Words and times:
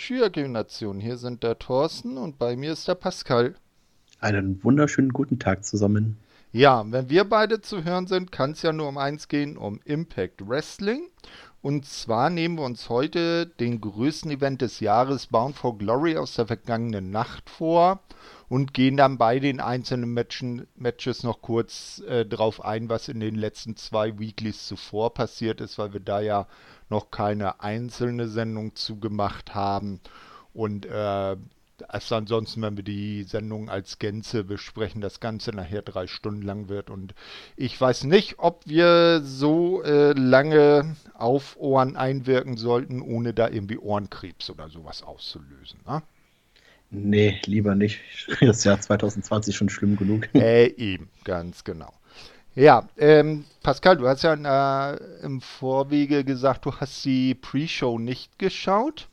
Schülergeneration, 0.00 0.98
hier 0.98 1.18
sind 1.18 1.42
der 1.42 1.58
Thorsten 1.58 2.16
und 2.16 2.38
bei 2.38 2.56
mir 2.56 2.72
ist 2.72 2.88
der 2.88 2.94
Pascal. 2.94 3.54
Einen 4.18 4.64
wunderschönen 4.64 5.10
guten 5.10 5.38
Tag 5.38 5.64
zusammen. 5.64 6.16
Ja, 6.52 6.84
wenn 6.90 7.10
wir 7.10 7.24
beide 7.24 7.60
zu 7.60 7.84
hören 7.84 8.06
sind, 8.06 8.32
kann 8.32 8.52
es 8.52 8.62
ja 8.62 8.72
nur 8.72 8.88
um 8.88 8.96
eins 8.96 9.28
gehen, 9.28 9.58
um 9.58 9.78
Impact 9.84 10.48
Wrestling. 10.48 11.10
Und 11.62 11.84
zwar 11.84 12.30
nehmen 12.30 12.56
wir 12.56 12.64
uns 12.64 12.88
heute 12.88 13.46
den 13.46 13.82
größten 13.82 14.30
Event 14.30 14.62
des 14.62 14.80
Jahres, 14.80 15.26
Bound 15.26 15.54
for 15.54 15.76
Glory, 15.76 16.16
aus 16.16 16.34
der 16.34 16.46
vergangenen 16.46 17.10
Nacht 17.10 17.50
vor 17.50 18.00
und 18.48 18.72
gehen 18.72 18.96
dann 18.96 19.18
bei 19.18 19.38
den 19.38 19.60
einzelnen 19.60 20.14
Matchen, 20.14 20.66
Matches 20.76 21.22
noch 21.22 21.42
kurz 21.42 22.02
äh, 22.08 22.24
drauf 22.24 22.64
ein, 22.64 22.88
was 22.88 23.08
in 23.08 23.20
den 23.20 23.34
letzten 23.34 23.76
zwei 23.76 24.18
Weeklies 24.18 24.66
zuvor 24.66 25.12
passiert 25.12 25.60
ist, 25.60 25.78
weil 25.78 25.92
wir 25.92 26.00
da 26.00 26.20
ja 26.20 26.46
noch 26.90 27.10
keine 27.10 27.60
einzelne 27.60 28.28
Sendung 28.28 28.74
zugemacht 28.74 29.54
haben. 29.54 30.00
Und 30.52 30.86
äh, 30.86 31.36
also 31.88 32.14
ansonsten, 32.14 32.62
wenn 32.62 32.76
wir 32.76 32.84
die 32.84 33.24
Sendung 33.24 33.70
als 33.70 33.98
Gänze 33.98 34.44
besprechen, 34.44 35.00
das 35.00 35.20
Ganze 35.20 35.50
nachher 35.50 35.82
drei 35.82 36.06
Stunden 36.06 36.42
lang 36.42 36.68
wird. 36.68 36.90
Und 36.90 37.14
ich 37.56 37.80
weiß 37.80 38.04
nicht, 38.04 38.38
ob 38.38 38.66
wir 38.66 39.22
so 39.24 39.82
äh, 39.82 40.12
lange 40.12 40.96
auf 41.14 41.56
Ohren 41.58 41.96
einwirken 41.96 42.56
sollten, 42.56 43.00
ohne 43.00 43.32
da 43.34 43.48
irgendwie 43.48 43.78
Ohrenkrebs 43.78 44.50
oder 44.50 44.68
sowas 44.68 45.02
auszulösen. 45.02 45.80
Ne? 45.86 46.02
Nee, 46.90 47.40
lieber 47.46 47.74
nicht. 47.74 48.00
Das 48.40 48.64
Jahr 48.64 48.80
2020 48.80 49.56
schon 49.56 49.68
schlimm 49.68 49.96
genug. 49.96 50.28
Äh, 50.34 50.66
eben, 50.76 51.08
ganz 51.24 51.64
genau. 51.64 51.92
Ja, 52.54 52.88
ähm, 52.98 53.44
Pascal, 53.62 53.96
du 53.96 54.08
hast 54.08 54.22
ja 54.22 54.92
äh, 54.92 54.98
im 55.22 55.40
Vorwege 55.40 56.24
gesagt, 56.24 56.64
du 56.64 56.74
hast 56.74 57.04
die 57.04 57.34
Pre-Show 57.34 57.98
nicht 57.98 58.38
geschaut. 58.38 59.08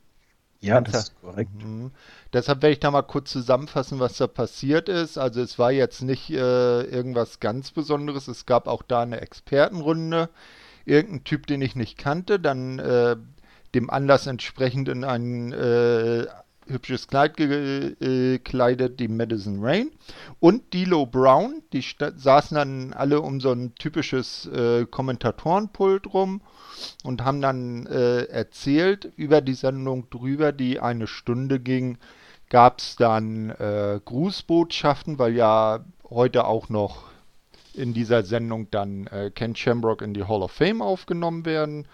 Ja, 0.60 0.82
das 0.82 1.10
ist 1.10 1.22
korrekt. 1.22 1.52
Mhm. 1.54 1.92
Deshalb 2.34 2.62
werde 2.62 2.74
ich 2.74 2.80
da 2.80 2.90
mal 2.90 3.04
kurz 3.04 3.32
zusammenfassen, 3.32 4.00
was 4.00 4.18
da 4.18 4.28
passiert 4.28 4.90
ist. 4.90 5.18
Also 5.18 5.42
es 5.42 5.60
war 5.60 5.72
jetzt 5.72 6.02
nicht 6.02 6.32
äh, 6.32 6.82
irgendwas 6.82 7.40
ganz 7.40 7.72
Besonderes. 7.72 8.28
Es 8.28 8.46
gab 8.46 8.68
auch 8.68 8.82
da 8.82 9.02
eine 9.02 9.22
Expertenrunde. 9.22 10.30
Irgendein 10.86 11.24
Typ, 11.24 11.46
den 11.48 11.62
ich 11.62 11.76
nicht 11.76 11.98
kannte, 11.98 12.40
dann 12.40 12.80
äh, 12.80 13.18
dem 13.76 13.90
Anlass 13.90 14.26
entsprechend 14.26 14.90
in 14.90 15.04
einen 15.04 15.54
äh, 15.54 16.26
hübsches 16.70 17.08
Kleid 17.08 17.38
gekleidet, 17.38 19.00
die 19.00 19.08
Madison 19.08 19.60
Rain. 19.62 19.92
Und 20.40 20.74
Dilo 20.74 21.06
Brown, 21.06 21.64
die 21.74 21.84
saßen 22.16 22.56
dann 22.56 22.94
alle 22.94 23.22
um 23.22 23.40
so 23.40 23.52
ein 23.52 23.76
typisches 23.76 24.46
äh, 24.48 24.86
Kommentatorenpult 24.86 26.14
rum 26.14 26.42
und 27.04 27.24
haben 27.24 27.42
dann 27.42 27.86
äh, 27.88 28.24
erzählt 28.24 29.12
über 29.16 29.42
die 29.42 29.54
Sendung 29.54 30.10
drüber, 30.10 30.52
die 30.52 30.80
eine 30.80 31.08
Stunde 31.08 31.60
ging. 31.60 31.98
Gab 32.50 32.80
es 32.80 32.96
dann 32.96 33.50
äh, 33.52 34.00
Grußbotschaften, 34.04 35.20
weil 35.20 35.36
ja 35.36 35.84
heute 36.10 36.46
auch 36.46 36.70
noch 36.70 37.04
in 37.74 37.94
dieser 37.94 38.24
Sendung 38.24 38.72
dann 38.72 39.08
äh, 39.08 39.32
Ken 39.32 39.56
Shamrock 39.56 40.02
in 40.02 40.14
die 40.14 40.24
Hall 40.24 40.42
of 40.42 40.52
Fame 40.52 40.82
aufgenommen 40.82 41.46
werden 41.46 41.88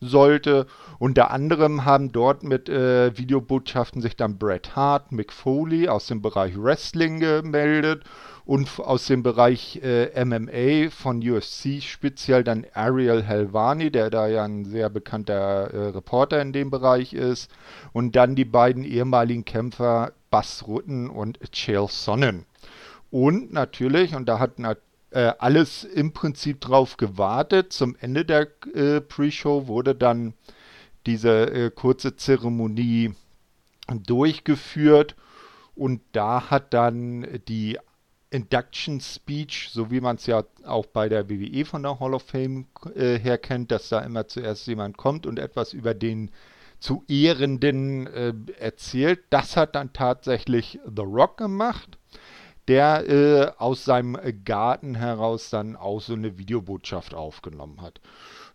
sollte. 0.00 0.66
Unter 0.98 1.30
anderem 1.30 1.84
haben 1.84 2.12
dort 2.12 2.42
mit 2.42 2.68
äh, 2.68 3.16
Videobotschaften 3.16 4.00
sich 4.02 4.16
dann 4.16 4.38
Bret 4.38 4.76
Hart, 4.76 5.12
Mick 5.12 5.32
Foley 5.32 5.88
aus 5.88 6.06
dem 6.06 6.22
Bereich 6.22 6.54
Wrestling 6.56 7.20
gemeldet 7.20 8.04
und 8.44 8.68
aus 8.78 9.06
dem 9.06 9.22
Bereich 9.22 9.80
äh, 9.82 10.24
MMA 10.24 10.90
von 10.90 11.18
UFC 11.18 11.82
speziell 11.82 12.44
dann 12.44 12.66
Ariel 12.74 13.22
Helvani, 13.22 13.90
der 13.90 14.10
da 14.10 14.26
ja 14.26 14.44
ein 14.44 14.64
sehr 14.64 14.90
bekannter 14.90 15.70
äh, 15.72 15.88
Reporter 15.88 16.42
in 16.42 16.52
dem 16.52 16.70
Bereich 16.70 17.14
ist, 17.14 17.50
und 17.92 18.16
dann 18.16 18.34
die 18.34 18.44
beiden 18.44 18.84
ehemaligen 18.84 19.44
Kämpfer 19.44 20.12
Bas 20.30 20.66
Rutten 20.66 21.08
und 21.08 21.38
Chael 21.52 21.86
Sonnen. 21.88 22.44
Und 23.10 23.52
natürlich, 23.52 24.14
und 24.14 24.28
da 24.28 24.40
hat 24.40 24.58
äh, 25.14 25.32
alles 25.38 25.84
im 25.84 26.12
Prinzip 26.12 26.60
drauf 26.60 26.96
gewartet. 26.96 27.72
Zum 27.72 27.96
Ende 28.00 28.24
der 28.24 28.48
äh, 28.74 29.00
Pre-Show 29.00 29.68
wurde 29.68 29.94
dann 29.94 30.34
diese 31.06 31.50
äh, 31.52 31.70
kurze 31.70 32.16
Zeremonie 32.16 33.14
durchgeführt 33.88 35.14
und 35.76 36.00
da 36.12 36.50
hat 36.50 36.74
dann 36.74 37.26
die 37.46 37.78
Induction 38.30 39.00
Speech, 39.00 39.68
so 39.70 39.92
wie 39.92 40.00
man 40.00 40.16
es 40.16 40.26
ja 40.26 40.42
auch 40.64 40.86
bei 40.86 41.08
der 41.08 41.30
WWE 41.30 41.64
von 41.64 41.84
der 41.84 42.00
Hall 42.00 42.14
of 42.14 42.22
Fame 42.22 42.66
äh, 42.96 43.16
her 43.16 43.38
kennt, 43.38 43.70
dass 43.70 43.90
da 43.90 44.00
immer 44.00 44.26
zuerst 44.26 44.66
jemand 44.66 44.96
kommt 44.96 45.26
und 45.26 45.38
etwas 45.38 45.72
über 45.72 45.94
den 45.94 46.32
zu 46.80 47.04
Ehrenden 47.06 48.08
äh, 48.08 48.34
erzählt. 48.58 49.20
Das 49.30 49.56
hat 49.56 49.76
dann 49.76 49.92
tatsächlich 49.92 50.80
The 50.84 51.02
Rock 51.02 51.36
gemacht 51.36 51.98
der 52.68 53.08
äh, 53.08 53.52
aus 53.58 53.84
seinem 53.84 54.18
Garten 54.44 54.94
heraus 54.94 55.50
dann 55.50 55.76
auch 55.76 56.00
so 56.00 56.14
eine 56.14 56.38
Videobotschaft 56.38 57.14
aufgenommen 57.14 57.82
hat. 57.82 58.00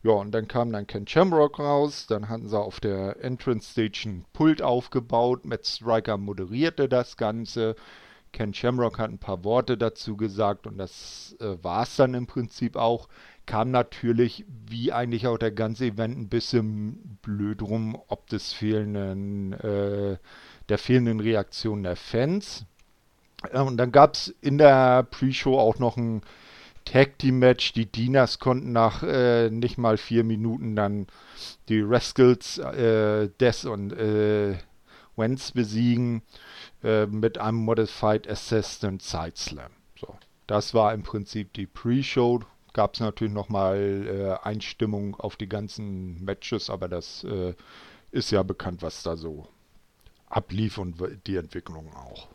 Ja, 0.02 0.12
und 0.12 0.32
dann 0.32 0.48
kam 0.48 0.72
dann 0.72 0.88
Ken 0.88 1.06
Shamrock 1.06 1.60
raus, 1.60 2.08
dann 2.08 2.30
hatten 2.30 2.48
sie 2.48 2.58
auf 2.58 2.80
der 2.80 3.22
Entrance 3.24 3.72
Stage 3.72 4.04
ein 4.06 4.26
Pult 4.32 4.62
aufgebaut, 4.62 5.44
Matt 5.44 5.66
Striker 5.66 6.18
moderierte 6.18 6.88
das 6.88 7.18
Ganze, 7.18 7.76
Ken 8.32 8.54
Shamrock 8.54 9.00
hat 9.00 9.12
ein 9.12 9.20
paar 9.20 9.44
Worte 9.44 9.78
dazu 9.78 10.16
gesagt 10.16 10.68
und 10.68 10.78
das 10.78 11.36
äh, 11.40 11.62
war 11.64 11.84
es 11.84 11.96
dann 11.96 12.14
im 12.14 12.28
Prinzip 12.28 12.76
auch. 12.76 13.10
Kam 13.46 13.72
natürlich, 13.72 14.46
wie 14.48 14.94
eigentlich 14.94 15.26
auch 15.28 15.40
der 15.40 15.52
ganze 15.52 15.86
Event, 15.86 16.18
ein 16.18 16.30
bisschen 16.30 17.18
blöd 17.24 17.62
rum, 17.64 18.00
ob 18.08 18.28
des 18.28 18.54
fehlenden, 18.54 19.54
äh, 19.54 20.18
der 20.70 20.78
fehlenden 20.78 21.20
Reaktion 21.20 21.82
der 21.84 21.96
Fans. 21.96 22.66
Und 23.54 23.78
dann 23.78 23.92
gab 23.92 24.16
es 24.16 24.36
in 24.42 24.58
der 24.58 25.04
Pre-Show 25.04 25.58
auch 25.58 25.80
noch 25.80 25.98
ein 25.98 26.22
Tag 26.86 27.20
Team 27.20 27.40
Match. 27.40 27.74
Die 27.74 27.86
Dinas 27.86 28.40
konnten 28.40 28.72
nach 28.72 29.04
äh, 29.04 29.50
nicht 29.50 29.78
mal 29.78 29.98
vier 29.98 30.24
Minuten 30.24 30.76
dann 30.76 31.08
die 31.70 31.82
Rascals, 31.82 32.58
äh, 32.58 33.30
Death 33.40 33.66
und 33.66 33.94
äh, 33.94 34.58
Wentz 35.16 35.52
besiegen 35.52 36.24
äh, 36.84 37.06
mit 37.06 37.38
einem 37.38 37.58
Modified 37.58 38.28
Assistant 38.30 39.02
Side 39.02 39.36
Slam. 39.36 39.72
So, 40.00 40.16
das 40.48 40.74
war 40.74 40.94
im 40.94 41.04
Prinzip 41.04 41.54
die 41.54 41.68
Pre-Show. 41.68 42.42
Gab 42.74 42.94
es 42.94 43.00
natürlich 43.00 43.34
nochmal 43.34 44.38
äh, 44.44 44.48
Einstimmung 44.48 45.16
auf 45.16 45.36
die 45.36 45.50
ganzen 45.50 46.24
Matches, 46.24 46.70
aber 46.70 46.88
das 46.88 47.24
äh, 47.24 47.54
ist 48.12 48.32
ja 48.32 48.44
bekannt, 48.44 48.82
was 48.82 49.04
da 49.04 49.16
so 49.18 49.48
ablief 50.30 50.78
und 50.78 50.96
die 51.28 51.36
Entwicklung 51.36 51.94
auch. 51.96 52.28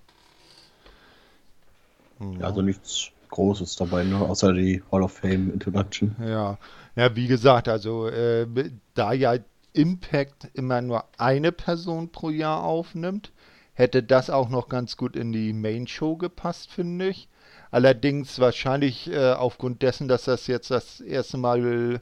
Ja, 2.20 2.46
also 2.46 2.62
nichts 2.62 3.10
Großes 3.28 3.76
dabei, 3.76 4.04
ne? 4.04 4.18
außer 4.18 4.52
die 4.52 4.82
Hall 4.92 5.02
of 5.02 5.12
Fame 5.12 5.52
Introduction. 5.52 6.14
Ja, 6.20 6.58
ja 6.94 7.16
wie 7.16 7.26
gesagt, 7.26 7.68
also 7.68 8.06
äh, 8.08 8.46
da 8.94 9.12
ja 9.12 9.36
Impact 9.72 10.48
immer 10.54 10.80
nur 10.80 11.04
eine 11.18 11.50
Person 11.50 12.10
pro 12.10 12.30
Jahr 12.30 12.62
aufnimmt, 12.62 13.32
hätte 13.72 14.02
das 14.02 14.30
auch 14.30 14.48
noch 14.48 14.68
ganz 14.68 14.96
gut 14.96 15.16
in 15.16 15.32
die 15.32 15.52
Main 15.52 15.88
Show 15.88 16.16
gepasst, 16.16 16.70
finde 16.70 17.08
ich. 17.08 17.28
Allerdings 17.72 18.38
wahrscheinlich 18.38 19.10
äh, 19.10 19.32
aufgrund 19.32 19.82
dessen, 19.82 20.06
dass 20.06 20.24
das 20.24 20.46
jetzt 20.46 20.70
das 20.70 21.00
erste 21.00 21.38
Mal 21.38 22.00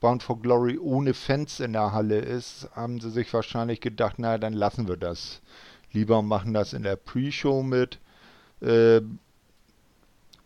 Bound 0.00 0.22
for 0.22 0.38
Glory 0.38 0.78
ohne 0.78 1.14
Fans 1.14 1.60
in 1.60 1.72
der 1.72 1.92
Halle 1.92 2.18
ist, 2.18 2.68
haben 2.74 3.00
sie 3.00 3.10
sich 3.10 3.32
wahrscheinlich 3.32 3.80
gedacht, 3.80 4.18
naja, 4.18 4.36
dann 4.36 4.52
lassen 4.52 4.86
wir 4.86 4.98
das 4.98 5.40
lieber 5.94 6.20
machen 6.22 6.52
das 6.52 6.72
in 6.72 6.82
der 6.82 6.96
Pre-Show 6.96 7.62
mit. 7.62 8.00
Äh, 8.60 9.00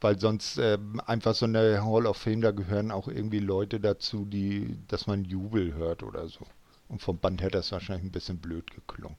weil 0.01 0.19
sonst 0.19 0.59
äh, 0.59 0.79
einfach 1.07 1.35
so 1.35 1.47
eine 1.47 1.85
Hall 1.85 2.07
of 2.07 2.17
Fame, 2.17 2.41
da 2.41 2.51
gehören 2.51 2.91
auch 2.91 3.09
irgendwie 3.09 3.41
Leute 3.41 3.81
dazu, 3.81 4.25
die, 4.25 4.77
dass 4.89 5.07
man 5.07 5.25
Jubel 5.25 5.75
hört 5.75 6.03
oder 6.03 6.29
so. 6.29 6.47
Und 6.89 7.03
vom 7.03 7.19
Band 7.19 7.43
hätte 7.43 7.59
das 7.59 7.73
wahrscheinlich 7.73 8.05
ein 8.05 8.13
bisschen 8.13 8.39
blöd 8.39 8.71
geklungen. 8.71 9.17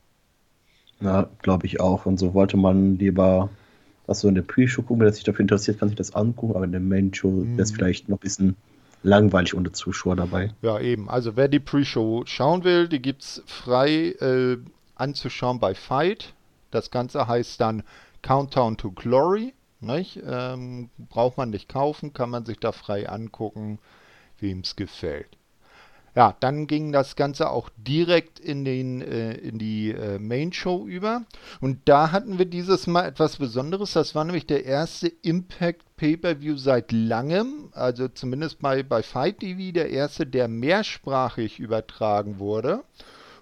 Ja, 1.02 1.30
glaube 1.42 1.66
ich 1.66 1.80
auch. 1.80 2.06
Und 2.06 2.18
so 2.18 2.34
wollte 2.34 2.58
man 2.58 2.98
lieber 2.98 3.50
was 4.10 4.22
so 4.22 4.28
in 4.28 4.34
der 4.34 4.42
Pre-Show 4.42 4.82
gucken, 4.82 5.06
wer 5.06 5.14
sich 5.14 5.24
dafür 5.24 5.42
interessiert, 5.42 5.80
kann 5.80 5.90
sich 5.90 5.98
das 5.98 6.16
angucken, 6.16 6.56
aber 6.56 6.66
in 6.66 6.72
der 6.72 6.82
Main-Show 6.82 7.30
mhm. 7.30 7.52
wäre 7.58 7.62
es 7.62 7.72
vielleicht 7.72 8.10
noch 8.10 8.18
ein 8.18 8.22
bisschen 8.22 8.56
langweilig 9.04 9.54
ohne 9.54 9.72
Zuschauer 9.72 10.16
dabei. 10.16 10.52
Ja, 10.64 10.80
eben. 10.80 11.10
Also 11.10 11.36
wer 11.36 11.48
die 11.48 11.60
Pre-Show 11.60 12.24
schauen 12.26 12.64
will, 12.64 12.88
die 12.88 13.02
gibt 13.02 13.22
es 13.22 13.44
frei 13.46 14.16
äh, 14.20 14.58
anzuschauen 14.96 15.60
bei 15.60 15.76
Fight. 15.76 16.34
Das 16.72 16.90
Ganze 16.90 17.28
heißt 17.28 17.62
dann 17.62 17.84
Countdown 18.24 18.78
to 18.78 18.92
Glory. 18.92 19.54
Nicht? 19.82 20.20
Ähm, 20.26 20.90
braucht 20.98 21.38
man 21.38 21.50
nicht 21.50 21.70
kaufen, 21.70 22.14
kann 22.14 22.30
man 22.30 22.46
sich 22.46 22.60
da 22.60 22.72
frei 22.72 23.08
angucken, 23.10 23.80
wem 24.40 24.60
es 24.60 24.76
gefällt. 24.76 25.38
Ja, 26.16 26.36
dann 26.40 26.68
ging 26.68 26.92
das 26.92 27.16
Ganze 27.16 27.50
auch 27.50 27.70
direkt 27.78 28.40
in, 28.40 28.66
den, 28.66 29.02
äh, 29.02 29.34
in 29.34 29.60
die 29.60 29.92
äh, 29.92 30.20
Main 30.20 30.52
Show 30.52 30.86
über. 30.86 31.24
Und 31.62 31.80
da 31.86 32.12
hatten 32.12 32.38
wir 32.38 32.46
dieses 32.46 32.88
Mal 32.88 33.06
etwas 33.06 33.38
Besonderes. 33.38 33.94
Das 33.94 34.16
war 34.16 34.26
nämlich 34.26 34.48
der 34.48 34.66
erste 34.66 35.08
Impact 35.08 35.84
Pay-Per-View 35.98 36.58
seit 36.58 36.92
langem. 36.92 37.70
Also 37.74 38.08
zumindest 38.08 38.60
bei, 38.60 38.84
bei 38.84 39.04
Fight 39.04 39.40
TV 39.40 39.72
der 39.72 39.92
erste, 39.92 40.26
der 40.26 40.48
mehrsprachig 40.48 41.60
übertragen 41.60 42.40
wurde. 42.40 42.84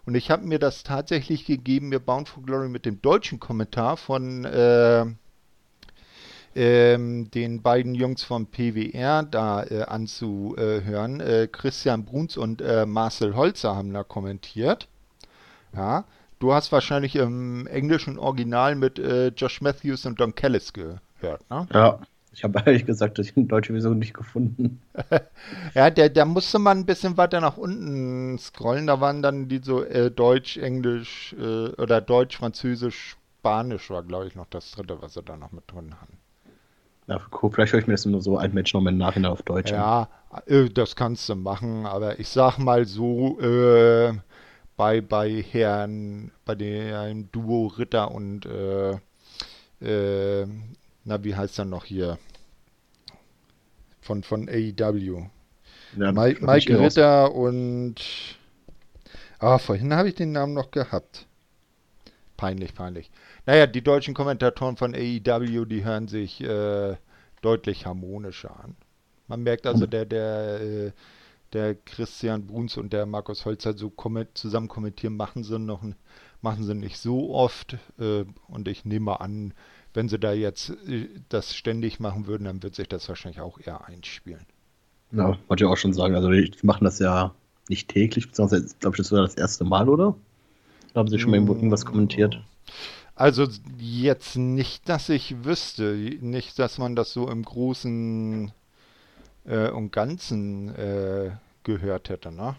Und 0.06 0.16
ich 0.16 0.30
habe 0.30 0.45
mir 0.45 0.60
das 0.60 0.84
tatsächlich 0.84 1.45
gegeben, 1.45 1.89
mir 1.89 2.00
Bound 2.00 2.30
for 2.30 2.44
Glory 2.44 2.69
mit 2.69 2.86
dem 2.86 3.01
deutschen 3.01 3.39
Kommentar 3.39 3.98
von 3.98 4.45
äh, 4.45 5.06
ähm, 6.57 7.30
den 7.30 7.62
beiden 7.62 7.94
Jungs 7.94 8.24
vom 8.24 8.48
PWR 8.48 9.24
da 9.24 9.63
äh, 9.63 9.83
anzuhören. 9.83 11.19
Äh, 11.19 11.48
Christian 11.51 12.04
Bruns 12.04 12.36
und 12.36 12.62
äh, 12.62 12.86
Marcel 12.86 13.36
Holzer 13.36 13.75
haben 13.75 13.94
da 13.94 14.04
kommentiert. 14.04 14.88
Ja, 15.75 16.06
du 16.39 16.54
hast 16.54 16.71
wahrscheinlich 16.71 17.15
im 17.15 17.68
englischen 17.68 18.18
Original 18.18 18.75
mit 18.75 18.98
äh, 18.98 19.27
Josh 19.27 19.62
Matthews 19.62 20.06
und 20.07 20.19
Don 20.19 20.33
Kellis 20.33 20.74
gehört, 20.74 21.50
ne? 21.50 21.68
Ja. 21.71 22.00
Ich 22.33 22.44
habe 22.44 22.62
ehrlich 22.68 22.86
gesagt 22.86 23.18
die 23.18 23.48
deutsche 23.48 23.74
Version 23.74 23.98
nicht 23.98 24.13
gefunden. 24.13 24.80
ja, 25.74 25.89
der, 25.89 26.10
da 26.10 26.24
musste 26.24 26.60
man 26.60 26.80
ein 26.80 26.86
bisschen 26.86 27.18
weiter 27.18 27.42
nach 27.42 27.57
unten 27.57 28.38
scrollen. 28.38 28.86
Da 28.86 29.01
waren 29.01 29.24
dann 29.24 29.48
die 29.48 29.60
so 29.63 29.83
äh, 29.83 30.12
Deutsch, 30.12 30.57
Englisch 30.57 31.36
äh, 31.39 31.69
oder 31.81 32.00
Deutsch, 32.00 32.38
Französisch, 32.38 33.18
Spanisch 33.39 33.89
war, 33.89 34.03
glaube 34.03 34.27
ich, 34.27 34.36
noch 34.36 34.45
das 34.51 34.69
dritte, 34.71 35.01
was 35.01 35.15
sie 35.15 35.24
da 35.24 35.36
noch 35.36 35.51
mit 35.51 35.63
drin 35.71 35.95
hatten. 36.00 36.16
Ja, 37.07 37.21
cool. 37.42 37.51
Vielleicht 37.51 37.74
höre 37.74 37.80
ich 37.80 37.88
mir 37.88 37.94
das 37.94 38.06
nur 38.06 38.21
so 38.21 38.38
ein 38.38 38.54
Match 38.54 38.74
noch 38.74 38.86
im 38.86 38.98
Nachhinein 38.98 39.31
auf 39.31 39.42
Deutsch 39.42 39.71
Ja, 39.71 40.09
äh, 40.45 40.69
das 40.69 40.95
kannst 40.95 41.30
du 41.30 41.36
machen, 41.36 41.86
aber 41.86 42.19
ich 42.19 42.27
sag 42.27 42.57
mal 42.57 42.86
so, 42.86 43.39
äh, 43.39 44.13
bei, 44.75 45.01
bei 45.01 45.42
Herrn, 45.42 46.31
bei 46.45 46.56
dem 46.56 47.31
Duo 47.31 47.68
Ritter 47.68 48.12
und 48.12 48.45
äh, 48.45 48.98
äh, 49.81 50.48
na, 51.04 51.24
wie 51.24 51.36
heißt 51.36 51.59
er 51.59 51.65
noch 51.65 51.86
hier? 51.86 52.18
Von, 54.01 54.24
von 54.24 54.50
AEW. 54.50 55.24
Ja, 55.98 56.12
Mike, 56.12 56.45
Mike 56.45 56.80
Ritter 56.80 57.33
und. 57.33 57.95
Ah, 59.39 59.57
vorhin 59.57 59.94
habe 59.94 60.10
ich 60.10 60.15
den 60.15 60.31
Namen 60.31 60.53
noch 60.53 60.71
gehabt. 60.71 61.26
Peinlich, 62.38 62.74
peinlich. 62.75 63.12
Naja, 63.45 63.68
die 63.68 63.81
deutschen 63.81 64.13
Kommentatoren 64.13 64.78
von 64.78 64.94
AEW, 64.94 65.66
die 65.66 65.84
hören 65.84 66.07
sich 66.07 66.42
äh, 66.42 66.95
deutlich 67.42 67.86
harmonischer 67.86 68.63
an. 68.63 68.75
Man 69.28 69.44
merkt 69.44 69.66
also, 69.66 69.84
hm. 69.84 69.89
der, 69.89 70.06
der, 70.06 70.62
äh, 70.62 70.92
der 71.54 71.75
Christian 71.75 72.45
Bruns 72.45 72.78
und 72.78 72.94
der 72.94 73.06
Markus 73.06 73.45
Holzer 73.45 73.75
so 73.75 73.89
komment 73.89 74.38
zusammen 74.38 74.68
kommentieren, 74.68 75.18
machen 75.18 75.44
sie 75.44 75.57
noch 75.60 75.84
machen 76.42 76.63
sie 76.63 76.75
nicht 76.75 76.98
so 76.98 77.34
oft. 77.34 77.78
Äh, 78.00 78.25
und 78.48 78.68
ich 78.68 78.86
nehme 78.86 79.19
an, 79.19 79.54
wenn 79.94 80.10
sie 80.10 80.19
da 80.19 80.34
jetzt 80.34 80.69
äh, 80.88 81.10
das 81.30 81.56
ständig 81.56 82.00
machen 82.00 82.28
würden, 82.28 82.45
dann 82.45 82.63
wird 82.63 82.75
sich 82.75 82.88
das 82.88 83.07
wahrscheinlich 83.10 83.42
auch 83.42 83.60
eher 83.60 83.86
einspielen. 83.86 84.45
Ja, 85.12 85.38
wollte 85.48 85.63
ich 85.63 85.69
auch 85.69 85.78
schon 85.78 85.94
sagen. 85.94 86.16
Also 86.16 86.30
die 86.30 86.51
machen 86.63 86.84
das 86.84 87.00
ja 87.00 87.34
nicht 87.69 87.89
täglich, 87.89 88.28
beziehungsweise 88.28 88.75
glaube 88.80 88.95
ich, 88.95 88.98
das 88.98 89.12
war 89.12 89.22
das 89.22 89.36
erste 89.36 89.63
Mal, 89.63 89.89
oder? 89.89 90.16
Da 90.97 91.01
haben 91.01 91.09
sie 91.09 91.19
schon 91.19 91.29
mal 91.29 91.38
irgendwas 91.38 91.85
kommentiert. 91.85 92.41
Also 93.13 93.47
jetzt 93.77 94.35
nicht, 94.35 94.89
dass 94.89 95.09
ich 95.09 95.45
wüsste, 95.45 95.94
nicht, 96.21 96.57
dass 96.57 96.79
man 96.79 96.95
das 96.95 97.13
so 97.13 97.29
im 97.29 97.44
Großen 97.44 98.51
äh, 99.45 99.69
und 99.69 99.91
Ganzen 99.91 100.73
äh, 100.73 101.29
gehört 101.61 102.09
hätte, 102.09 102.31
ne? 102.31 102.55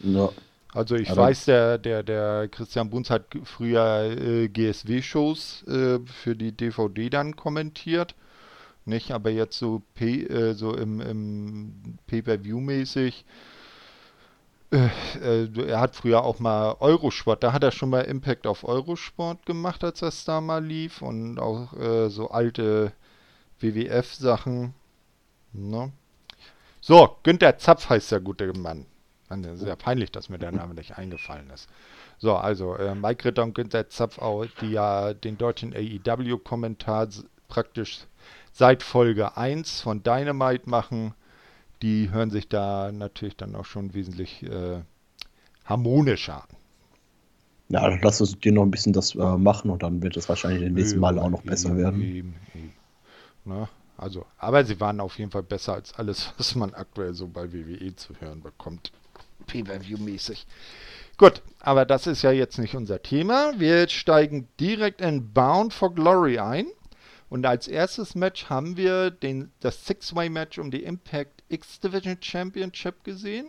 Ja. 0.00 0.28
Also 0.74 0.96
ich 0.96 1.10
Aber 1.10 1.22
weiß, 1.22 1.46
der, 1.46 1.78
der, 1.78 2.02
der 2.02 2.46
Christian 2.48 2.90
Bunz 2.90 3.08
hat 3.08 3.24
früher 3.44 4.02
äh, 4.02 4.48
GSW-Shows 4.48 5.64
äh, 5.66 5.98
für 6.04 6.36
die 6.36 6.52
DVD 6.52 7.08
dann 7.08 7.36
kommentiert. 7.36 8.14
Nicht, 8.84 9.12
aber 9.12 9.30
jetzt 9.30 9.58
so, 9.58 9.80
P, 9.94 10.24
äh, 10.24 10.52
so 10.52 10.76
im, 10.76 11.00
im 11.00 11.98
Pay-Per-View-mäßig. 12.06 13.24
Äh, 14.72 14.88
äh, 15.20 15.68
er 15.68 15.80
hat 15.80 15.96
früher 15.96 16.22
auch 16.22 16.38
mal 16.38 16.76
Eurosport, 16.78 17.42
da 17.42 17.52
hat 17.52 17.64
er 17.64 17.72
schon 17.72 17.90
mal 17.90 18.02
Impact 18.02 18.46
auf 18.46 18.64
Eurosport 18.64 19.44
gemacht, 19.44 19.82
als 19.82 20.00
das 20.00 20.24
da 20.24 20.40
mal 20.40 20.64
lief. 20.64 21.02
Und 21.02 21.38
auch 21.38 21.72
äh, 21.74 22.08
so 22.08 22.30
alte 22.30 22.92
WWF-Sachen. 23.58 24.74
Ne? 25.52 25.92
So, 26.80 27.16
Günther 27.22 27.58
Zapf 27.58 27.88
heißt 27.88 28.12
der 28.12 28.20
gute 28.20 28.52
Mann. 28.52 28.86
Mann, 29.28 29.42
das 29.42 29.60
ist 29.60 29.66
ja 29.66 29.76
peinlich, 29.76 30.10
dass 30.10 30.28
mir 30.28 30.38
der 30.38 30.52
Name 30.52 30.74
nicht 30.74 30.98
eingefallen 30.98 31.50
ist. 31.50 31.68
So, 32.18 32.36
also 32.36 32.74
äh, 32.74 32.94
Mike 32.94 33.24
Ritter 33.24 33.42
und 33.42 33.54
Günther 33.54 33.88
Zapfau, 33.88 34.44
die 34.60 34.72
ja 34.72 35.14
den 35.14 35.38
deutschen 35.38 35.74
AEW-Kommentar 35.74 37.08
praktisch 37.48 38.06
seit 38.52 38.82
Folge 38.82 39.36
1 39.36 39.80
von 39.80 40.02
Dynamite 40.02 40.68
machen, 40.68 41.14
die 41.82 42.10
hören 42.10 42.30
sich 42.30 42.48
da 42.48 42.92
natürlich 42.92 43.36
dann 43.36 43.54
auch 43.54 43.64
schon 43.64 43.94
wesentlich 43.94 44.42
äh, 44.42 44.82
harmonischer 45.64 46.42
an. 46.42 46.56
Ja, 47.68 47.86
lass 48.02 48.20
uns 48.20 48.38
dir 48.38 48.52
noch 48.52 48.64
ein 48.64 48.70
bisschen 48.70 48.92
das 48.92 49.14
äh, 49.14 49.36
machen 49.36 49.70
und 49.70 49.82
dann 49.82 50.02
wird 50.02 50.16
es 50.16 50.28
wahrscheinlich 50.28 50.64
das 50.64 50.72
nächste 50.72 50.98
Mal 50.98 51.18
auch 51.18 51.30
noch 51.30 51.42
besser 51.42 51.76
werden. 51.76 52.02
Eben, 52.02 52.34
eben. 52.54 52.72
Na, 53.44 53.68
also, 53.96 54.26
aber 54.38 54.64
sie 54.64 54.80
waren 54.80 54.98
auf 54.98 55.18
jeden 55.18 55.30
Fall 55.30 55.44
besser 55.44 55.74
als 55.74 55.94
alles, 55.94 56.32
was 56.38 56.54
man 56.56 56.74
aktuell 56.74 57.14
so 57.14 57.28
bei 57.28 57.52
WWE 57.52 57.94
zu 57.94 58.14
hören 58.18 58.40
bekommt. 58.40 58.92
Pay-Per-View-mäßig. 59.46 60.46
Gut, 61.16 61.42
aber 61.60 61.84
das 61.84 62.06
ist 62.06 62.22
ja 62.22 62.32
jetzt 62.32 62.58
nicht 62.58 62.74
unser 62.74 63.02
Thema. 63.02 63.52
Wir 63.58 63.88
steigen 63.88 64.48
direkt 64.58 65.00
in 65.00 65.32
Bound 65.32 65.72
for 65.72 65.94
Glory 65.94 66.38
ein. 66.38 66.66
Und 67.30 67.46
als 67.46 67.68
erstes 67.68 68.14
Match 68.16 68.50
haben 68.50 68.76
wir 68.76 69.10
den, 69.10 69.52
das 69.60 69.86
Six-Way-Match 69.86 70.58
um 70.58 70.70
die 70.70 70.82
Impact 70.82 71.44
X-Division 71.48 72.18
Championship 72.20 73.04
gesehen. 73.04 73.48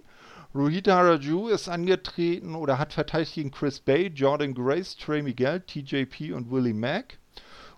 Ruhita 0.53 1.01
Raju 1.01 1.47
ist 1.47 1.67
angetreten 1.67 2.55
oder 2.55 2.77
hat 2.77 2.93
verteidigt 2.93 3.33
gegen 3.33 3.51
Chris 3.51 3.79
Bay, 3.79 4.07
Jordan 4.13 4.53
Grace, 4.53 4.95
Trey 4.97 5.23
Miguel, 5.23 5.61
TJP 5.61 6.33
und 6.33 6.51
Willie 6.51 6.73
Mack 6.75 7.17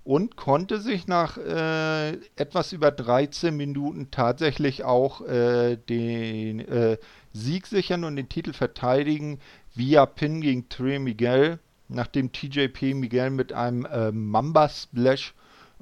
und 0.03 0.36
konnte 0.36 0.81
sich 0.81 1.07
nach 1.07 1.38
äh, 1.38 2.13
etwas 2.36 2.74
über 2.74 2.91
13 2.91 3.55
Minuten 3.55 4.12
tatsächlich 4.12 4.83
auch 4.83 5.22
äh, 5.22 5.77
den 5.77 6.60
äh, 6.60 6.98
Sieg 7.31 7.65
sichern 7.65 8.03
und 8.03 8.17
den 8.17 8.27
Titel 8.27 8.51
verteidigen 8.51 9.39
via 9.74 10.05
Pin 10.05 10.41
gegen 10.41 10.67
Trey 10.67 11.00
Miguel, 11.00 11.60
nachdem 11.88 12.33
TJP 12.33 12.93
Miguel 12.95 13.29
mit 13.29 13.53
einem 13.53 13.86
äh, 13.86 14.12
Mamba 14.12 14.67
Splash 14.67 15.33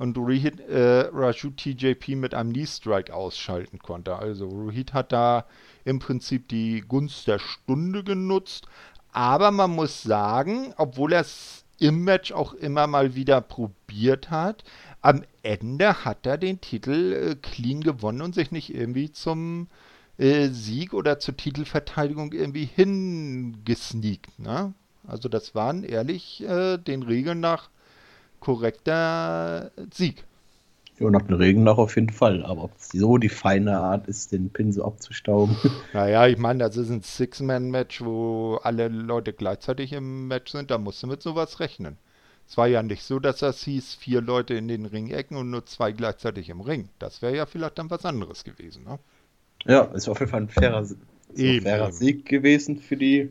und 0.02 0.18
Rohit 0.18 0.60
äh, 0.62 1.10
Raju 1.14 1.52
TJP 1.52 2.16
mit 2.16 2.34
einem 2.34 2.54
Knee 2.54 2.66
Strike 2.66 3.14
ausschalten 3.14 3.78
konnte. 3.78 4.16
Also 4.16 4.48
Rohit 4.48 4.94
hat 4.94 5.12
da 5.12 5.46
im 5.86 6.00
Prinzip 6.00 6.48
die 6.48 6.82
Gunst 6.82 7.28
der 7.28 7.38
Stunde 7.38 8.04
genutzt, 8.04 8.66
aber 9.12 9.52
man 9.52 9.70
muss 9.70 10.02
sagen, 10.02 10.74
obwohl 10.78 11.14
er 11.14 11.22
es 11.22 11.66
im 11.78 12.04
Match 12.04 12.32
auch 12.32 12.54
immer 12.56 12.88
mal 12.88 13.14
wieder 13.14 13.42
probiert 13.42 14.32
hat. 14.32 14.64
Am 15.02 15.24
Ende 15.44 16.04
hat 16.04 16.26
er 16.26 16.40
den 16.40 16.60
Titel 16.62 17.14
äh, 17.14 17.36
clean 17.36 17.82
gewonnen 17.82 18.24
und 18.24 18.34
sich 18.34 18.50
nicht 18.50 18.74
irgendwie 18.74 19.12
zum 19.12 19.68
äh, 20.18 20.48
Sieg 20.48 20.96
oder 20.96 21.20
zur 21.20 21.38
Titelverteidigung 21.38 22.34
irgendwie 22.34 22.66
hingesneakt. 22.66 24.40
Ne? 24.40 24.74
Also 25.06 25.30
das 25.30 25.54
waren 25.54 25.84
ehrlich 25.84 26.42
äh, 26.42 26.80
den 26.80 27.04
Regeln 27.04 27.40
nach 27.40 27.70
korrekter 28.42 29.72
Sieg. 29.94 30.26
Ja, 31.00 31.10
nach 31.10 31.22
den 31.22 31.36
Regeln 31.36 31.64
nach 31.64 31.78
auf 31.78 31.96
jeden 31.96 32.10
Fall. 32.10 32.46
Aber 32.46 32.66
ob 32.66 32.72
es 32.78 32.90
so 32.90 33.18
die 33.18 33.30
feine 33.30 33.80
Art 33.80 34.08
ist, 34.08 34.34
den 34.34 34.50
Pin 34.50 34.74
so 34.74 34.84
abzustauben. 34.84 35.56
Naja, 35.94 36.28
ich 36.28 36.38
meine, 36.38 36.60
das 36.60 36.78
ist 36.78 36.90
ein 36.90 37.02
Six-Man-Match, 37.02 38.04
wo 38.04 38.60
alle 38.62 38.88
Leute 38.90 39.34
gleichzeitig 39.34 39.94
im 39.94 40.28
Match 40.28 40.52
sind. 40.52 40.70
Da 40.70 40.78
musst 40.78 41.02
du 41.02 41.08
mit 41.08 41.22
sowas 41.22 41.60
rechnen. 41.60 41.98
Es 42.48 42.58
war 42.58 42.68
ja 42.68 42.84
nicht 42.84 43.04
so, 43.04 43.20
dass 43.20 43.40
das 43.40 43.64
hieß, 43.64 43.96
vier 43.96 44.22
Leute 44.22 44.56
in 44.56 44.68
den 44.68 44.86
Ringecken 44.86 45.38
und 45.38 45.50
nur 45.50 45.66
zwei 45.66 45.92
gleichzeitig 45.92 46.50
im 46.50 46.62
Ring. 46.62 46.90
Das 47.00 47.22
wäre 47.22 47.36
ja 47.36 47.46
vielleicht 47.46 47.80
dann 47.80 47.90
was 47.90 48.04
anderes 48.04 48.44
gewesen, 48.44 48.84
ne? 48.84 49.00
Ja, 49.66 49.84
ist 49.84 50.10
auf 50.10 50.20
jeden 50.20 50.32
Fall 50.32 50.42
ein 50.42 50.50
fairer, 50.50 50.86
ein 51.38 51.62
fairer 51.62 51.92
Sieg 51.92 52.26
gewesen 52.26 52.78
für 52.78 52.98
die 52.98 53.30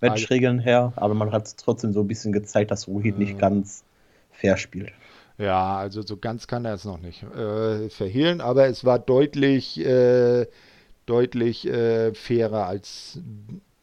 Matchregeln 0.00 0.58
her. 0.58 0.92
Aber 0.96 1.14
man 1.14 1.32
hat 1.32 1.56
trotzdem 1.56 1.92
so 1.92 2.00
ein 2.00 2.08
bisschen 2.08 2.32
gezeigt, 2.32 2.70
dass 2.70 2.88
Rohit 2.88 3.16
äh, 3.16 3.18
nicht 3.18 3.38
ganz 3.38 3.84
fair 4.38 4.56
spielt. 4.56 4.92
Ja, 5.36 5.76
also 5.76 6.02
so 6.02 6.16
ganz 6.16 6.46
kann 6.46 6.64
er 6.64 6.74
es 6.74 6.84
noch 6.84 6.98
nicht 6.98 7.22
äh, 7.22 7.88
verhehlen, 7.90 8.40
aber 8.40 8.66
es 8.66 8.84
war 8.84 8.98
deutlich, 8.98 9.78
äh, 9.78 10.46
deutlich 11.06 11.66
äh, 11.66 12.12
fairer 12.14 12.66
als 12.66 13.20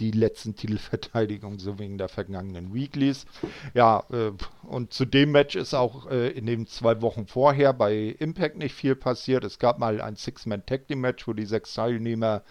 die 0.01 0.11
letzten 0.11 0.55
Titelverteidigungen, 0.55 1.59
so 1.59 1.79
wegen 1.79 1.97
der 1.97 2.09
vergangenen 2.09 2.73
Weeklies. 2.73 3.25
Ja, 3.73 4.03
äh, 4.11 4.31
und 4.63 4.91
zu 4.91 5.05
dem 5.05 5.31
Match 5.31 5.55
ist 5.55 5.73
auch 5.73 6.09
äh, 6.11 6.29
in 6.29 6.45
den 6.45 6.67
zwei 6.67 7.01
Wochen 7.01 7.27
vorher 7.27 7.71
bei 7.71 8.15
Impact 8.19 8.57
nicht 8.57 8.75
viel 8.75 8.95
passiert. 8.95 9.45
Es 9.45 9.57
gab 9.57 9.79
mal 9.79 10.01
ein 10.01 10.17
Six-Man-Tag-Team-Match, 10.17 11.25
wo 11.25 11.33
die 11.33 11.45
sechs 11.45 11.73
Teilnehmer 11.73 12.43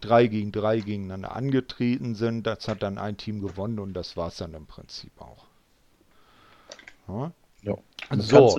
drei 0.00 0.26
gegen 0.26 0.52
drei 0.52 0.80
gegeneinander 0.80 1.34
angetreten 1.34 2.14
sind. 2.14 2.46
Das 2.46 2.68
hat 2.68 2.82
dann 2.82 2.98
ein 2.98 3.16
Team 3.16 3.40
gewonnen 3.40 3.78
und 3.78 3.94
das 3.94 4.16
war 4.18 4.28
es 4.28 4.36
dann 4.36 4.52
im 4.52 4.66
Prinzip 4.66 5.18
auch. 5.22 5.45
Ja. 7.08 7.32
Ja. 7.62 7.74
So, 8.18 8.58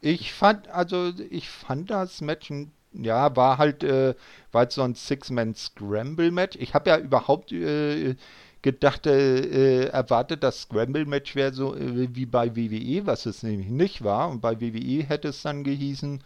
ich 0.00 0.32
fand, 0.32 0.68
also 0.68 1.12
ich 1.30 1.48
fand 1.48 1.90
das 1.90 2.20
Match, 2.20 2.52
ja, 2.92 3.36
war 3.36 3.58
halt, 3.58 3.84
äh, 3.84 4.14
war 4.52 4.60
halt 4.60 4.72
so 4.72 4.82
ein 4.82 4.94
Six-Man-Scramble-Match. 4.94 6.56
Ich 6.60 6.74
habe 6.74 6.90
ja 6.90 6.98
überhaupt 6.98 7.52
äh, 7.52 8.16
gedacht, 8.62 9.06
äh, 9.06 9.86
erwartet, 9.86 10.42
das 10.42 10.62
Scramble-Match 10.62 11.34
wäre 11.34 11.52
so 11.52 11.74
äh, 11.74 12.14
wie 12.14 12.26
bei 12.26 12.56
WWE, 12.56 13.06
was 13.06 13.26
es 13.26 13.42
nämlich 13.42 13.68
nicht 13.68 14.04
war. 14.04 14.28
Und 14.30 14.40
bei 14.40 14.60
WWE 14.60 15.04
hätte 15.04 15.28
es 15.28 15.42
dann 15.42 15.64
gehießen, 15.64 16.22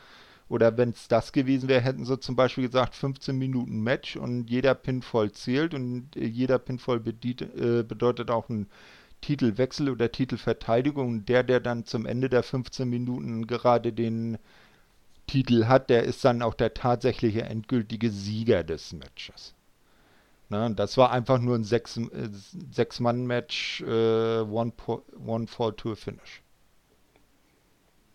oder 0.49 0.77
wenn 0.77 0.91
es 0.91 1.09
das 1.09 1.33
gewesen 1.33 1.69
wäre, 1.69 1.81
hätten 1.81 2.05
sie 2.05 2.19
zum 2.21 2.37
Beispiel 2.37 2.67
gesagt, 2.67 2.95
15 2.95 3.37
Minuten 3.37 3.83
Match 3.83 4.17
und 4.17 4.51
jeder 4.51 4.75
Pinfall 4.75 5.33
zählt 5.33 5.75
und 5.75 6.17
äh, 6.17 6.25
jeder 6.25 6.59
Pinfall 6.59 7.03
äh, 7.07 7.83
bedeutet 7.83 8.31
auch 8.31 8.49
ein 8.49 8.69
Titelwechsel 9.25 9.89
oder 9.89 10.13
Titelverteidigung. 10.13 11.09
Und 11.09 11.31
der, 11.31 11.43
der 11.43 11.61
dann 11.61 11.87
zum 11.87 12.05
Ende 12.05 12.29
der 12.29 12.43
15 12.43 12.87
Minuten 12.89 13.47
gerade 13.47 13.93
den 13.93 14.37
Titel 15.27 15.65
hat, 15.65 15.89
der 15.89 16.03
ist 16.03 16.23
dann 16.25 16.43
auch 16.43 16.55
der 16.55 16.75
tatsächliche 16.75 17.43
endgültige 17.43 18.11
Sieger 18.11 18.65
des 18.65 18.93
Matches. 18.93 19.55
Na, 20.51 20.69
das 20.69 20.99
war 20.99 21.11
einfach 21.11 21.41
nur 21.41 21.57
ein 21.57 21.65
Sechs-Mann-Match, 21.65 23.81
äh, 23.81 24.41
äh, 24.41 24.43
One-Fall-Tour-Finish. 24.43 26.43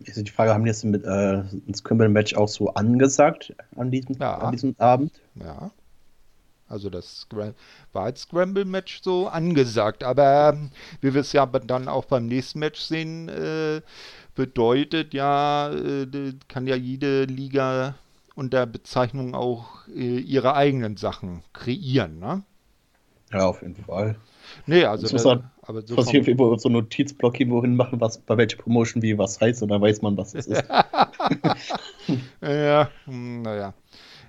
Jetzt 0.01 0.17
ist 0.17 0.27
die 0.27 0.31
Frage, 0.31 0.53
haben 0.53 0.63
die 0.63 0.69
jetzt 0.69 0.85
mit 0.85 1.03
äh, 1.03 1.39
ein 1.39 1.73
Scramble-Match 1.73 2.35
auch 2.35 2.47
so 2.47 2.71
angesagt 2.75 3.55
an 3.75 3.89
diesem, 3.89 4.15
ja. 4.19 4.37
an 4.37 4.51
diesem 4.51 4.75
Abend? 4.77 5.19
Ja. 5.35 5.71
Also 6.69 6.89
das 6.89 7.27
war 7.93 8.03
als 8.03 8.21
Scramble-Match 8.21 9.01
so 9.03 9.27
angesagt. 9.27 10.03
Aber 10.03 10.53
ähm, 10.53 10.69
wie 11.01 11.13
wir 11.13 11.21
es 11.21 11.33
ja 11.33 11.45
dann 11.45 11.87
auch 11.87 12.05
beim 12.05 12.27
nächsten 12.27 12.59
Match 12.59 12.79
sehen, 12.79 13.27
äh, 13.27 13.81
bedeutet 14.35 15.13
ja, 15.13 15.71
äh, 15.71 16.33
kann 16.47 16.67
ja 16.67 16.75
jede 16.75 17.25
Liga 17.25 17.95
unter 18.35 18.65
Bezeichnung 18.65 19.35
auch 19.35 19.87
äh, 19.87 20.19
ihre 20.19 20.55
eigenen 20.55 20.95
Sachen 20.95 21.43
kreieren, 21.51 22.19
ne? 22.19 22.43
Ja, 23.31 23.47
auf 23.47 23.61
jeden 23.61 23.75
Fall. 23.75 24.15
Nee, 24.65 24.83
also 24.85 25.07
das, 25.07 25.23
das, 25.23 25.39
aber 25.61 25.81
so 25.85 25.97
was 25.97 26.11
irgendwo 26.11 26.55
so 26.57 26.69
Notizblock 26.69 27.39
irgendwo 27.39 27.61
hin 27.61 27.75
machen, 27.75 28.01
was 28.01 28.17
bei 28.17 28.37
welcher 28.37 28.57
Promotion 28.57 29.03
wie 29.03 29.17
was 29.17 29.39
heißt 29.39 29.61
und 29.61 29.69
dann 29.69 29.81
weiß 29.81 30.01
man, 30.01 30.17
was 30.17 30.33
es 30.33 30.47
ist. 30.47 30.63
ja, 32.41 32.89
hm, 33.05 33.41
naja. 33.43 33.73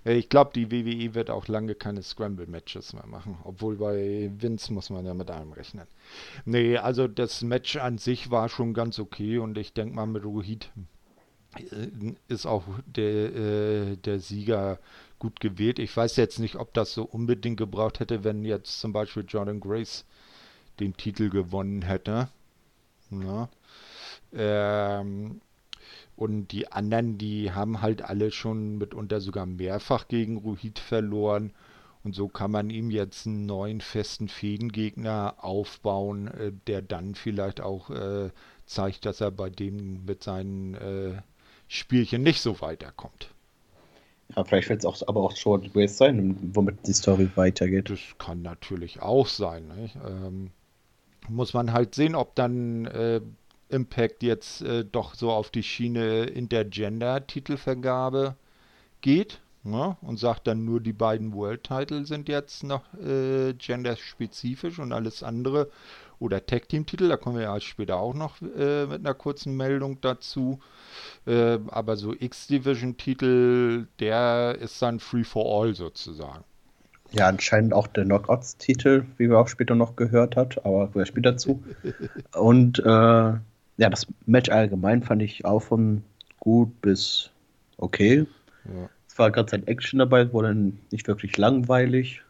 Ich 0.04 0.28
glaube, 0.28 0.52
die 0.54 0.70
WWE 0.70 1.14
wird 1.14 1.30
auch 1.30 1.48
lange 1.48 1.74
keine 1.74 2.02
Scramble-Matches 2.02 2.94
mehr 2.94 3.06
machen. 3.06 3.38
Obwohl 3.44 3.76
bei 3.76 4.30
Vince 4.36 4.72
muss 4.72 4.90
man 4.90 5.04
ja 5.04 5.14
mit 5.14 5.30
allem 5.30 5.52
rechnen. 5.52 5.86
Nee, 6.44 6.78
also 6.78 7.06
das 7.06 7.42
Match 7.42 7.76
an 7.76 7.98
sich 7.98 8.30
war 8.30 8.48
schon 8.48 8.72
ganz 8.74 8.98
okay 8.98 9.38
und 9.38 9.58
ich 9.58 9.72
denke 9.72 9.94
mal 9.94 10.06
mit 10.06 10.24
Rohit 10.24 10.70
äh, 11.56 12.14
ist 12.28 12.46
auch 12.46 12.64
der, 12.86 13.34
äh, 13.34 13.96
der 13.96 14.20
Sieger 14.20 14.78
gut 15.18 15.40
gewählt. 15.40 15.78
Ich 15.78 15.96
weiß 15.96 16.16
jetzt 16.16 16.38
nicht, 16.38 16.56
ob 16.56 16.72
das 16.74 16.94
so 16.94 17.04
unbedingt 17.04 17.58
gebraucht 17.58 18.00
hätte, 18.00 18.24
wenn 18.24 18.44
jetzt 18.44 18.80
zum 18.80 18.92
Beispiel 18.92 19.24
Jordan 19.26 19.60
Grace 19.60 20.04
den 20.78 20.96
Titel 20.96 21.28
gewonnen 21.28 21.82
hätte. 21.82 22.28
Ja. 23.10 23.48
Ähm, 24.32 25.40
und 26.20 26.48
die 26.48 26.70
anderen, 26.70 27.16
die 27.16 27.50
haben 27.50 27.80
halt 27.80 28.02
alle 28.02 28.30
schon 28.30 28.76
mitunter 28.76 29.22
sogar 29.22 29.46
mehrfach 29.46 30.06
gegen 30.06 30.36
Ruhid 30.36 30.78
verloren. 30.78 31.50
Und 32.04 32.14
so 32.14 32.28
kann 32.28 32.50
man 32.50 32.68
ihm 32.68 32.90
jetzt 32.90 33.26
einen 33.26 33.46
neuen 33.46 33.80
festen 33.80 34.28
Fädengegner 34.28 35.36
aufbauen, 35.38 36.28
äh, 36.28 36.52
der 36.66 36.82
dann 36.82 37.14
vielleicht 37.14 37.62
auch 37.62 37.88
äh, 37.88 38.28
zeigt, 38.66 39.06
dass 39.06 39.22
er 39.22 39.30
bei 39.30 39.48
dem 39.48 40.04
mit 40.04 40.22
seinen 40.22 40.74
äh, 40.74 41.22
Spielchen 41.68 42.22
nicht 42.22 42.42
so 42.42 42.60
weiterkommt. 42.60 43.30
Ja, 44.36 44.44
vielleicht 44.44 44.68
wird 44.68 44.80
es 44.80 44.84
auch, 44.84 45.00
aber 45.08 45.22
auch 45.22 45.34
Short 45.34 45.74
Ways 45.74 45.96
sein, 45.96 46.36
womit 46.52 46.86
die 46.86 46.92
Story 46.92 47.30
weitergeht. 47.34 47.88
Das 47.88 48.00
kann 48.18 48.42
natürlich 48.42 49.00
auch 49.00 49.26
sein. 49.26 49.90
Ähm, 50.06 50.50
muss 51.30 51.54
man 51.54 51.72
halt 51.72 51.94
sehen, 51.94 52.14
ob 52.14 52.34
dann 52.34 52.84
äh, 52.84 53.22
Impact 53.70 54.22
jetzt 54.22 54.62
äh, 54.62 54.84
doch 54.84 55.14
so 55.14 55.30
auf 55.30 55.50
die 55.50 55.62
Schiene 55.62 56.24
Intergender-Titelvergabe 56.24 58.36
geht 59.00 59.40
ne? 59.62 59.96
und 60.02 60.18
sagt 60.18 60.46
dann 60.46 60.64
nur 60.64 60.80
die 60.80 60.92
beiden 60.92 61.34
World-Title 61.34 62.06
sind 62.06 62.28
jetzt 62.28 62.64
noch 62.64 62.82
äh, 62.94 63.54
genderspezifisch 63.54 64.78
und 64.78 64.92
alles 64.92 65.22
andere 65.22 65.70
oder 66.20 66.44
Tag-Team-Titel, 66.44 67.08
da 67.08 67.16
kommen 67.16 67.36
wir 67.36 67.44
ja 67.44 67.60
später 67.60 67.96
auch 67.96 68.14
noch 68.14 68.40
äh, 68.42 68.86
mit 68.86 69.00
einer 69.00 69.14
kurzen 69.14 69.56
Meldung 69.56 70.00
dazu. 70.02 70.60
Äh, 71.26 71.58
aber 71.68 71.96
so 71.96 72.12
X-Division-Titel, 72.12 73.86
der 73.98 74.56
ist 74.60 74.80
dann 74.82 75.00
Free 75.00 75.24
for 75.24 75.46
All 75.46 75.74
sozusagen. 75.74 76.44
Ja, 77.12 77.26
anscheinend 77.26 77.72
auch 77.72 77.86
der 77.86 78.04
Knockouts-Titel, 78.04 79.06
wie 79.16 79.30
wir 79.30 79.38
auch 79.38 79.48
später 79.48 79.74
noch 79.74 79.96
gehört 79.96 80.36
hat, 80.36 80.64
aber 80.64 80.94
wir 80.94 81.06
später 81.06 81.32
dazu. 81.32 81.62
Und 82.34 82.78
äh, 82.80 83.32
ja, 83.80 83.88
das 83.88 84.06
Match 84.26 84.50
allgemein 84.50 85.02
fand 85.02 85.22
ich 85.22 85.46
auch 85.46 85.60
von 85.60 86.04
gut 86.38 86.80
bis 86.82 87.30
okay. 87.78 88.26
Ja. 88.66 88.90
Es 89.08 89.18
war 89.18 89.30
gerade 89.30 89.50
sein 89.50 89.66
Action 89.66 89.98
dabei, 89.98 90.30
wurde 90.34 90.54
nicht 90.90 91.08
wirklich 91.08 91.38
langweilig. 91.38 92.22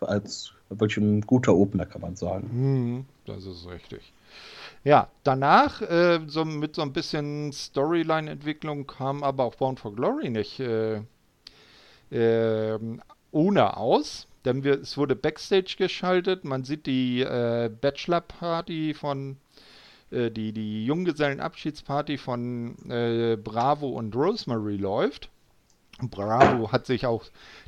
Als 0.00 0.52
wirklich 0.70 0.96
ein 0.96 1.20
guter 1.20 1.54
Opener, 1.54 1.84
kann 1.84 2.00
man 2.00 2.16
sagen. 2.16 2.48
Mhm, 2.52 3.04
das 3.26 3.44
ist 3.44 3.68
richtig. 3.68 4.14
Ja, 4.82 5.08
danach, 5.24 5.82
äh, 5.82 6.20
so 6.26 6.46
mit 6.46 6.74
so 6.74 6.82
ein 6.82 6.94
bisschen 6.94 7.52
Storyline-Entwicklung, 7.52 8.86
kam 8.86 9.22
aber 9.22 9.44
auch 9.44 9.54
Bound 9.56 9.78
for 9.78 9.94
Glory 9.94 10.30
nicht 10.30 10.58
äh, 10.58 11.02
äh, 12.10 12.78
ohne 13.30 13.76
aus. 13.76 14.26
Denn 14.46 14.64
wir, 14.64 14.80
es 14.80 14.96
wurde 14.96 15.14
Backstage 15.14 15.74
geschaltet. 15.76 16.44
Man 16.44 16.64
sieht 16.64 16.86
die 16.86 17.20
äh, 17.20 17.68
Bachelor-Party 17.68 18.94
von 18.94 19.36
äh, 20.12 20.30
die, 20.30 20.52
die 20.52 20.84
Junggesellenabschiedsparty 20.84 22.18
von 22.18 22.76
äh, 22.90 23.36
Bravo 23.36 23.88
und 23.88 24.14
Rosemary 24.14 24.76
läuft. 24.76 25.28
Bravo 26.00 26.72
hat 26.72 26.86
sich 26.86 27.06
auch 27.06 27.24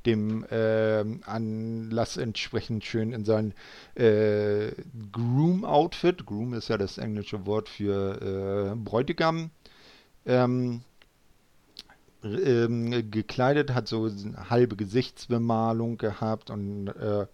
dem 0.06 0.44
äh, 0.44 1.04
Anlass 1.24 2.16
entsprechend 2.16 2.84
schön 2.84 3.12
in 3.12 3.24
sein 3.24 3.54
äh, 3.94 4.72
Groom-Outfit, 5.12 6.26
Groom 6.26 6.54
ist 6.54 6.68
ja 6.68 6.78
das 6.78 6.98
englische 6.98 7.46
Wort 7.46 7.68
für 7.68 8.72
äh, 8.72 8.76
Bräutigam, 8.76 9.50
ähm, 10.26 10.80
ähm, 12.24 13.10
gekleidet, 13.10 13.74
hat 13.74 13.88
so 13.88 14.10
halbe 14.48 14.76
Gesichtsbemalung 14.76 15.98
gehabt 15.98 16.50
und 16.50 16.88
äh, 16.88 17.26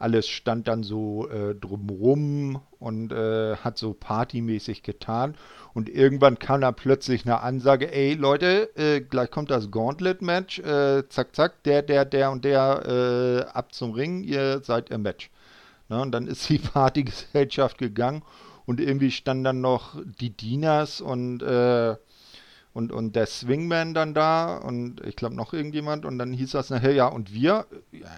alles 0.00 0.28
stand 0.28 0.66
dann 0.66 0.82
so 0.82 1.28
äh, 1.28 1.54
drumrum 1.54 2.60
und 2.78 3.12
äh, 3.12 3.56
hat 3.56 3.76
so 3.76 3.92
partymäßig 3.92 4.82
getan. 4.82 5.34
Und 5.74 5.88
irgendwann 5.88 6.38
kam 6.38 6.62
dann 6.62 6.74
plötzlich 6.74 7.26
eine 7.26 7.40
Ansage, 7.40 7.92
ey 7.92 8.14
Leute, 8.14 8.70
äh, 8.76 9.00
gleich 9.00 9.30
kommt 9.30 9.50
das 9.50 9.70
Gauntlet-Match, 9.70 10.60
äh, 10.60 11.08
zack, 11.08 11.36
zack, 11.36 11.62
der, 11.64 11.82
der, 11.82 12.04
der 12.06 12.30
und 12.30 12.44
der 12.44 13.46
äh, 13.46 13.50
ab 13.52 13.74
zum 13.74 13.92
Ring, 13.92 14.24
ihr 14.24 14.62
seid 14.64 14.90
im 14.90 15.02
Match. 15.02 15.30
Na, 15.88 16.00
und 16.02 16.12
dann 16.12 16.26
ist 16.26 16.48
die 16.48 16.58
Partygesellschaft 16.72 17.78
gegangen 17.78 18.22
und 18.64 18.80
irgendwie 18.80 19.10
standen 19.10 19.44
dann 19.44 19.60
noch 19.60 19.96
die 20.20 20.30
Dieners 20.30 21.00
und 21.00 21.42
äh, 21.42 21.96
und, 22.72 22.92
und 22.92 23.16
der 23.16 23.26
Swingman 23.26 23.94
dann 23.94 24.14
da 24.14 24.56
und 24.56 25.00
ich 25.04 25.16
glaube 25.16 25.34
noch 25.34 25.52
irgendjemand 25.52 26.04
und 26.04 26.18
dann 26.18 26.32
hieß 26.32 26.52
das 26.52 26.70
nachher, 26.70 26.92
ja, 26.92 27.08
und 27.08 27.34
wir, 27.34 27.66
ja, 27.90 28.08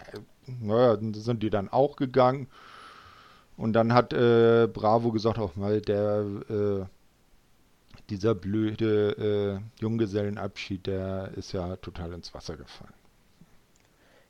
naja, 0.61 0.97
dann 0.97 1.15
sind 1.15 1.43
die 1.43 1.51
dann 1.51 1.69
auch 1.69 1.97
gegangen. 1.97 2.49
Und 3.57 3.75
dann 3.75 3.93
hat 3.93 4.13
äh, 4.13 4.67
Bravo 4.73 5.13
gesagt, 5.13 5.39
auch 5.39 5.57
mal 5.57 5.81
der 5.81 6.25
äh, 6.49 6.85
dieser 8.11 8.35
blöde 8.35 9.61
äh, 9.61 9.81
Junggesellenabschied, 9.81 10.87
der 10.87 11.31
ist 11.37 11.53
ja 11.53 11.77
total 11.77 12.13
ins 12.13 12.35
Wasser 12.35 12.57
gefallen. 12.57 12.93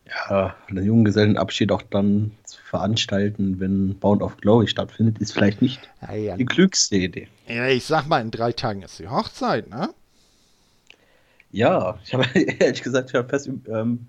Ja, 0.06 0.56
einen 0.68 0.84
Junggesellenabschied 0.84 1.70
auch 1.70 1.82
dann 1.82 2.32
zu 2.44 2.60
veranstalten, 2.60 3.60
wenn 3.60 3.98
Bound 3.98 4.20
of 4.20 4.36
Glory 4.36 4.66
stattfindet, 4.66 5.18
ist 5.18 5.32
vielleicht 5.32 5.62
nicht 5.62 5.80
ja, 6.02 6.14
ja. 6.14 6.36
die 6.36 6.44
klügste 6.44 6.96
Idee. 6.96 7.28
Ja, 7.46 7.68
ich 7.68 7.84
sag 7.84 8.08
mal, 8.08 8.20
in 8.20 8.30
drei 8.30 8.52
Tagen 8.52 8.82
ist 8.82 8.98
die 8.98 9.08
Hochzeit, 9.08 9.70
ne? 9.70 9.90
Ja, 11.52 11.98
ich 12.04 12.14
habe 12.14 12.24
ehrlich 12.34 12.82
gesagt, 12.82 13.10
ich 13.10 13.14
habe 13.14 13.28
fest 13.28 13.48
ähm, 13.68 14.06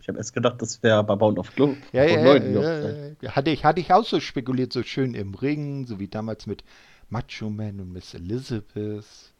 ich 0.00 0.08
habe 0.08 0.18
erst 0.18 0.32
gedacht, 0.32 0.60
das 0.62 0.82
wäre 0.82 1.02
bei 1.04 1.16
Bound 1.16 1.38
of 1.38 1.54
Glory. 1.54 1.76
Ja, 1.92 2.04
ja, 2.04 2.36
ja, 2.36 3.14
ja, 3.20 3.32
Hatte, 3.32 3.50
ich, 3.50 3.64
hatte 3.64 3.80
ich 3.80 3.92
auch 3.92 4.04
so 4.04 4.20
spekuliert, 4.20 4.72
so 4.72 4.82
schön 4.82 5.14
im 5.14 5.34
Ring, 5.34 5.86
so 5.86 5.98
wie 5.98 6.08
damals 6.08 6.46
mit 6.46 6.64
Macho 7.10 7.50
Man 7.50 7.80
und 7.80 7.92
Miss 7.92 8.14
Elizabeth. 8.14 9.32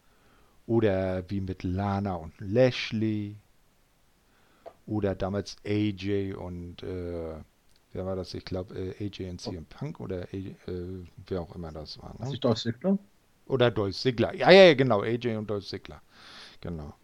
Oder 0.67 1.29
wie 1.29 1.41
mit 1.41 1.63
Lana 1.63 2.15
und 2.15 2.33
Lashley. 2.41 3.37
Oder 4.87 5.15
damals 5.15 5.57
AJ 5.65 6.35
und, 6.35 6.83
äh, 6.83 7.37
wer 7.93 8.07
war 8.07 8.17
das? 8.17 8.35
Ich 8.35 8.45
glaube, 8.45 8.75
äh, 8.75 9.05
AJ 9.05 9.31
und 9.31 9.41
CM 9.41 9.67
Punk 9.67 10.01
oder 10.01 10.27
AJ, 10.33 10.49
äh, 10.67 11.05
wer 11.27 11.41
auch 11.41 11.55
immer 11.55 11.71
das 11.73 12.01
war. 12.03 12.15
Ne? 12.19 12.37
Dolph 12.39 12.61
Ziggler? 12.61 12.99
Oder 13.47 13.71
Dolph 13.71 13.97
Ziggler. 13.97 14.35
Ja, 14.35 14.51
ja, 14.51 14.75
genau, 14.75 15.03
AJ 15.03 15.37
und 15.37 15.49
Dolph 15.49 15.67
Ziggler. 15.67 16.03
Genau. 16.61 16.95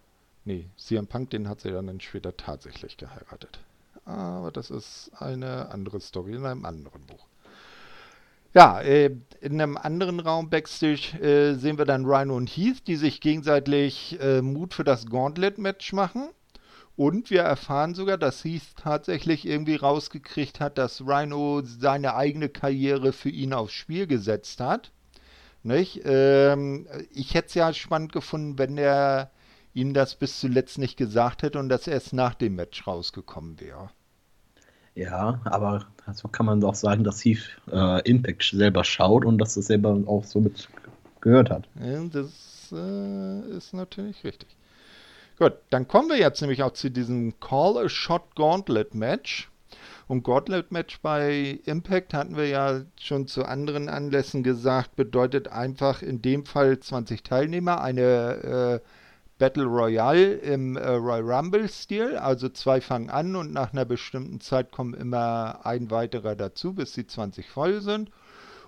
Nee, 0.45 0.69
CM 0.77 1.07
Punk, 1.07 1.31
den 1.31 1.49
hat 1.49 1.61
sie 1.61 1.71
dann 1.71 2.01
später 2.01 2.37
tatsächlich 2.37 2.97
geheiratet. 2.97 3.61
Aber 4.05 4.51
das 4.51 4.71
ist 4.71 5.11
eine 5.19 5.71
andere 5.71 6.01
Story 6.01 6.35
in 6.35 6.47
einem 6.47 6.65
anderen 6.65 7.05
Buch. 7.07 7.27
Ja, 8.53 8.81
äh, 8.81 9.15
in 9.41 9.61
einem 9.61 9.77
anderen 9.77 10.19
Raum 10.19 10.51
Backstage 10.51 11.21
äh, 11.21 11.55
sehen 11.55 11.79
wir 11.79 11.85
dann 11.85 12.05
Rhino 12.05 12.37
und 12.37 12.49
Heath, 12.49 12.87
die 12.89 12.97
sich 12.97 13.21
gegenseitig 13.21 14.19
äh, 14.21 14.43
Mut 14.43 14.75
für 14.75 14.83
das 14.83 15.07
Gauntlet-Match 15.07 15.93
machen. 15.93 16.31
Und 16.97 17.31
wir 17.31 17.43
erfahren 17.43 17.95
sogar, 17.95 18.19
dass 18.19 18.45
Heath 18.45 18.75
tatsächlich 18.77 19.47
irgendwie 19.47 19.77
rausgekriegt 19.77 20.59
hat, 20.59 20.79
dass 20.79 21.03
Rhino 21.03 21.63
seine 21.65 22.17
eigene 22.17 22.49
Karriere 22.49 23.13
für 23.13 23.31
ihn 23.31 23.53
aufs 23.53 23.73
Spiel 23.73 24.09
gesetzt 24.09 24.61
hat. 24.61 24.91
Nicht? 25.63 26.01
Ähm, 26.05 26.89
ich 27.13 27.35
hätte 27.35 27.49
es 27.49 27.55
ja 27.55 27.73
spannend 27.73 28.13
gefunden, 28.13 28.59
wenn 28.59 28.77
er 28.79 29.31
ihm 29.75 29.95
das 29.95 30.15
bis 30.15 30.41
zuletzt 30.41 30.79
nicht 30.79 30.97
gesagt 30.97 31.43
hätte 31.43 31.59
und 31.59 31.69
dass 31.69 31.87
er 31.87 31.95
erst 31.95 32.13
nach 32.13 32.35
dem 32.35 32.57
Match 32.57 32.87
rausgekommen 32.87 33.61
wäre. 33.61 33.91
Ja, 34.95 35.41
aber 35.45 35.87
so 36.13 36.29
kann 36.29 36.47
man 36.47 36.61
doch 36.61 36.75
sagen, 36.75 37.05
dass 37.05 37.25
Heath 37.25 37.57
äh, 37.71 38.09
Impact 38.09 38.43
selber 38.43 38.85
schaut 38.85 39.25
und 39.25 39.39
dass 39.39 39.57
es 39.57 39.67
selber 39.67 39.97
auch 40.07 40.25
so 40.25 40.41
mit 40.41 40.69
gehört 41.21 41.51
hat. 41.51 41.69
Ja, 41.81 42.03
das 42.05 42.73
äh, 42.73 43.57
ist 43.57 43.73
natürlich 43.73 44.25
richtig. 44.25 44.49
Gut, 45.39 45.55
dann 45.71 45.89
kommen 45.89 46.09
wir 46.09 46.19
jetzt 46.19 46.41
nämlich 46.41 46.63
auch 46.63 46.73
zu 46.73 46.91
diesem 46.91 47.39
Call 47.41 47.79
a 47.79 47.89
Shot 47.89 48.35
Gauntlet 48.35 48.95
Match. 48.95 49.51
Und 50.07 50.25
Gauntlet 50.25 50.73
Match 50.73 51.01
bei 51.01 51.61
Impact 51.65 52.13
hatten 52.13 52.37
wir 52.37 52.49
ja 52.49 52.83
schon 53.01 53.29
zu 53.29 53.45
anderen 53.45 53.89
Anlässen 53.89 54.43
gesagt, 54.43 54.97
bedeutet 54.97 55.49
einfach 55.49 56.03
in 56.03 56.21
dem 56.21 56.45
Fall 56.45 56.81
20 56.81 57.23
Teilnehmer, 57.23 57.81
eine 57.81 58.83
äh, 58.83 58.87
Battle 59.41 59.65
Royale 59.65 60.35
im 60.35 60.77
äh, 60.77 60.87
Royal 60.87 61.23
Rumble-Stil. 61.23 62.19
Also 62.19 62.51
zwei 62.51 62.83
fangen 62.83 63.09
an 63.09 63.35
und 63.35 63.53
nach 63.53 63.73
einer 63.73 63.87
bestimmten 63.87 64.41
Zeit 64.41 64.71
kommen 64.71 64.93
immer 64.93 65.61
ein 65.65 65.91
weiterer 65.91 66.37
dazu, 66.37 66.75
bis 66.75 66.93
die 66.93 67.07
20 67.07 67.49
voll 67.49 67.81
sind. 67.81 68.11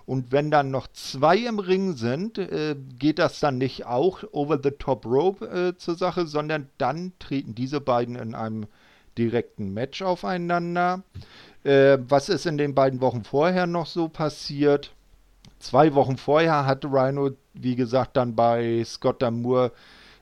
Und 0.07 0.31
wenn 0.31 0.49
dann 0.49 0.71
noch 0.71 0.87
zwei 0.87 1.37
im 1.37 1.59
Ring 1.59 1.93
sind, 1.93 2.39
äh, 2.39 2.75
geht 2.97 3.19
das 3.19 3.39
dann 3.39 3.59
nicht 3.59 3.85
auch 3.85 4.23
over 4.31 4.59
the 4.61 4.71
top 4.71 5.05
rope 5.05 5.45
äh, 5.45 5.77
zur 5.77 5.93
Sache, 5.95 6.25
sondern 6.25 6.67
dann 6.79 7.13
treten 7.19 7.53
diese 7.53 7.79
beiden 7.79 8.15
in 8.15 8.33
einem 8.33 8.65
direkten 9.15 9.75
Match 9.75 10.01
aufeinander. 10.01 11.03
Äh, 11.63 11.99
was 12.09 12.29
ist 12.29 12.47
in 12.47 12.57
den 12.57 12.73
beiden 12.73 12.99
Wochen 12.99 13.23
vorher 13.23 13.67
noch 13.67 13.85
so 13.85 14.09
passiert? 14.09 14.91
Zwei 15.59 15.93
Wochen 15.93 16.17
vorher 16.17 16.65
hatte 16.65 16.87
Rhino, 16.87 17.29
wie 17.53 17.75
gesagt, 17.75 18.17
dann 18.17 18.35
bei 18.35 18.83
Scott 18.83 19.21
Damour 19.21 19.71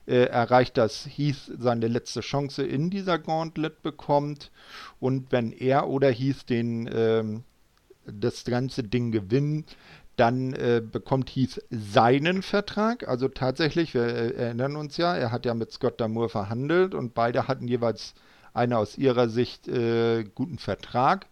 äh, 0.06 0.24
erreicht, 0.24 0.76
dass 0.76 1.06
Heath 1.06 1.50
seine 1.58 1.88
letzte 1.88 2.20
Chance 2.20 2.64
in 2.64 2.90
dieser 2.90 3.18
Gauntlet 3.18 3.82
bekommt. 3.82 4.50
Und 5.00 5.32
wenn 5.32 5.52
er 5.52 5.88
oder 5.88 6.10
Heath 6.10 6.48
den, 6.48 6.88
ähm, 6.92 7.44
das 8.06 8.44
ganze 8.44 8.82
Ding 8.82 9.12
gewinnen, 9.12 9.64
dann 10.16 10.52
äh, 10.52 10.82
bekommt 10.84 11.30
Heath 11.30 11.62
seinen 11.70 12.42
Vertrag. 12.42 13.08
Also 13.08 13.28
tatsächlich, 13.28 13.94
wir 13.94 14.04
äh, 14.04 14.34
erinnern 14.34 14.76
uns 14.76 14.96
ja, 14.96 15.14
er 15.14 15.32
hat 15.32 15.46
ja 15.46 15.54
mit 15.54 15.72
Scott 15.72 16.00
Damour 16.00 16.28
verhandelt 16.28 16.94
und 16.94 17.14
beide 17.14 17.48
hatten 17.48 17.68
jeweils 17.68 18.14
einen 18.54 18.74
aus 18.74 18.98
ihrer 18.98 19.28
Sicht 19.28 19.68
äh, 19.68 20.24
guten 20.24 20.58
Vertrag 20.58 21.26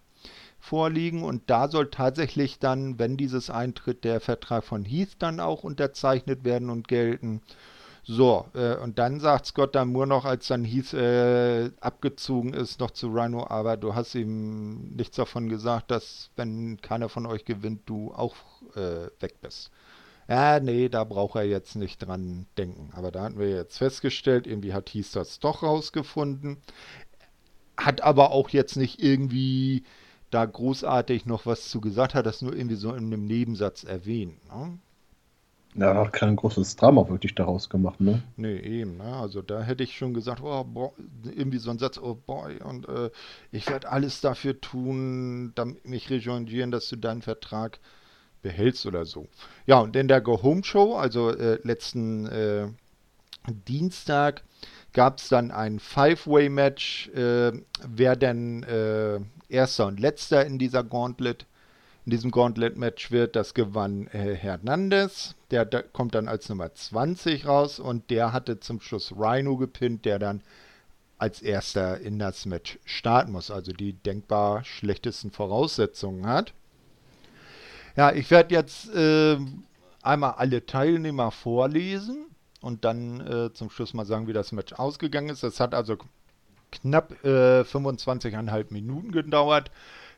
vorliegen 0.59 1.23
und 1.23 1.49
da 1.49 1.69
soll 1.69 1.91
tatsächlich 1.91 2.59
dann, 2.59 2.99
wenn 2.99 3.17
dieses 3.17 3.51
eintritt, 3.51 4.05
der 4.05 4.21
Vertrag 4.21 4.65
von 4.65 4.85
Heath 4.85 5.17
dann 5.19 5.41
auch 5.41 5.65
unterzeichnet 5.65 6.45
werden 6.45 6.71
und 6.71 6.87
gelten. 6.87 7.41
So, 8.03 8.47
äh, 8.55 8.77
und 8.77 8.99
dann 8.99 9.21
sagt 9.21 9.47
Scott 9.47 9.75
Damour 9.75 10.07
noch, 10.07 10.25
als 10.25 10.49
dann 10.49 10.65
Heath 10.65 10.95
äh, 10.95 11.71
abgezogen 11.81 12.55
ist, 12.55 12.81
noch 12.81 12.91
zu 12.91 13.09
Rhino, 13.09 13.47
aber 13.47 13.77
du 13.77 13.95
hast 13.95 14.15
ihm 14.15 14.95
nichts 14.97 15.17
davon 15.17 15.49
gesagt, 15.49 15.91
dass, 15.91 16.31
wenn 16.37 16.81
keiner 16.81 17.09
von 17.09 17.27
euch 17.27 17.45
gewinnt, 17.45 17.83
du 17.87 18.13
auch 18.13 18.37
äh, 18.75 19.09
weg 19.21 19.41
bist. 19.41 19.71
Ja, 20.29 20.61
nee, 20.61 20.89
da 20.89 21.05
braucht 21.05 21.37
er 21.37 21.43
jetzt 21.43 21.75
nicht 21.75 21.99
dran 21.99 22.47
denken. 22.57 22.91
Aber 22.95 23.11
da 23.11 23.25
hatten 23.25 23.39
wir 23.39 23.51
jetzt 23.51 23.79
festgestellt, 23.79 24.47
irgendwie 24.47 24.73
hat 24.73 24.89
Heath 24.91 25.15
das 25.15 25.41
doch 25.41 25.63
rausgefunden 25.63 26.59
hat 27.85 28.03
aber 28.03 28.31
auch 28.31 28.51
jetzt 28.51 28.77
nicht 28.77 29.03
irgendwie 29.03 29.85
da 30.31 30.45
großartig 30.45 31.27
noch 31.27 31.47
was 31.47 31.69
zu 31.69 31.81
gesagt, 31.81 32.15
hat 32.15 32.27
das 32.27 32.43
nur 32.43 32.55
irgendwie 32.55 32.77
so 32.77 32.91
in 32.91 33.07
einem 33.07 33.25
Nebensatz 33.25 33.85
erwähnt. 33.85 34.45
Ne? 34.49 34.79
Ja, 35.75 35.95
hat 35.95 36.13
kein 36.13 36.35
großes 36.35 36.75
Drama 36.77 37.09
wirklich 37.09 37.35
daraus 37.35 37.69
gemacht, 37.69 38.01
ne? 38.01 38.23
Nee, 38.37 38.59
eben, 38.59 38.97
ne? 38.97 39.17
Also 39.17 39.41
da 39.41 39.63
hätte 39.63 39.85
ich 39.85 39.97
schon 39.97 40.15
gesagt, 40.15 40.43
oh, 40.43 40.65
boah, 40.65 40.93
irgendwie 41.25 41.59
so 41.59 41.71
ein 41.71 41.79
Satz, 41.79 41.97
oh 41.99 42.17
boy, 42.27 42.59
und 42.63 42.89
äh, 42.89 43.11
ich 43.53 43.69
werde 43.69 43.89
alles 43.89 44.21
dafür 44.21 44.61
tun, 44.61 45.53
damit 45.55 45.87
mich 45.87 46.11
rejoingieren, 46.11 46.73
dass 46.73 46.89
du 46.89 46.97
deinen 46.97 47.23
Vertrag 47.23 47.79
behältst 48.43 48.85
oder 48.87 49.05
so. 49.05 49.29
Ja, 49.67 49.79
und 49.79 49.95
in 49.95 50.09
der 50.09 50.21
Go 50.21 50.43
Home 50.43 50.65
Show, 50.65 50.97
also 50.97 51.31
äh, 51.31 51.61
letzten 51.63 52.27
äh, 52.27 52.67
Dienstag, 53.69 54.43
gab 54.93 55.19
es 55.19 55.29
dann 55.29 55.53
ein 55.53 55.79
Five-Way-Match, 55.79 57.11
äh, 57.11 57.53
wer 57.87 58.17
denn 58.17 58.65
äh, 58.65 59.21
erster 59.49 59.87
und 59.87 60.01
letzter 60.01 60.45
in 60.45 60.59
dieser 60.59 60.83
Gauntlet, 60.83 61.47
in 62.11 62.17
diesem 62.17 62.33
Gauntlet-Match 62.33 63.13
wird. 63.13 63.37
Das 63.37 63.55
gewann 63.55 64.09
äh, 64.09 64.35
Hernandez, 64.35 65.37
der, 65.53 65.65
der, 65.65 65.85
kommt 65.85 66.17
dann 66.17 66.27
als 66.27 66.49
Nummer 66.49 66.75
20 66.75 67.47
raus 67.47 67.79
und 67.79 68.11
der 68.11 68.33
hatte 68.33 68.59
zum 68.59 68.81
Schluss 68.81 69.13
Rhino 69.17 69.57
gepinnt, 69.57 70.05
der 70.05 70.19
dann 70.19 70.43
als 71.19 71.41
erster 71.41 72.01
in 72.01 72.19
das 72.19 72.47
Match 72.47 72.81
starten 72.85 73.31
muss, 73.31 73.53
also 73.53 73.73
die 73.73 73.93
denkbar 73.93 74.65
schlechtesten 74.65 75.31
Voraussetzungen 75.31 76.27
hat. 76.27 76.53
Ja, 77.95 78.11
ich 78.13 78.29
werde 78.33 78.57
jetzt 78.57 78.93
äh, 78.93 79.39
einmal 80.03 80.33
alle 80.33 80.67
Teilnehmer 80.67 81.31
vorlesen 81.31 82.27
und 82.61 82.85
dann 82.85 83.21
äh, 83.21 83.53
zum 83.53 83.71
Schluss 83.71 83.95
mal 83.95 84.05
sagen, 84.05 84.27
wie 84.27 84.33
das 84.33 84.51
Match 84.51 84.73
ausgegangen 84.73 85.29
ist. 85.29 85.45
Das 85.45 85.61
hat 85.61 85.77
also 85.77 85.97
knapp 86.73 87.25
äh, 87.25 87.61
25,5 87.61 88.73
Minuten 88.73 89.13
gedauert. 89.13 89.71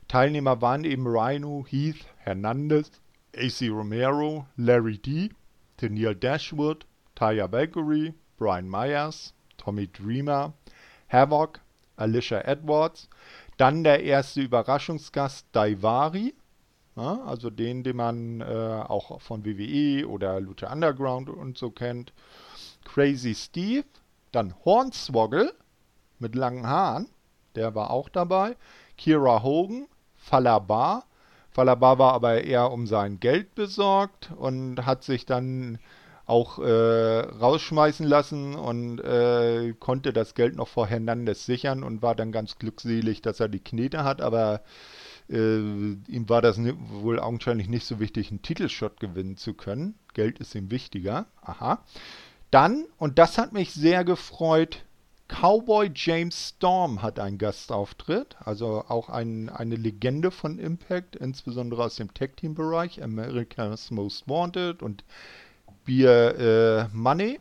Teilnehmer 0.09 0.61
waren 0.61 0.85
eben 0.85 1.07
Rhino, 1.07 1.65
Heath, 1.69 2.07
Hernandez, 2.19 2.91
AC 3.35 3.71
Romero, 3.71 4.47
Larry 4.57 4.99
D., 4.99 5.31
Tennille 5.79 6.15
Dashwood, 6.15 6.87
Taya 7.15 7.51
Valkyrie, 7.51 8.15
Brian 8.37 8.69
Myers, 8.69 9.33
Tommy 9.57 9.87
Dreamer, 9.87 10.53
Havoc, 11.09 11.61
Alicia 11.97 12.41
Edwards. 12.41 13.09
Dann 13.57 13.85
der 13.85 14.03
erste 14.03 14.43
Überraschungsgast 14.43 15.47
Daivari, 15.53 16.35
ja, 16.97 17.23
also 17.25 17.49
den, 17.49 17.83
den 17.83 17.97
man 17.97 18.41
äh, 18.41 18.45
auch 18.45 19.21
von 19.21 19.45
WWE 19.45 20.07
oder 20.07 20.41
Lucha 20.41 20.71
Underground 20.73 21.31
und 21.31 21.57
so 21.57 21.71
kennt. 21.71 22.12
Crazy 22.85 23.35
Steve, 23.35 23.87
dann 24.31 24.55
Hornswoggle 24.65 25.55
mit 26.19 26.35
langen 26.35 26.67
Haaren, 26.67 27.09
der 27.55 27.75
war 27.75 27.91
auch 27.91 28.09
dabei. 28.09 28.57
Kira 28.97 29.43
Hogan, 29.43 29.87
Falabar. 30.23 31.05
Falabar 31.51 31.99
war 31.99 32.15
aber 32.15 32.45
eher 32.45 32.71
um 32.71 32.87
sein 32.87 33.21
Geld 33.21 33.55
besorgt 33.55 34.31
und 34.37 34.87
hat 34.87 35.03
sich 35.03 35.27
dann 35.27 35.79
auch 36.25 36.61
äh, 36.61 37.21
rausschmeißen 37.21 38.07
lassen 38.07 38.55
und 38.55 39.01
äh, 39.01 39.75
konnte 39.79 40.13
das 40.13 40.35
Geld 40.35 40.57
noch 40.57 40.69
vor 40.69 40.87
Hernandez 40.87 41.45
sichern 41.45 41.83
und 41.83 42.01
war 42.01 42.15
dann 42.15 42.31
ganz 42.31 42.59
glückselig, 42.59 43.21
dass 43.21 43.41
er 43.41 43.49
die 43.49 43.63
Knete 43.63 44.05
hat, 44.05 44.23
aber 44.23 44.63
äh, 45.29 45.59
ihm 45.59 46.29
war 46.29 46.41
das 46.41 46.59
wohl 46.59 47.19
augenscheinlich 47.19 47.69
nicht 47.69 47.85
so 47.85 47.99
wichtig, 47.99 48.31
einen 48.31 48.43
Titelshot 48.43 49.01
gewinnen 49.01 49.37
zu 49.37 49.55
können. 49.55 49.99
Geld 50.15 50.39
ist 50.39 50.55
ihm 50.55 50.71
wichtiger. 50.71 51.27
Aha. 51.43 51.85
Dann, 52.53 52.87
und 52.97 53.19
das 53.19 53.39
hat 53.39 53.53
mich 53.53 53.73
sehr 53.73 54.05
gefreut, 54.05 54.85
Cowboy 55.29 55.91
James 55.95 56.51
Storm 56.51 57.03
hat 57.03 57.19
einen 57.19 57.39
Gastauftritt, 57.39 58.37
also 58.41 58.85
auch 58.89 59.09
ein, 59.09 59.49
eine 59.49 59.77
Legende 59.77 60.31
von 60.31 60.59
Impact, 60.59 61.17
insbesondere 61.17 61.85
aus 61.85 61.97
dem 61.97 62.13
Tag-Team-Bereich, 62.13 63.03
America's 63.03 63.91
Most 63.91 64.29
Wanted 64.29 64.83
und 64.83 65.05
Beer 65.85 66.39
äh, 66.39 66.89
Money. 66.97 67.41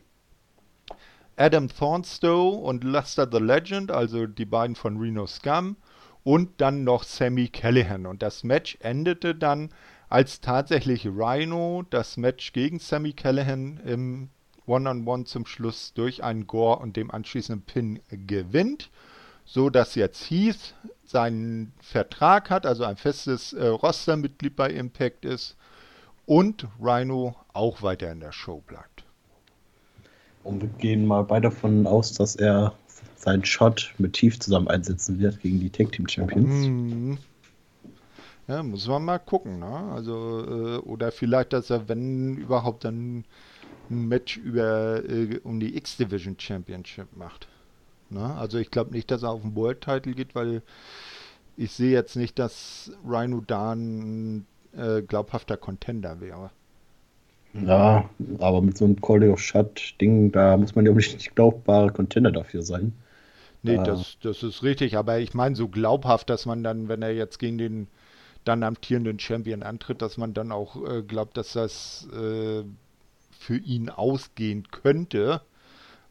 Adam 1.36 1.68
Thornstowe 1.68 2.56
und 2.56 2.84
Lester 2.84 3.28
the 3.30 3.38
Legend, 3.38 3.90
also 3.90 4.26
die 4.26 4.44
beiden 4.44 4.76
von 4.76 4.98
Reno 4.98 5.26
Scum 5.26 5.76
und 6.24 6.60
dann 6.60 6.84
noch 6.84 7.04
Sammy 7.04 7.48
Callahan. 7.48 8.06
Und 8.06 8.22
das 8.22 8.44
Match 8.44 8.76
endete 8.80 9.34
dann, 9.34 9.70
als 10.08 10.40
tatsächlich 10.40 11.06
Rhino 11.06 11.84
das 11.88 12.16
Match 12.16 12.52
gegen 12.52 12.78
Sammy 12.78 13.12
Callahan 13.12 13.78
im 13.78 14.28
One-on-One 14.66 15.04
-on 15.04 15.04
-One 15.04 15.24
zum 15.24 15.46
Schluss 15.46 15.92
durch 15.94 16.22
einen 16.22 16.46
Gore 16.46 16.78
und 16.80 16.96
dem 16.96 17.10
anschließenden 17.10 17.64
Pin 17.64 18.00
gewinnt, 18.08 18.90
so 19.44 19.70
dass 19.70 19.94
jetzt 19.94 20.30
Heath 20.30 20.74
seinen 21.04 21.72
Vertrag 21.80 22.50
hat, 22.50 22.66
also 22.66 22.84
ein 22.84 22.96
festes 22.96 23.52
äh, 23.52 23.66
Rostermitglied 23.66 24.56
bei 24.56 24.70
Impact 24.70 25.24
ist 25.24 25.56
und 26.26 26.66
Rhino 26.80 27.36
auch 27.52 27.82
weiter 27.82 28.10
in 28.10 28.20
der 28.20 28.32
Show 28.32 28.62
bleibt. 28.66 29.04
Und 30.44 30.62
wir 30.62 30.68
gehen 30.68 31.06
mal 31.06 31.22
beide 31.22 31.48
davon 31.48 31.86
aus, 31.86 32.12
dass 32.12 32.36
er 32.36 32.74
seinen 33.16 33.44
Shot 33.44 33.94
mit 33.98 34.14
Tief 34.14 34.38
zusammen 34.40 34.68
einsetzen 34.68 35.18
wird 35.18 35.40
gegen 35.40 35.60
die 35.60 35.70
Tag 35.70 35.92
Team 35.92 36.08
Champions. 36.08 36.66
Mhm. 36.66 37.18
Ja, 38.48 38.62
muss 38.62 38.88
man 38.88 39.04
mal 39.04 39.18
gucken, 39.18 39.60
ne? 39.60 39.92
Also, 39.94 40.44
äh, 40.44 40.78
oder 40.78 41.12
vielleicht, 41.12 41.52
dass 41.52 41.70
er, 41.70 41.88
wenn 41.88 42.36
überhaupt, 42.36 42.84
dann 42.84 43.24
ein 43.90 44.08
Match 44.08 44.36
über 44.36 45.04
äh, 45.04 45.40
um 45.42 45.60
die 45.60 45.76
X-Division 45.76 46.38
Championship 46.38 47.16
macht. 47.16 47.48
Ne? 48.10 48.34
Also 48.36 48.58
ich 48.58 48.70
glaube 48.70 48.92
nicht, 48.92 49.10
dass 49.10 49.22
er 49.22 49.30
auf 49.30 49.42
den 49.42 49.54
World 49.56 49.80
Title 49.80 50.14
geht, 50.14 50.34
weil 50.34 50.62
ich 51.56 51.72
sehe 51.72 51.92
jetzt 51.92 52.16
nicht, 52.16 52.38
dass 52.38 52.92
Rhino 53.06 53.42
da 53.46 53.72
ein 53.72 54.46
äh, 54.76 55.02
glaubhafter 55.02 55.56
Contender 55.56 56.20
wäre. 56.20 56.50
Ja, 57.54 58.08
aber 58.38 58.62
mit 58.62 58.78
so 58.78 58.86
einem 58.86 59.00
Call 59.00 59.28
of 59.28 59.40
Shut-Ding, 59.40 60.32
da 60.32 60.56
muss 60.56 60.74
man 60.74 60.86
ja 60.86 60.92
nicht 60.92 61.34
glaubbare 61.34 61.90
Contender 61.90 62.32
dafür 62.32 62.62
sein. 62.62 62.92
Nee, 63.62 63.74
äh, 63.74 63.82
das, 63.82 64.16
das 64.22 64.42
ist 64.42 64.62
richtig, 64.62 64.96
aber 64.96 65.18
ich 65.18 65.34
meine 65.34 65.54
so 65.54 65.68
glaubhaft, 65.68 66.30
dass 66.30 66.46
man 66.46 66.62
dann, 66.64 66.88
wenn 66.88 67.02
er 67.02 67.14
jetzt 67.14 67.38
gegen 67.38 67.58
den 67.58 67.88
dann 68.44 68.62
amtierenden 68.62 69.18
Champion 69.18 69.62
antritt, 69.62 70.02
dass 70.02 70.16
man 70.16 70.34
dann 70.34 70.50
auch 70.50 70.76
äh, 70.84 71.02
glaubt, 71.02 71.36
dass 71.36 71.52
das 71.52 72.08
äh, 72.12 72.64
für 73.42 73.56
ihn 73.56 73.90
ausgehen 73.90 74.68
könnte. 74.70 75.42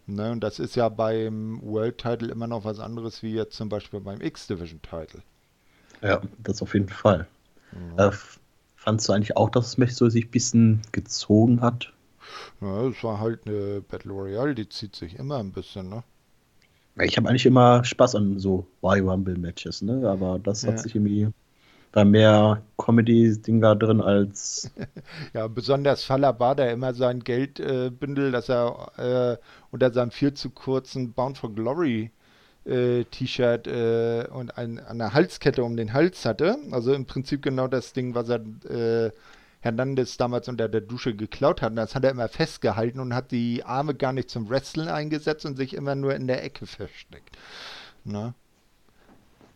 Ne, 0.08 0.32
und 0.32 0.42
das 0.42 0.60
ist 0.60 0.76
ja 0.76 0.90
beim 0.90 1.62
World 1.64 1.98
Title 1.98 2.30
immer 2.30 2.48
noch 2.48 2.66
was 2.66 2.80
anderes 2.80 3.24
wie 3.24 3.34
jetzt 3.34 3.56
zum 3.56 3.70
Beispiel 3.70 4.02
beim 4.02 4.20
X-Division 4.20 4.82
Title. 4.82 5.22
Ja, 6.02 6.22
das 6.40 6.62
auf 6.62 6.74
jeden 6.74 6.90
Fall. 6.90 7.28
Mhm. 7.72 8.00
Äh, 8.00 8.12
fandst 8.76 9.08
du 9.08 9.14
eigentlich 9.14 9.38
auch, 9.38 9.50
dass 9.50 9.66
das 9.66 9.78
Match 9.78 9.94
so 9.94 10.10
sich 10.10 10.26
ein 10.26 10.32
bisschen 10.32 10.82
gezogen 10.92 11.62
hat? 11.62 11.94
Ja, 12.60 12.88
es 12.88 13.04
war 13.04 13.20
halt 13.20 13.42
eine 13.46 13.82
Battle 13.82 14.12
Royale, 14.12 14.56
die 14.56 14.68
zieht 14.68 14.96
sich 14.96 15.18
immer 15.18 15.38
ein 15.38 15.52
bisschen, 15.52 15.90
ne? 15.90 16.04
Ich 17.00 17.16
habe 17.16 17.30
eigentlich 17.30 17.46
immer 17.46 17.84
Spaß 17.84 18.16
an 18.16 18.40
so 18.40 18.68
Royal 18.84 19.08
Rumble 19.08 19.38
Matches, 19.38 19.82
ne? 19.82 20.10
Aber 20.10 20.40
das 20.40 20.68
hat 20.68 20.80
sich 20.80 20.96
irgendwie 20.96 21.30
da 21.92 22.06
mehr 22.06 22.62
Comedy-Ding 22.78 23.62
da 23.62 23.76
drin 23.76 24.02
als. 24.02 24.72
ja, 25.34 25.48
besonders 25.48 26.04
Faller 26.04 26.40
war 26.40 26.56
da 26.56 26.68
immer 26.68 26.94
sein 26.94 27.20
Geldbündel, 27.22 28.30
äh, 28.30 28.32
das 28.32 28.50
er 28.50 28.92
äh, 28.98 29.38
unter 29.72 29.92
seinem 29.92 30.12
viel 30.12 30.34
zu 30.34 30.50
kurzen 30.50 31.14
Bound 31.14 31.38
for 31.38 31.54
Glory 31.54 32.12
äh, 32.66 33.04
T-Shirt 33.06 33.68
äh, 33.68 34.28
und 34.32 34.58
ein, 34.58 34.80
eine 34.80 35.14
Halskette 35.14 35.64
um 35.64 35.76
den 35.76 35.94
Hals 35.94 36.26
hatte. 36.26 36.58
Also 36.72 36.94
im 36.94 37.06
Prinzip 37.06 37.42
genau 37.42 37.68
das 37.68 37.94
Ding, 37.94 38.16
was 38.16 38.30
er 38.30 38.42
äh, 38.70 39.12
Hernandez 39.60 40.18
damals 40.18 40.48
unter 40.48 40.70
der 40.70 40.82
Dusche 40.82 41.16
geklaut 41.16 41.62
hat. 41.62 41.78
Das 41.78 41.96
hat 41.96 42.04
er 42.04 42.12
immer 42.12 42.28
festgehalten 42.28 43.00
und 43.00 43.14
hat 43.14 43.32
die 43.32 43.64
Arme 43.64 43.96
gar 43.96 44.14
nicht 44.14 44.30
zum 44.30 44.50
Wrestling 44.50 44.88
eingesetzt 44.88 45.46
und 45.46 45.56
sich 45.58 45.76
immer 45.76 45.96
nur 45.96 46.16
in 46.16 46.28
der 46.28 46.44
Ecke 46.44 46.66
versteckt. 46.66 47.38
Na? 48.04 48.34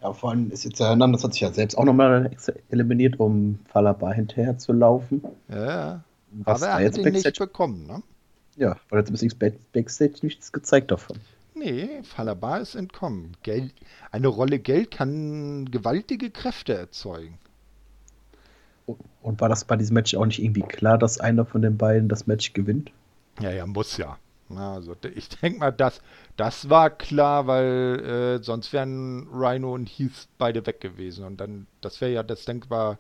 Ja, 0.05 0.13
vor 0.13 0.29
allem 0.29 0.51
ist 0.51 0.63
jetzt 0.63 0.79
der 0.79 0.89
Hernandez 0.89 1.23
hat 1.23 1.33
sich 1.33 1.41
ja 1.41 1.51
selbst 1.51 1.75
auch 1.75 1.83
nochmal 1.83 2.29
eliminiert, 2.69 3.19
um 3.19 3.57
Falaba 3.65 4.11
hinterher 4.11 4.55
zu 4.59 4.71
laufen. 4.71 5.23
Ja, 5.49 6.03
was 6.29 6.61
aber 6.61 6.79
er 6.79 6.87
hat 6.87 6.97
ihn 6.97 7.03
Backstage... 7.03 7.27
nicht 7.27 7.39
bekommen, 7.39 7.87
ne? 7.87 8.03
Ja, 8.55 8.77
weil 8.89 8.99
er 8.99 9.05
zumindest 9.05 9.39
Backstage 9.73 10.19
nichts 10.21 10.51
gezeigt 10.51 10.91
davon. 10.91 11.17
Nee, 11.55 12.03
Falaba 12.03 12.57
ist 12.57 12.75
entkommen. 12.75 13.35
Geld, 13.41 13.73
eine 14.11 14.27
Rolle 14.27 14.59
Geld 14.59 14.91
kann 14.91 15.71
gewaltige 15.71 16.29
Kräfte 16.29 16.75
erzeugen. 16.75 17.39
Und 19.23 19.41
war 19.41 19.49
das 19.49 19.65
bei 19.65 19.75
diesem 19.75 19.95
Match 19.95 20.13
auch 20.13 20.25
nicht 20.27 20.43
irgendwie 20.43 20.61
klar, 20.61 20.99
dass 20.99 21.19
einer 21.19 21.45
von 21.45 21.63
den 21.63 21.77
beiden 21.77 22.09
das 22.09 22.27
Match 22.27 22.53
gewinnt? 22.53 22.91
Ja, 23.39 23.49
ja, 23.49 23.65
muss 23.65 23.97
ja. 23.97 24.19
Also 24.55 24.95
ich 25.15 25.29
denke 25.29 25.57
mal, 25.57 25.71
das, 25.71 26.01
das 26.37 26.69
war 26.69 26.89
klar, 26.89 27.47
weil 27.47 28.39
äh, 28.39 28.43
sonst 28.43 28.73
wären 28.73 29.27
Rhino 29.31 29.73
und 29.73 29.87
Heath 29.87 30.27
beide 30.37 30.65
weg 30.65 30.81
gewesen. 30.81 31.25
Und 31.25 31.37
dann, 31.37 31.67
das 31.81 32.01
wäre 32.01 32.11
ja 32.11 32.23
das 32.23 32.45
denkbar, 32.45 32.97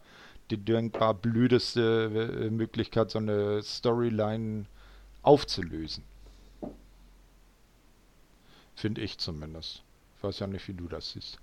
die 0.49 0.57
denkbar 0.57 1.13
blödeste 1.13 2.45
äh, 2.45 2.49
Möglichkeit, 2.49 3.11
so 3.11 3.19
eine 3.19 3.61
Storyline 3.61 4.65
aufzulösen. 5.21 6.03
Finde 8.75 9.01
ich 9.01 9.17
zumindest. 9.17 9.83
Ich 10.17 10.23
weiß 10.23 10.39
ja 10.39 10.47
nicht, 10.47 10.67
wie 10.67 10.73
du 10.73 10.87
das 10.87 11.11
siehst. 11.11 11.37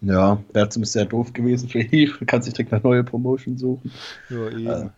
Ja, 0.00 0.42
wäre 0.52 0.68
zumindest 0.68 0.92
sehr 0.92 1.06
doof 1.06 1.32
gewesen 1.32 1.68
für 1.68 1.80
Eve. 1.80 2.24
Kann 2.26 2.42
sich 2.42 2.54
direkt 2.54 2.72
eine 2.72 2.82
neue 2.82 3.04
Promotion 3.04 3.56
suchen. 3.56 3.90
Ja, 4.28 4.48
eben. 4.48 4.66
Äh. 4.66 4.90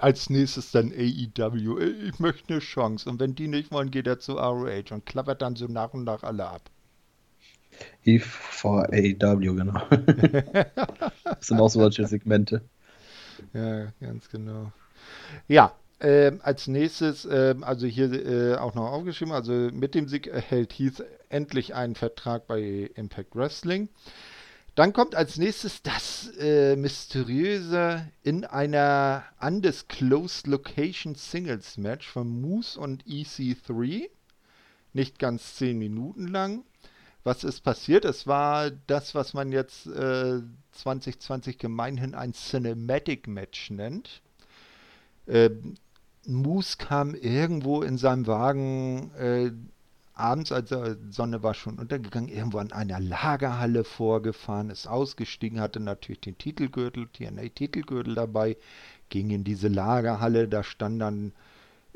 Als 0.00 0.30
nächstes 0.30 0.70
dann 0.72 0.92
AEW. 0.92 1.78
Ich 2.08 2.18
möchte 2.18 2.54
eine 2.54 2.60
Chance. 2.60 3.08
Und 3.08 3.20
wenn 3.20 3.34
die 3.34 3.48
nicht 3.48 3.70
wollen, 3.70 3.90
geht 3.90 4.06
er 4.06 4.18
zu 4.18 4.32
ROH 4.32 4.92
und 4.92 5.06
klappert 5.06 5.42
dann 5.42 5.56
so 5.56 5.66
nach 5.66 5.92
und 5.92 6.04
nach 6.04 6.22
alle 6.22 6.46
ab. 6.46 6.62
Eve 8.04 8.24
vor 8.24 8.88
AEW, 8.92 9.54
genau. 9.54 9.80
das 11.24 11.46
sind 11.46 11.60
auch 11.60 11.68
solche 11.68 12.06
Segmente. 12.06 12.62
Ja, 13.52 13.92
ganz 14.00 14.28
genau. 14.28 14.72
Ja, 15.48 15.72
äh, 15.98 16.32
als 16.42 16.66
nächstes, 16.66 17.24
äh, 17.24 17.54
also 17.60 17.86
hier 17.86 18.12
äh, 18.12 18.56
auch 18.56 18.74
noch 18.74 18.90
aufgeschrieben, 18.90 19.32
also 19.32 19.52
mit 19.52 19.94
dem 19.94 20.08
Sieg 20.08 20.26
erhält 20.26 20.72
Heath 20.78 21.04
endlich 21.28 21.74
einen 21.74 21.94
Vertrag 21.94 22.46
bei 22.46 22.90
Impact 22.94 23.34
Wrestling. 23.34 23.88
Dann 24.74 24.92
kommt 24.92 25.14
als 25.14 25.36
nächstes 25.36 25.82
das 25.82 26.30
äh, 26.38 26.76
mysteriöse 26.76 28.08
in 28.22 28.44
einer 28.44 29.24
undisclosed 29.40 30.46
Location 30.46 31.14
Singles 31.14 31.76
Match 31.76 32.06
von 32.08 32.40
Moose 32.40 32.78
und 32.78 33.04
EC3. 33.04 34.08
Nicht 34.92 35.18
ganz 35.18 35.56
10 35.56 35.78
Minuten 35.78 36.28
lang. 36.28 36.64
Was 37.22 37.44
ist 37.44 37.60
passiert? 37.60 38.04
Es 38.04 38.26
war 38.26 38.70
das, 38.70 39.14
was 39.14 39.34
man 39.34 39.52
jetzt 39.52 39.86
äh, 39.86 40.40
2020 40.72 41.58
gemeinhin 41.58 42.14
ein 42.14 42.32
Cinematic 42.32 43.26
Match 43.26 43.70
nennt. 43.70 44.22
Äh, 45.26 45.50
Moose 46.26 46.76
kam 46.78 47.14
irgendwo 47.14 47.82
in 47.82 47.98
seinem 47.98 48.26
Wagen 48.26 49.12
äh, 49.14 49.50
abends, 50.20 50.52
als 50.52 50.70
die 50.70 50.96
Sonne 51.10 51.42
war 51.42 51.54
schon 51.54 51.78
untergegangen, 51.78 52.28
irgendwo 52.28 52.58
an 52.58 52.72
einer 52.72 53.00
Lagerhalle 53.00 53.84
vorgefahren, 53.84 54.70
ist 54.70 54.86
ausgestiegen, 54.86 55.60
hatte 55.60 55.80
natürlich 55.80 56.20
den 56.20 56.38
Titelgürtel, 56.38 57.08
TNA-Titelgürtel 57.08 58.14
dabei, 58.14 58.56
ging 59.08 59.30
in 59.30 59.44
diese 59.44 59.68
Lagerhalle, 59.68 60.48
da 60.48 60.62
stand 60.62 61.00
dann 61.00 61.32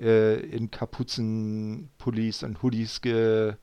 äh, 0.00 0.40
in 0.40 0.70
Kapuzenpullis 0.70 2.42
und 2.42 2.62
Hoodies 2.62 3.00
ge, 3.00 3.54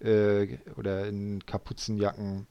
äh, 0.00 0.58
oder 0.76 1.06
in 1.06 1.44
Kapuzenjacken, 1.44 2.46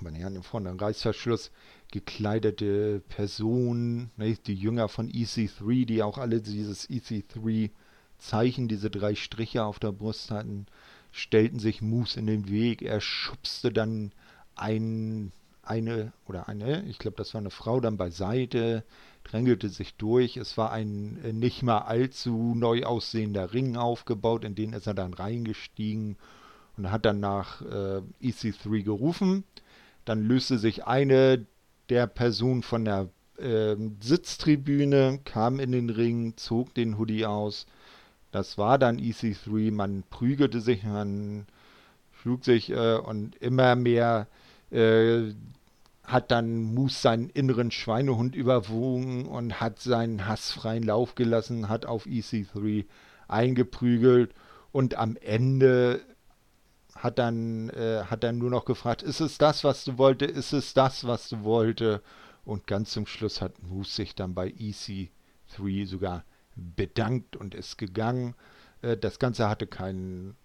man 0.00 0.16
ja 0.16 0.28
vorne 0.42 0.70
einen 0.70 0.80
Reißverschluss, 0.80 1.52
gekleidete 1.92 3.00
Personen, 3.08 4.10
ne, 4.16 4.36
die 4.46 4.54
Jünger 4.54 4.88
von 4.88 5.08
EC3, 5.08 5.86
die 5.86 6.02
auch 6.02 6.18
alle 6.18 6.40
dieses 6.40 6.88
EC3-Zeichen, 8.24 8.68
diese 8.68 8.90
drei 8.90 9.14
Striche 9.14 9.64
auf 9.64 9.78
der 9.78 9.92
Brust 9.92 10.30
hatten, 10.30 10.66
stellten 11.12 11.58
sich 11.58 11.82
Moose 11.82 12.18
in 12.18 12.26
den 12.26 12.48
Weg. 12.48 12.82
Er 12.82 13.00
schubste 13.00 13.72
dann 13.72 14.12
ein, 14.56 15.32
eine 15.62 16.12
oder 16.26 16.48
eine, 16.48 16.84
ich 16.84 16.98
glaube, 16.98 17.16
das 17.16 17.34
war 17.34 17.40
eine 17.40 17.50
Frau, 17.50 17.80
dann 17.80 17.96
beiseite, 17.96 18.84
drängelte 19.24 19.68
sich 19.68 19.94
durch. 19.94 20.36
Es 20.36 20.56
war 20.56 20.72
ein 20.72 21.18
äh, 21.24 21.32
nicht 21.32 21.62
mal 21.62 21.78
allzu 21.78 22.54
neu 22.56 22.84
aussehender 22.84 23.52
Ring 23.52 23.76
aufgebaut, 23.76 24.44
in 24.44 24.54
den 24.54 24.72
ist 24.72 24.86
er 24.86 24.94
dann 24.94 25.14
reingestiegen 25.14 26.16
und 26.76 26.90
hat 26.90 27.04
dann 27.04 27.20
nach 27.20 27.62
äh, 27.62 28.02
EC3 28.22 28.82
gerufen. 28.82 29.44
Dann 30.04 30.26
löste 30.26 30.58
sich 30.58 30.84
eine 30.84 31.46
der 31.88 32.06
Person 32.06 32.62
von 32.62 32.84
der 32.84 33.08
äh, 33.38 33.76
Sitztribüne, 34.00 35.20
kam 35.24 35.60
in 35.60 35.72
den 35.72 35.90
Ring, 35.90 36.36
zog 36.36 36.74
den 36.74 36.98
Hoodie 36.98 37.24
aus. 37.24 37.66
Das 38.34 38.58
war 38.58 38.78
dann 38.78 38.98
EC3. 38.98 39.70
Man 39.70 40.02
prügelte 40.10 40.60
sich, 40.60 40.82
man 40.82 41.46
schlug 42.20 42.44
sich 42.44 42.68
äh, 42.68 42.96
und 42.96 43.36
immer 43.36 43.76
mehr 43.76 44.26
äh, 44.72 45.32
hat 46.02 46.32
dann 46.32 46.74
Moose 46.74 47.00
seinen 47.00 47.30
inneren 47.30 47.70
Schweinehund 47.70 48.34
überwogen 48.34 49.26
und 49.26 49.60
hat 49.60 49.78
seinen 49.78 50.26
hassfreien 50.26 50.82
Lauf 50.82 51.14
gelassen, 51.14 51.68
hat 51.68 51.86
auf 51.86 52.06
EC3 52.06 52.86
eingeprügelt 53.28 54.34
und 54.72 54.96
am 54.96 55.16
Ende 55.18 56.00
hat 56.96 57.20
dann, 57.20 57.68
äh, 57.70 58.02
hat 58.10 58.24
dann 58.24 58.38
nur 58.38 58.50
noch 58.50 58.64
gefragt, 58.64 59.04
ist 59.04 59.20
es 59.20 59.38
das, 59.38 59.62
was 59.62 59.84
du 59.84 59.96
wollte, 59.96 60.24
ist 60.24 60.52
es 60.52 60.74
das, 60.74 61.06
was 61.06 61.28
du 61.28 61.44
wollte? 61.44 62.02
Und 62.44 62.66
ganz 62.66 62.90
zum 62.90 63.06
Schluss 63.06 63.40
hat 63.40 63.62
Moose 63.62 63.92
sich 63.92 64.16
dann 64.16 64.34
bei 64.34 64.48
EC3 64.48 65.86
sogar 65.86 66.24
bedankt 66.56 67.36
und 67.36 67.54
ist 67.54 67.78
gegangen. 67.78 68.34
Äh, 68.82 68.96
das 68.96 69.18
Ganze 69.18 69.48
hatte 69.48 69.66
keinen 69.66 70.36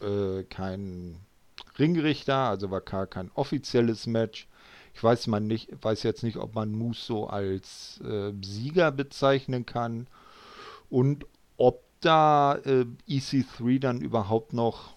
äh, 0.00 0.44
kein 0.44 1.16
Ringrichter, 1.78 2.36
also 2.36 2.70
war 2.70 2.80
gar 2.80 3.06
kein 3.06 3.30
offizielles 3.34 4.06
Match. 4.06 4.48
Ich 4.94 5.02
weiß, 5.02 5.28
man 5.28 5.46
nicht, 5.46 5.70
weiß 5.82 6.02
jetzt 6.02 6.22
nicht, 6.22 6.36
ob 6.36 6.54
man 6.54 6.72
Moose 6.72 7.00
so 7.00 7.28
als 7.28 8.00
äh, 8.04 8.32
Sieger 8.42 8.90
bezeichnen 8.90 9.64
kann 9.64 10.08
und 10.88 11.26
ob 11.56 11.84
da 12.00 12.56
äh, 12.64 12.86
EC3 13.08 13.78
dann 13.78 14.00
überhaupt 14.00 14.52
noch 14.52 14.94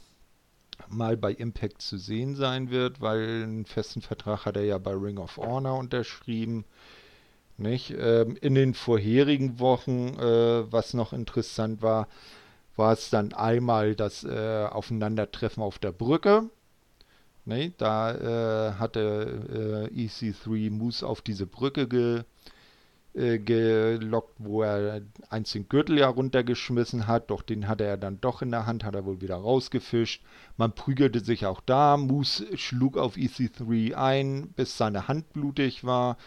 mal 0.90 1.16
bei 1.18 1.32
Impact 1.32 1.82
zu 1.82 1.98
sehen 1.98 2.36
sein 2.36 2.70
wird, 2.70 3.02
weil 3.02 3.44
einen 3.44 3.66
festen 3.66 4.02
Vertrag 4.02 4.46
hat 4.46 4.58
er 4.58 4.64
ja 4.64 4.78
bei 4.78 4.94
Ring 4.94 5.18
of 5.18 5.38
Honor 5.38 5.78
unterschrieben. 5.78 6.66
Nicht? 7.58 7.94
Ähm, 7.98 8.38
in 8.42 8.56
den 8.56 8.74
vorherigen 8.74 9.60
Wochen, 9.60 10.16
äh, 10.20 10.72
was 10.72 10.94
noch 10.94 11.14
interessant 11.14 11.82
war, 11.82 12.08
war 12.76 12.94
es 12.94 13.10
dann 13.10 13.34
einmal 13.34 13.96
das 13.96 14.24
äh, 14.24 14.66
Aufeinandertreffen 14.66 15.62
auf 15.62 15.78
der 15.78 15.92
Brücke. 15.92 16.50
Ne? 17.46 17.74
Da 17.78 18.70
äh, 18.70 18.74
hatte 18.74 19.90
äh, 19.92 20.06
EC3 20.06 20.72
Moose 20.72 21.06
auf 21.06 21.22
diese 21.22 21.46
Brücke 21.46 21.88
ge, 21.88 22.24
äh, 23.14 23.38
gelockt, 23.38 24.36
wo 24.40 24.64
er 24.64 25.02
eins 25.30 25.52
den 25.52 25.70
Gürtel 25.70 26.00
ja 26.00 26.08
runtergeschmissen 26.08 27.06
hat, 27.06 27.30
doch 27.30 27.44
den 27.44 27.68
hatte 27.68 27.84
er 27.84 27.98
dann 27.98 28.20
doch 28.22 28.42
in 28.42 28.50
der 28.50 28.66
Hand, 28.66 28.84
hat 28.84 28.96
er 28.96 29.06
wohl 29.06 29.22
wieder 29.22 29.36
rausgefischt. 29.36 30.24
Man 30.58 30.74
prügelte 30.74 31.20
sich 31.20 31.46
auch 31.46 31.62
da, 31.62 31.98
Moose 31.98 32.58
schlug 32.58 32.98
auf 32.98 33.16
EC3 33.16 33.94
ein, 33.94 34.48
bis 34.56 34.78
seine 34.78 35.08
Hand 35.08 35.32
blutig 35.34 35.84
war 35.84 36.18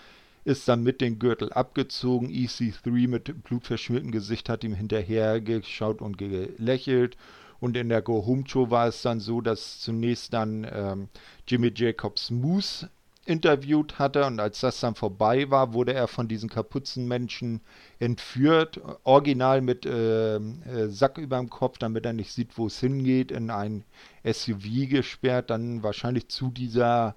ist 0.46 0.68
dann 0.68 0.84
mit 0.84 1.00
dem 1.00 1.18
Gürtel 1.18 1.52
abgezogen. 1.52 2.30
EC3 2.30 3.08
mit 3.08 3.42
blutverschmiertem 3.42 4.12
Gesicht 4.12 4.48
hat 4.48 4.62
ihm 4.62 4.74
hinterher 4.74 5.40
geschaut 5.40 6.00
und 6.00 6.18
gelächelt. 6.18 7.16
Und 7.58 7.76
in 7.76 7.88
der 7.88 8.00
Go 8.00 8.24
Home 8.26 8.44
Show 8.46 8.70
war 8.70 8.86
es 8.86 9.02
dann 9.02 9.18
so, 9.18 9.40
dass 9.40 9.80
zunächst 9.80 10.32
dann 10.32 10.64
ähm, 10.70 11.08
Jimmy 11.48 11.72
Jacobs 11.74 12.30
Moose 12.30 12.88
interviewt 13.24 13.98
hatte 13.98 14.24
und 14.24 14.38
als 14.38 14.60
das 14.60 14.78
dann 14.78 14.94
vorbei 14.94 15.50
war, 15.50 15.72
wurde 15.72 15.94
er 15.94 16.06
von 16.06 16.28
diesen 16.28 16.48
Kapuzenmenschen 16.48 17.60
entführt, 17.98 18.80
original 19.02 19.62
mit 19.62 19.84
äh, 19.84 20.36
äh, 20.36 20.40
Sack 20.88 21.18
über 21.18 21.38
dem 21.38 21.50
Kopf, 21.50 21.78
damit 21.78 22.06
er 22.06 22.12
nicht 22.12 22.30
sieht, 22.30 22.56
wo 22.56 22.68
es 22.68 22.78
hingeht, 22.78 23.32
in 23.32 23.50
ein 23.50 23.82
SUV 24.24 24.88
gesperrt, 24.88 25.50
dann 25.50 25.82
wahrscheinlich 25.82 26.28
zu 26.28 26.50
dieser 26.50 27.16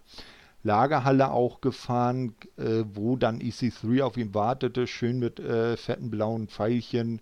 Lagerhalle 0.63 1.31
auch 1.31 1.61
gefahren, 1.61 2.35
äh, 2.57 2.83
wo 2.93 3.15
dann 3.15 3.39
EC3 3.39 4.03
auf 4.03 4.17
ihn 4.17 4.33
wartete, 4.33 4.87
schön 4.87 5.19
mit 5.19 5.39
äh, 5.39 5.77
fetten 5.77 6.09
blauen 6.09 6.47
Pfeilchen 6.47 7.21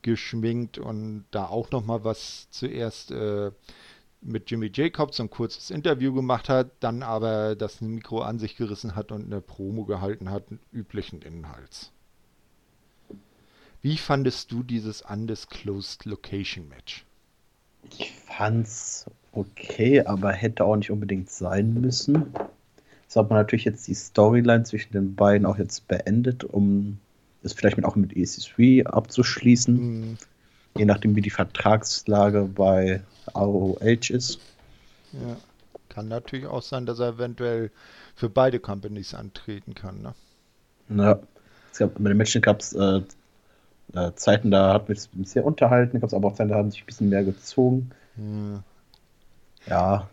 geschminkt 0.00 0.78
und 0.78 1.24
da 1.30 1.46
auch 1.46 1.70
nochmal 1.70 2.04
was 2.04 2.48
zuerst 2.50 3.10
äh, 3.10 3.52
mit 4.22 4.50
Jimmy 4.50 4.70
Jacobs 4.72 5.20
ein 5.20 5.30
kurzes 5.30 5.70
Interview 5.70 6.14
gemacht 6.14 6.48
hat, 6.48 6.70
dann 6.80 7.02
aber 7.02 7.56
das 7.56 7.80
Mikro 7.80 8.22
an 8.22 8.38
sich 8.38 8.56
gerissen 8.56 8.94
hat 8.94 9.12
und 9.12 9.26
eine 9.26 9.40
Promo 9.40 9.84
gehalten 9.84 10.30
hat, 10.30 10.44
üblichen 10.72 11.22
Inhalts. 11.22 11.92
Wie 13.80 13.98
fandest 13.98 14.52
du 14.52 14.62
dieses 14.62 15.02
Undisclosed 15.02 16.04
Location 16.04 16.68
Match? 16.68 17.04
Ich 17.90 18.12
fand's 18.12 19.06
okay, 19.32 20.02
aber 20.02 20.32
hätte 20.32 20.64
auch 20.64 20.76
nicht 20.76 20.92
unbedingt 20.92 21.30
sein 21.30 21.74
müssen. 21.74 22.32
So 23.12 23.20
hat 23.20 23.28
man 23.28 23.40
natürlich 23.40 23.66
jetzt 23.66 23.86
die 23.88 23.94
Storyline 23.94 24.62
zwischen 24.62 24.94
den 24.94 25.14
beiden 25.14 25.44
auch 25.44 25.58
jetzt 25.58 25.86
beendet, 25.86 26.44
um 26.44 26.96
es 27.42 27.52
vielleicht 27.52 27.76
mit, 27.76 27.84
auch 27.84 27.94
mit 27.94 28.12
EC3 28.12 28.86
abzuschließen. 28.86 29.74
Mhm. 29.74 30.16
Je 30.78 30.86
nachdem, 30.86 31.14
wie 31.14 31.20
die 31.20 31.28
Vertragslage 31.28 32.44
bei 32.44 33.02
ROH 33.34 34.08
ist. 34.08 34.40
Ja. 35.12 35.36
Kann 35.90 36.08
natürlich 36.08 36.46
auch 36.46 36.62
sein, 36.62 36.86
dass 36.86 37.00
er 37.00 37.08
eventuell 37.08 37.70
für 38.14 38.30
beide 38.30 38.58
Companies 38.58 39.12
antreten 39.12 39.74
kann. 39.74 40.00
Ne? 40.88 41.02
Ja. 41.02 41.20
Es 41.70 41.80
gab, 41.80 42.02
bei 42.02 42.08
den 42.08 42.16
Matchen 42.16 42.40
gab 42.40 42.60
es 42.60 42.72
äh, 42.72 43.02
äh, 43.92 44.12
Zeiten, 44.14 44.50
da 44.50 44.72
hat 44.72 44.88
mich 44.88 45.06
sehr 45.24 45.44
unterhalten, 45.44 46.00
gab 46.00 46.08
es 46.08 46.14
aber 46.14 46.28
auch 46.28 46.34
Zeiten, 46.34 46.48
da 46.48 46.56
haben 46.56 46.70
sich 46.70 46.82
ein 46.82 46.86
bisschen 46.86 47.10
mehr 47.10 47.24
gezogen. 47.24 47.90
Ja, 48.16 48.62
ja 49.66 50.08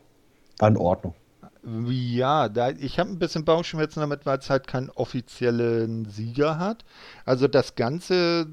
war 0.58 0.68
in 0.68 0.76
Ordnung. 0.76 1.14
Ja, 1.63 2.48
da, 2.48 2.69
ich 2.69 3.00
habe 3.00 3.10
ein 3.10 3.19
bisschen 3.19 3.43
Bauchschmerzen 3.43 4.00
damit, 4.00 4.26
weil 4.26 4.39
es 4.39 4.50
halt 4.50 4.67
keinen 4.67 4.89
offiziellen 4.89 6.06
Sieger 6.06 6.58
hat. 6.58 6.86
Also 7.26 7.48
das 7.48 7.76
Ganze 7.76 8.48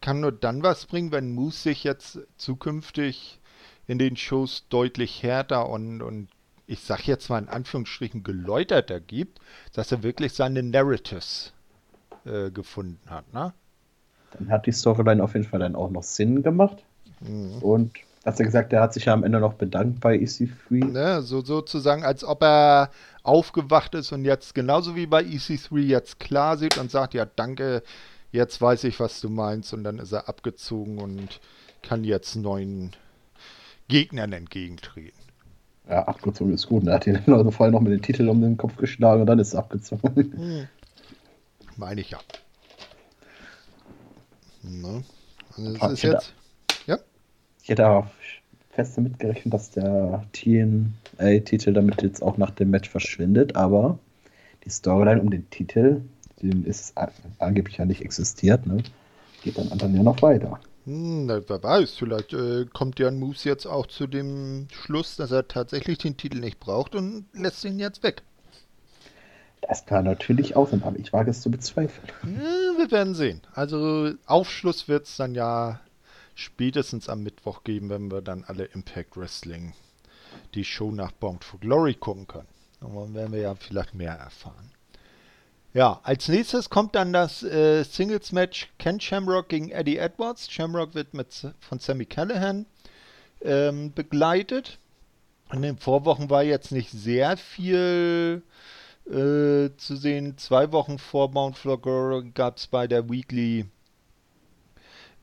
kann 0.00 0.20
nur 0.20 0.32
dann 0.32 0.62
was 0.62 0.84
bringen, 0.84 1.12
wenn 1.12 1.32
Moose 1.32 1.62
sich 1.62 1.84
jetzt 1.84 2.20
zukünftig 2.36 3.40
in 3.86 3.98
den 3.98 4.16
Shows 4.16 4.66
deutlich 4.68 5.22
härter 5.22 5.68
und, 5.70 6.02
und 6.02 6.28
ich 6.66 6.80
sag 6.80 7.06
jetzt 7.06 7.28
mal 7.30 7.38
in 7.38 7.48
Anführungsstrichen 7.48 8.22
geläuterter 8.22 9.00
gibt, 9.00 9.40
dass 9.72 9.92
er 9.92 10.02
wirklich 10.02 10.34
seine 10.34 10.62
Narratives 10.62 11.52
äh, 12.26 12.50
gefunden 12.50 13.00
hat. 13.08 13.32
Ne? 13.32 13.54
Dann 14.32 14.50
hat 14.50 14.66
die 14.66 14.72
Storyline 14.72 15.22
auf 15.22 15.34
jeden 15.34 15.46
Fall 15.46 15.60
dann 15.60 15.76
auch 15.76 15.90
noch 15.90 16.02
Sinn 16.02 16.42
gemacht. 16.42 16.82
Mhm. 17.20 17.58
Und 17.62 17.92
Hast 18.24 18.40
du 18.40 18.44
gesagt, 18.44 18.72
er 18.72 18.80
hat 18.80 18.94
sich 18.94 19.04
ja 19.04 19.12
am 19.12 19.22
Ende 19.22 19.38
noch 19.38 19.54
bedankt 19.54 20.00
bei 20.00 20.16
EC3? 20.16 20.84
Ne, 20.84 21.22
so 21.22 21.44
sozusagen, 21.44 22.04
als 22.04 22.24
ob 22.24 22.42
er 22.42 22.90
aufgewacht 23.22 23.94
ist 23.94 24.12
und 24.12 24.24
jetzt 24.24 24.54
genauso 24.54 24.96
wie 24.96 25.06
bei 25.06 25.22
EC3 25.22 25.78
jetzt 25.78 26.20
klar 26.20 26.56
sieht 26.56 26.78
und 26.78 26.90
sagt, 26.90 27.12
ja, 27.12 27.26
danke, 27.26 27.82
jetzt 28.32 28.60
weiß 28.60 28.84
ich, 28.84 28.98
was 28.98 29.20
du 29.20 29.28
meinst. 29.28 29.74
Und 29.74 29.84
dann 29.84 29.98
ist 29.98 30.12
er 30.12 30.28
abgezogen 30.28 30.98
und 30.98 31.40
kann 31.82 32.02
jetzt 32.02 32.34
neuen 32.34 32.92
Gegnern 33.88 34.32
entgegentreten. 34.32 35.18
Ja, 35.88 36.04
abgezogen 36.04 36.54
ist 36.54 36.66
gut. 36.66 36.86
Er 36.86 36.94
hat 36.94 37.06
ihn 37.06 37.20
also 37.26 37.50
vorher 37.50 37.72
noch 37.72 37.80
mit 37.80 37.92
dem 37.92 38.00
Titel 38.00 38.28
um 38.30 38.40
den 38.40 38.56
Kopf 38.56 38.76
geschlagen 38.76 39.20
und 39.20 39.26
dann 39.26 39.38
ist 39.38 39.52
er 39.52 39.60
abgezogen. 39.60 40.14
Hm. 40.14 40.68
Meine 41.76 42.00
ich 42.00 42.10
ja. 42.10 42.18
Ne? 44.62 45.04
Also 45.56 45.76
das 45.76 45.92
ist 45.92 46.02
jetzt. 46.02 46.34
Ich 47.64 47.70
hätte 47.70 47.88
auch 47.88 48.06
fest 48.72 48.98
damit 48.98 49.18
gerechnet, 49.18 49.54
dass 49.54 49.70
der 49.70 50.22
TNA-Titel 50.32 51.72
damit 51.72 52.02
jetzt 52.02 52.22
auch 52.22 52.36
nach 52.36 52.50
dem 52.50 52.68
Match 52.68 52.90
verschwindet, 52.90 53.56
aber 53.56 53.98
die 54.66 54.68
Storyline 54.68 55.22
um 55.22 55.30
den 55.30 55.48
Titel, 55.48 56.02
den 56.42 56.66
ist 56.66 56.92
angeblich 57.38 57.78
ja 57.78 57.86
nicht 57.86 58.02
existiert, 58.02 58.66
ne? 58.66 58.82
geht 59.42 59.56
dann, 59.56 59.70
dann 59.78 59.96
ja 59.96 60.02
noch 60.02 60.20
weiter. 60.20 60.60
Hm, 60.84 61.26
wer 61.26 61.62
weiß, 61.62 61.94
vielleicht 61.94 62.34
äh, 62.34 62.66
kommt 62.70 62.98
Jan 62.98 63.18
Moose 63.18 63.48
jetzt 63.48 63.64
auch 63.64 63.86
zu 63.86 64.06
dem 64.06 64.66
Schluss, 64.70 65.16
dass 65.16 65.30
er 65.30 65.48
tatsächlich 65.48 65.96
den 65.96 66.18
Titel 66.18 66.40
nicht 66.40 66.60
braucht 66.60 66.94
und 66.94 67.24
lässt 67.32 67.64
ihn 67.64 67.78
jetzt 67.78 68.02
weg. 68.02 68.20
Das 69.62 69.86
kann 69.86 70.04
natürlich 70.04 70.54
auch 70.54 70.68
sein, 70.68 70.82
aber 70.82 70.98
ich 70.98 71.14
wage 71.14 71.30
es 71.30 71.40
zu 71.40 71.50
bezweifeln. 71.50 72.08
Ja, 72.24 72.78
wir 72.78 72.90
werden 72.90 73.14
sehen. 73.14 73.40
Also 73.54 74.10
Aufschluss 74.26 74.86
wird 74.86 75.06
es 75.06 75.16
dann 75.16 75.34
ja 75.34 75.80
spätestens 76.34 77.08
am 77.08 77.22
Mittwoch 77.22 77.64
geben, 77.64 77.90
wenn 77.90 78.10
wir 78.10 78.22
dann 78.22 78.44
alle 78.44 78.64
Impact 78.64 79.16
Wrestling 79.16 79.74
die 80.54 80.64
Show 80.64 80.90
nach 80.90 81.12
Bound 81.12 81.44
for 81.44 81.60
Glory 81.60 81.94
gucken 81.94 82.26
können. 82.26 82.48
Dann 82.80 83.14
werden 83.14 83.32
wir 83.32 83.40
ja 83.40 83.54
vielleicht 83.54 83.94
mehr 83.94 84.14
erfahren. 84.14 84.70
Ja, 85.72 86.00
als 86.04 86.28
nächstes 86.28 86.70
kommt 86.70 86.94
dann 86.94 87.12
das 87.12 87.42
äh, 87.42 87.82
Singles-Match 87.82 88.70
Ken 88.78 89.00
Shamrock 89.00 89.48
gegen 89.48 89.70
Eddie 89.70 89.98
Edwards. 89.98 90.50
Shamrock 90.50 90.94
wird 90.94 91.14
mit, 91.14 91.48
von 91.58 91.80
Sammy 91.80 92.06
Callahan 92.06 92.66
ähm, 93.42 93.92
begleitet. 93.92 94.78
In 95.52 95.62
den 95.62 95.76
Vorwochen 95.76 96.30
war 96.30 96.44
jetzt 96.44 96.70
nicht 96.70 96.90
sehr 96.90 97.36
viel 97.36 98.42
äh, 99.06 99.70
zu 99.76 99.96
sehen. 99.96 100.38
Zwei 100.38 100.70
Wochen 100.72 100.98
vor 100.98 101.30
Bound 101.30 101.58
for 101.58 101.80
Glory 101.80 102.30
gab 102.32 102.58
es 102.58 102.68
bei 102.68 102.86
der 102.86 103.10
Weekly 103.10 103.66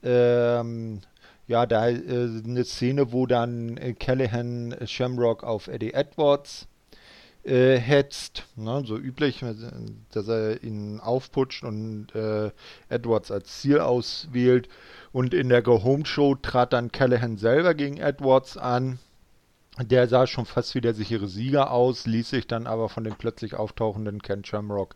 ähm, 0.03 1.01
ja, 1.47 1.65
da 1.65 1.89
äh, 1.89 1.97
eine 2.45 2.63
Szene, 2.63 3.11
wo 3.11 3.25
dann 3.25 3.77
äh, 3.77 3.93
Callahan 3.93 4.71
äh, 4.71 4.87
Shamrock 4.87 5.43
auf 5.43 5.67
Eddie 5.67 5.93
Edwards 5.93 6.67
äh, 7.43 7.77
hetzt, 7.77 8.45
ne, 8.55 8.83
so 8.85 8.97
üblich, 8.97 9.41
äh, 9.41 9.55
dass 10.11 10.27
er 10.27 10.63
ihn 10.63 10.99
aufputscht 10.99 11.63
und 11.63 12.13
äh, 12.15 12.51
Edwards 12.89 13.31
als 13.31 13.61
Ziel 13.61 13.79
auswählt. 13.79 14.69
Und 15.11 15.33
in 15.33 15.49
der 15.49 15.61
Go 15.61 15.83
Home 15.83 16.05
Show 16.05 16.35
trat 16.35 16.73
dann 16.73 16.91
Callahan 16.91 17.37
selber 17.37 17.73
gegen 17.73 17.97
Edwards 17.97 18.57
an. 18.57 18.99
Der 19.79 20.07
sah 20.07 20.27
schon 20.27 20.45
fast 20.45 20.75
wie 20.75 20.81
der 20.81 20.93
sichere 20.93 21.27
Sieger 21.27 21.71
aus, 21.71 22.05
ließ 22.05 22.29
sich 22.29 22.45
dann 22.45 22.67
aber 22.67 22.89
von 22.89 23.03
dem 23.03 23.15
plötzlich 23.15 23.55
auftauchenden 23.55 24.21
Ken 24.21 24.43
Shamrock 24.45 24.95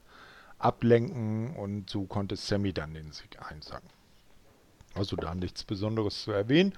ablenken 0.60 1.56
und 1.56 1.90
so 1.90 2.06
konnte 2.06 2.36
Sammy 2.36 2.74
dann 2.74 2.94
den 2.94 3.12
Sieg 3.12 3.38
einsagen. 3.42 3.90
Also 4.96 5.16
da 5.16 5.36
nichts 5.36 5.64
Besonderes 5.64 6.24
zu 6.24 6.32
erwähnen. 6.32 6.74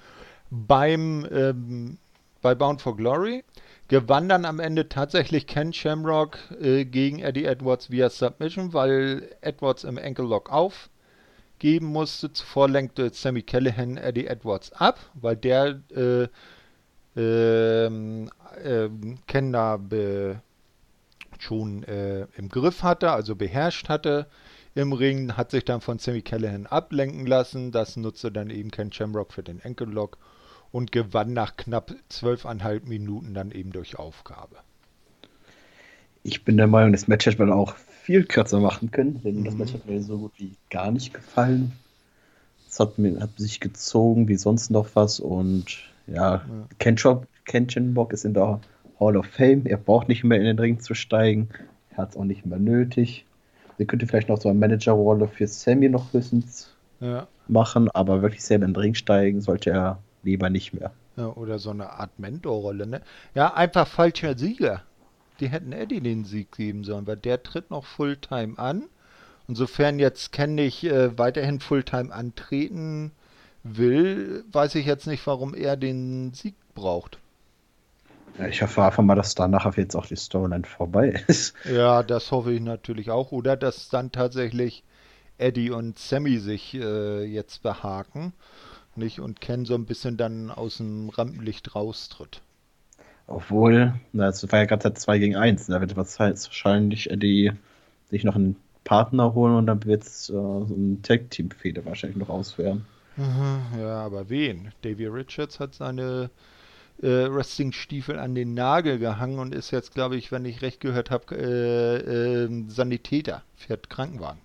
Beim 0.49 1.27
ähm, 1.31 1.97
bei 2.41 2.55
Bound 2.55 2.81
for 2.81 2.95
Glory 2.95 3.43
gewann 3.87 4.29
dann 4.29 4.45
am 4.45 4.59
Ende 4.59 4.89
tatsächlich 4.89 5.47
Ken 5.47 5.73
Shamrock 5.73 6.37
äh, 6.61 6.85
gegen 6.85 7.19
Eddie 7.19 7.45
Edwards 7.45 7.89
via 7.89 8.09
Submission, 8.09 8.73
weil 8.73 9.35
Edwards 9.41 9.83
im 9.83 9.97
Lock 9.97 10.51
aufgeben 10.51 11.87
musste. 11.87 12.31
Zuvor 12.31 12.69
lenkte 12.69 13.09
Sammy 13.11 13.41
Callahan 13.41 13.97
Eddie 13.97 14.27
Edwards 14.27 14.71
ab, 14.73 14.99
weil 15.13 15.35
der 15.35 15.81
äh, 15.95 16.27
ähm, 17.19 18.29
äh, 18.63 18.89
Ken 19.27 19.51
da 19.51 19.79
schon 21.39 21.83
äh, 21.83 22.27
im 22.37 22.49
Griff 22.49 22.83
hatte, 22.83 23.11
also 23.11 23.35
beherrscht 23.35 23.89
hatte 23.89 24.27
im 24.77 24.93
Ring, 24.93 25.35
hat 25.35 25.51
sich 25.51 25.65
dann 25.65 25.81
von 25.81 25.99
Sammy 25.99 26.21
Callahan 26.21 26.65
ablenken 26.65 27.25
lassen. 27.25 27.71
Das 27.71 27.97
nutzte 27.97 28.31
dann 28.31 28.49
eben 28.49 28.71
Ken 28.71 28.91
Shamrock 28.91 29.33
für 29.33 29.43
den 29.43 29.59
Enkellock 29.59 30.17
und 30.71 30.91
gewann 30.91 31.33
nach 31.33 31.57
knapp 31.57 31.93
zwölfeinhalb 32.09 32.87
Minuten 32.87 33.33
dann 33.33 33.51
eben 33.51 33.71
durch 33.71 33.97
Aufgabe. 33.97 34.57
Ich 36.23 36.43
bin 36.43 36.57
der 36.57 36.67
Meinung, 36.67 36.91
das 36.91 37.07
Match 37.07 37.25
hätte 37.25 37.39
man 37.39 37.51
auch 37.51 37.75
viel 37.75 38.25
kürzer 38.25 38.59
machen 38.59 38.91
können, 38.91 39.21
denn 39.23 39.39
mhm. 39.39 39.45
das 39.45 39.55
Match 39.55 39.73
hat 39.73 39.85
mir 39.85 40.01
so 40.01 40.17
gut 40.17 40.33
wie 40.37 40.53
gar 40.69 40.91
nicht 40.91 41.13
gefallen. 41.13 41.73
Es 42.69 42.79
hat, 42.79 42.97
mir, 42.97 43.19
hat 43.19 43.37
sich 43.37 43.59
gezogen 43.59 44.27
wie 44.27 44.35
sonst 44.35 44.69
noch 44.69 44.89
was 44.93 45.19
und 45.19 45.77
ja, 46.05 46.35
ja. 46.35 46.67
Ken 46.79 47.93
Bock 47.93 48.13
ist 48.13 48.25
in 48.25 48.33
der 48.33 48.59
Hall 48.99 49.17
of 49.17 49.25
Fame. 49.25 49.65
Er 49.65 49.77
braucht 49.77 50.09
nicht 50.09 50.23
mehr 50.23 50.37
in 50.37 50.45
den 50.45 50.59
Ring 50.59 50.79
zu 50.79 50.93
steigen. 50.93 51.49
Er 51.91 51.97
hat 51.97 52.11
es 52.11 52.17
auch 52.17 52.23
nicht 52.23 52.45
mehr 52.45 52.59
nötig. 52.59 53.25
Sie 53.77 53.85
könnte 53.85 54.07
vielleicht 54.07 54.29
noch 54.29 54.41
so 54.41 54.49
eine 54.49 54.59
Managerrolle 54.59 55.27
für 55.27 55.47
Sammy 55.47 55.89
noch 55.89 56.11
höchstens 56.13 56.73
ja. 56.99 57.27
machen, 57.47 57.89
aber 57.93 58.21
wirklich 58.21 58.43
selber 58.43 58.65
in 58.65 58.73
den 58.73 58.81
Ring 58.81 58.93
steigen 58.95 59.41
sollte 59.41 59.69
er 59.69 59.99
lieber 60.23 60.49
nicht 60.49 60.73
mehr. 60.73 60.91
Ja, 61.15 61.27
oder 61.27 61.59
so 61.59 61.69
eine 61.69 61.91
Art 61.91 62.19
Mentorrolle, 62.19 62.87
ne? 62.87 63.01
Ja, 63.33 63.53
einfach 63.53 63.87
falscher 63.87 64.37
Sieger 64.37 64.83
die 65.39 65.49
hätten 65.49 65.71
Eddie 65.71 66.01
den 66.01 66.25
Sieg 66.25 66.51
geben 66.51 66.83
sollen, 66.83 67.07
weil 67.07 67.17
der 67.17 67.43
tritt 67.43 67.69
noch 67.69 67.85
Fulltime 67.85 68.57
an. 68.57 68.83
Insofern 69.47 69.99
jetzt 69.99 70.31
Ken 70.31 70.57
ich 70.57 70.83
äh, 70.83 71.17
weiterhin 71.17 71.59
Fulltime 71.59 72.13
antreten 72.13 73.11
will, 73.63 74.43
weiß 74.51 74.75
ich 74.75 74.85
jetzt 74.85 75.07
nicht, 75.07 75.25
warum 75.27 75.53
er 75.53 75.77
den 75.77 76.33
Sieg 76.33 76.55
braucht. 76.73 77.19
Ja, 78.39 78.47
ich 78.47 78.61
hoffe 78.61 78.83
einfach 78.83 79.03
mal, 79.03 79.15
dass 79.15 79.35
danach 79.35 79.75
jetzt 79.77 79.95
auch 79.95 80.05
die 80.05 80.15
Storyline 80.15 80.65
vorbei 80.65 81.23
ist. 81.27 81.55
Ja, 81.65 82.03
das 82.03 82.31
hoffe 82.31 82.53
ich 82.53 82.61
natürlich 82.61 83.09
auch. 83.09 83.31
Oder 83.31 83.57
dass 83.57 83.89
dann 83.89 84.11
tatsächlich 84.11 84.83
Eddie 85.37 85.71
und 85.71 85.97
Sammy 85.99 86.37
sich 86.39 86.73
äh, 86.73 87.23
jetzt 87.23 87.63
behaken 87.63 88.33
nicht 88.97 89.19
und 89.19 89.39
Ken 89.39 89.65
so 89.65 89.75
ein 89.75 89.85
bisschen 89.85 90.17
dann 90.17 90.51
aus 90.51 90.77
dem 90.77 91.09
Rampenlicht 91.09 91.75
raustritt. 91.75 92.41
Obwohl, 93.27 93.93
es 94.13 94.51
war 94.51 94.59
ja 94.59 94.65
gerade 94.65 94.93
2 94.93 95.19
gegen 95.19 95.35
1. 95.35 95.67
Da 95.67 95.81
wird 95.81 95.95
wahrscheinlich 95.95 97.09
Eddie 97.09 97.51
sich 98.09 98.23
noch 98.23 98.35
einen 98.35 98.55
Partner 98.83 99.33
holen 99.33 99.55
und 99.55 99.67
dann 99.67 99.83
wird 99.83 100.03
es 100.03 100.29
äh, 100.29 100.33
so 100.33 100.65
ein 100.69 101.01
Tag-Team-Fehde 101.03 101.85
wahrscheinlich 101.85 102.17
noch 102.17 102.29
ausführen. 102.29 102.85
Mhm, 103.17 103.79
ja, 103.79 104.05
aber 104.05 104.29
wen? 104.29 104.71
Davy 104.81 105.07
Richards 105.07 105.59
hat 105.59 105.75
seine 105.75 106.29
äh, 107.01 107.31
Wrestling-Stiefel 107.31 108.17
an 108.17 108.35
den 108.35 108.53
Nagel 108.53 108.99
gehangen 108.99 109.39
und 109.39 109.53
ist 109.53 109.71
jetzt, 109.71 109.93
glaube 109.93 110.15
ich, 110.15 110.31
wenn 110.31 110.45
ich 110.45 110.61
recht 110.61 110.79
gehört 110.79 111.11
habe, 111.11 111.35
äh, 111.35 112.45
äh, 112.45 112.63
Sanitäter, 112.67 113.43
fährt 113.55 113.89
Krankenwagen. 113.89 114.41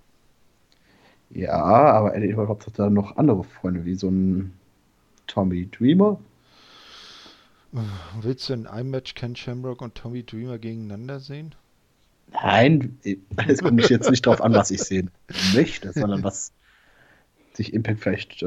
Ja, 1.31 1.63
aber 1.63 2.15
Eddie 2.15 2.31
überhaupt 2.31 2.67
hat 2.67 2.79
da 2.79 2.91
noch 2.91 3.17
andere 3.17 3.45
Freunde, 3.45 3.85
wie 3.85 3.95
so 3.95 4.09
ein 4.09 4.53
Tommy 5.27 5.69
Dreamer. 5.71 6.21
Willst 8.21 8.49
du 8.49 8.53
in 8.53 8.67
einem 8.67 8.91
Match 8.91 9.15
Ken 9.15 9.35
Shamrock 9.35 9.81
und 9.81 9.95
Tommy 9.95 10.25
Dreamer 10.25 10.59
gegeneinander 10.59 11.21
sehen? 11.21 11.55
Nein, 12.33 12.99
es 13.47 13.63
kommt 13.63 13.77
mich 13.77 13.89
jetzt 13.89 14.11
nicht 14.11 14.27
darauf 14.27 14.43
an, 14.43 14.53
was 14.53 14.71
ich 14.71 14.83
sehen 14.83 15.11
möchte, 15.55 15.93
sondern 15.93 16.23
was 16.23 16.53
sich 17.55 17.73
Impact 17.73 18.01
vielleicht 18.01 18.43
äh, 18.43 18.47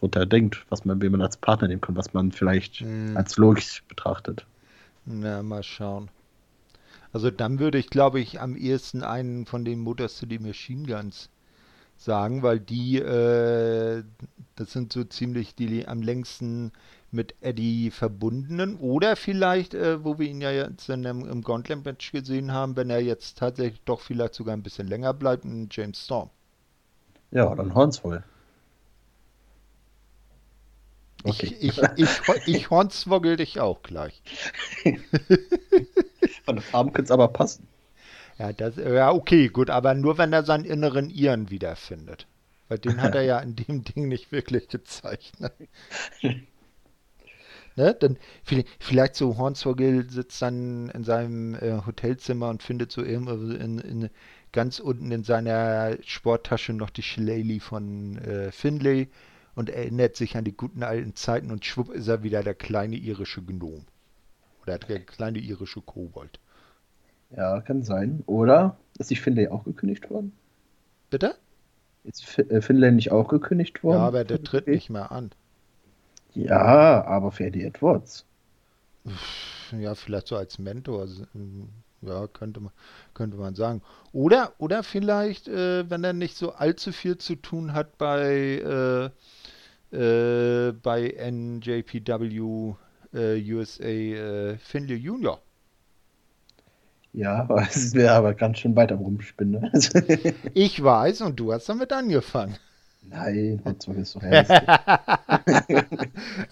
darunter 0.00 0.26
denkt, 0.26 0.64
was 0.68 0.84
man, 0.84 1.00
wen 1.02 1.12
man 1.12 1.22
als 1.22 1.36
Partner 1.36 1.68
nehmen 1.68 1.80
kann, 1.80 1.96
was 1.96 2.12
man 2.12 2.32
vielleicht 2.32 2.76
hm. 2.76 3.16
als 3.16 3.36
logisch 3.36 3.82
betrachtet. 3.88 4.46
Na, 5.04 5.42
mal 5.42 5.62
schauen. 5.62 6.08
Also 7.12 7.30
dann 7.30 7.58
würde 7.58 7.78
ich, 7.78 7.90
glaube 7.90 8.20
ich, 8.20 8.40
am 8.40 8.56
ehesten 8.56 9.02
einen 9.02 9.46
von 9.46 9.64
den 9.64 9.80
Motor 9.80 10.08
City 10.08 10.38
Machine 10.38 10.86
Guns 10.86 11.28
sagen, 11.96 12.42
weil 12.42 12.60
die, 12.60 12.98
äh, 12.98 14.04
das 14.56 14.72
sind 14.72 14.92
so 14.92 15.04
ziemlich 15.04 15.54
die 15.54 15.86
am 15.86 16.02
längsten 16.02 16.72
mit 17.10 17.34
Eddie 17.40 17.90
verbundenen 17.90 18.76
oder 18.76 19.16
vielleicht, 19.16 19.74
äh, 19.74 20.02
wo 20.04 20.18
wir 20.18 20.28
ihn 20.28 20.40
ja 20.40 20.50
jetzt 20.50 20.88
in 20.88 21.02
dem, 21.02 21.28
im 21.28 21.42
Gauntlet-Match 21.42 22.12
gesehen 22.12 22.52
haben, 22.52 22.76
wenn 22.76 22.88
er 22.88 23.02
jetzt 23.02 23.38
tatsächlich 23.38 23.82
doch 23.84 24.00
vielleicht 24.00 24.34
sogar 24.34 24.56
ein 24.56 24.62
bisschen 24.62 24.86
länger 24.86 25.12
bleibt, 25.12 25.44
ein 25.44 25.68
James 25.70 26.04
Storm. 26.04 26.30
Ja, 27.32 27.54
dann 27.54 27.74
Hornswoggle. 27.74 28.24
Okay. 31.24 31.54
Ich, 31.60 31.78
ich, 31.78 31.82
ich, 31.96 32.46
ich 32.46 32.70
hornswoggle 32.70 33.36
dich 33.36 33.60
auch 33.60 33.82
gleich. 33.82 34.22
Von 36.44 36.56
der 36.56 36.62
Farben 36.62 36.92
könnte 36.92 37.06
es 37.06 37.10
aber 37.10 37.28
passen. 37.28 37.68
Ja, 38.38 38.52
das, 38.52 38.76
ja, 38.76 39.12
okay, 39.12 39.48
gut, 39.48 39.68
aber 39.68 39.94
nur 39.94 40.16
wenn 40.16 40.32
er 40.32 40.44
seinen 40.44 40.64
inneren 40.64 41.10
Iren 41.10 41.50
wiederfindet. 41.50 42.26
Weil 42.68 42.78
den 42.78 43.02
hat 43.02 43.14
er 43.14 43.22
ja 43.22 43.38
in 43.40 43.56
dem 43.56 43.84
Ding 43.84 44.08
nicht 44.08 44.32
wirklich 44.32 44.68
gezeichnet. 44.68 45.52
Ne? 47.76 47.94
Dann 47.94 48.18
vielleicht 48.80 49.14
so 49.14 49.38
Hornswoggle 49.38 50.10
sitzt 50.10 50.42
dann 50.42 50.88
in 50.90 51.04
seinem 51.04 51.54
äh, 51.54 51.80
Hotelzimmer 51.86 52.48
und 52.48 52.64
findet 52.64 52.90
so 52.90 53.02
irgendwo 53.02 53.32
in, 53.32 53.78
in, 53.78 54.10
ganz 54.50 54.80
unten 54.80 55.12
in 55.12 55.22
seiner 55.22 55.96
Sporttasche 56.04 56.72
noch 56.72 56.90
die 56.90 57.04
Shillelagh 57.04 57.60
von 57.60 58.18
äh, 58.18 58.50
Finlay 58.50 59.08
und 59.60 59.68
erinnert 59.68 60.16
sich 60.16 60.38
an 60.38 60.44
die 60.44 60.56
guten 60.56 60.82
alten 60.82 61.14
Zeiten 61.14 61.50
und 61.50 61.66
schwupp 61.66 61.90
ist 61.90 62.08
er 62.08 62.22
wieder 62.22 62.42
der 62.42 62.54
kleine 62.54 62.96
irische 62.96 63.42
Gnom. 63.42 63.84
Oder 64.62 64.78
der 64.78 65.00
kleine 65.00 65.38
irische 65.38 65.82
Kobold. 65.82 66.40
Ja, 67.36 67.60
kann 67.60 67.82
sein. 67.82 68.22
Oder 68.24 68.78
ist 68.98 69.10
die 69.10 69.16
Finlay 69.16 69.48
auch 69.48 69.64
gekündigt 69.64 70.08
worden? 70.08 70.32
Bitte? 71.10 71.34
Ist 72.04 72.38
äh, 72.38 72.62
Finlay 72.62 72.90
nicht 72.90 73.12
auch 73.12 73.28
gekündigt 73.28 73.84
worden? 73.84 73.98
Ja, 73.98 74.06
aber 74.06 74.24
der 74.24 74.42
tritt 74.42 74.66
nicht 74.66 74.88
mehr 74.88 75.12
an. 75.12 75.30
Ja, 76.32 77.04
aber 77.04 77.30
für 77.30 77.44
Eddie 77.44 77.64
Edwards. 77.64 78.24
Ja, 79.78 79.94
vielleicht 79.94 80.28
so 80.28 80.36
als 80.36 80.58
Mentor. 80.58 81.06
Ja, 82.02 82.26
könnte 82.28 82.60
man, 82.60 82.72
könnte 83.12 83.36
man 83.36 83.54
sagen. 83.54 83.82
Oder, 84.12 84.54
oder 84.56 84.82
vielleicht, 84.82 85.48
äh, 85.48 85.88
wenn 85.90 86.02
er 86.02 86.14
nicht 86.14 86.36
so 86.36 86.52
allzu 86.52 86.92
viel 86.92 87.18
zu 87.18 87.36
tun 87.36 87.74
hat 87.74 87.98
bei, 87.98 88.58
äh, 88.58 89.10
äh, 89.92 90.72
bei 90.72 91.14
NJPW 91.30 92.74
äh, 93.12 93.52
USA 93.52 93.84
äh, 93.84 94.56
Finley 94.58 94.96
Junior. 94.96 95.40
Ja, 97.12 97.48
es 97.68 97.94
wäre 97.94 98.14
aber 98.14 98.34
ganz 98.34 98.58
schön 98.58 98.76
weiter 98.76 98.96
rumspinnen. 98.96 99.62
Ne? 99.62 100.34
ich 100.54 100.82
weiß 100.82 101.22
und 101.22 101.38
du 101.40 101.52
hast 101.52 101.68
damit 101.68 101.92
angefangen. 101.92 102.56
Nein, 103.02 103.60
Hotspot 103.64 103.96
ist 103.96 104.14
doch 104.14 104.22
ernst. 104.22 104.50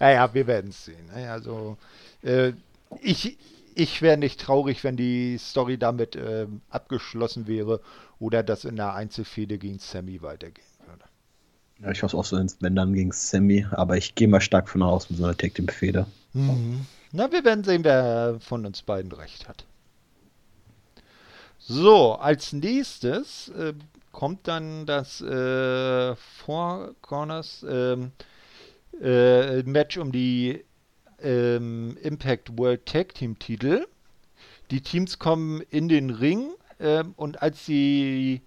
naja, 0.01 0.35
wir 0.35 0.47
werden 0.47 0.71
es 0.71 0.87
sehen. 0.87 1.11
Also, 1.13 1.77
äh, 2.23 2.53
ich, 3.01 3.39
ich 3.75 4.03
wäre 4.03 4.17
nicht 4.17 4.41
traurig, 4.41 4.83
wenn 4.83 4.97
die 4.97 5.39
Story 5.39 5.79
damit 5.79 6.17
äh, 6.17 6.47
abgeschlossen 6.71 7.47
wäre 7.47 7.81
oder 8.19 8.43
dass 8.43 8.65
in 8.65 8.77
der 8.77 8.95
Einzelfehde 8.95 9.59
gegen 9.59 9.79
Sammy 9.79 10.23
weitergehen 10.23 10.67
würde. 10.78 10.78
Ja, 11.81 11.91
ich 11.91 12.03
hoffe 12.03 12.17
auch 12.17 12.25
so, 12.25 12.37
wenn 12.61 12.75
dann 12.75 12.93
gegen 12.93 13.13
Sammy, 13.13 13.67
aber 13.71 13.97
ich 13.97 14.15
gehe 14.15 14.29
mal 14.29 14.41
stark 14.41 14.69
von 14.69 14.83
aus 14.83 15.09
mit 15.11 15.19
so 15.19 15.25
einer 15.25 15.37
Tag 15.37 15.55
Team 15.55 15.69
Fehde. 15.69 16.07
Mhm. 16.33 16.87
Na, 17.13 17.31
wir 17.31 17.45
werden 17.45 17.65
sehen, 17.65 17.85
wer 17.85 18.37
von 18.41 18.67
uns 18.67 18.83
beiden 18.83 19.13
recht 19.13 19.49
hat. 19.49 19.65
So, 21.59 22.15
als 22.15 22.53
nächstes 22.53 23.49
äh, 23.51 23.75
kommt 24.13 24.49
dann 24.49 24.87
das 24.87 25.21
äh, 25.21 26.17
Four 26.17 26.95
Corners 27.03 27.65
ähm, 27.69 28.13
äh, 29.01 29.63
Match 29.63 29.97
um 29.99 30.11
die 30.11 30.65
ähm, 31.21 31.97
Impact 32.03 32.59
World 32.59 32.87
Tag 32.87 33.15
Team 33.15 33.39
Titel. 33.39 33.87
Die 34.71 34.81
Teams 34.81 35.19
kommen 35.19 35.63
in 35.71 35.89
den 35.89 36.11
Ring 36.11 36.51
äh, 36.79 37.05
und 37.17 37.43
als 37.43 37.65
die 37.65 38.43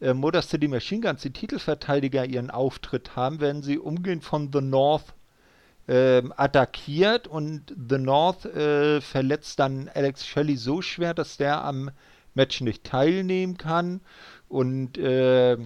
äh, 0.00 0.14
Motor 0.14 0.42
City 0.42 0.68
Machine 0.68 1.00
Guns, 1.00 1.22
die 1.22 1.32
Titelverteidiger, 1.32 2.24
ihren 2.24 2.50
Auftritt 2.50 3.16
haben, 3.16 3.40
werden 3.40 3.62
sie 3.62 3.78
umgehend 3.78 4.24
von 4.24 4.50
The 4.52 4.60
North 4.60 5.14
ähm, 5.86 6.32
attackiert 6.36 7.26
und 7.26 7.74
The 7.88 7.98
North 7.98 8.46
äh, 8.46 9.00
verletzt 9.00 9.58
dann 9.58 9.90
Alex 9.92 10.26
Shelley 10.26 10.56
so 10.56 10.82
schwer, 10.82 11.14
dass 11.14 11.36
der 11.36 11.64
am 11.64 11.90
Match 12.34 12.60
nicht 12.60 12.84
teilnehmen 12.84 13.58
kann 13.58 14.00
und 14.48 14.98
äh, 14.98 15.52
äh, 15.52 15.58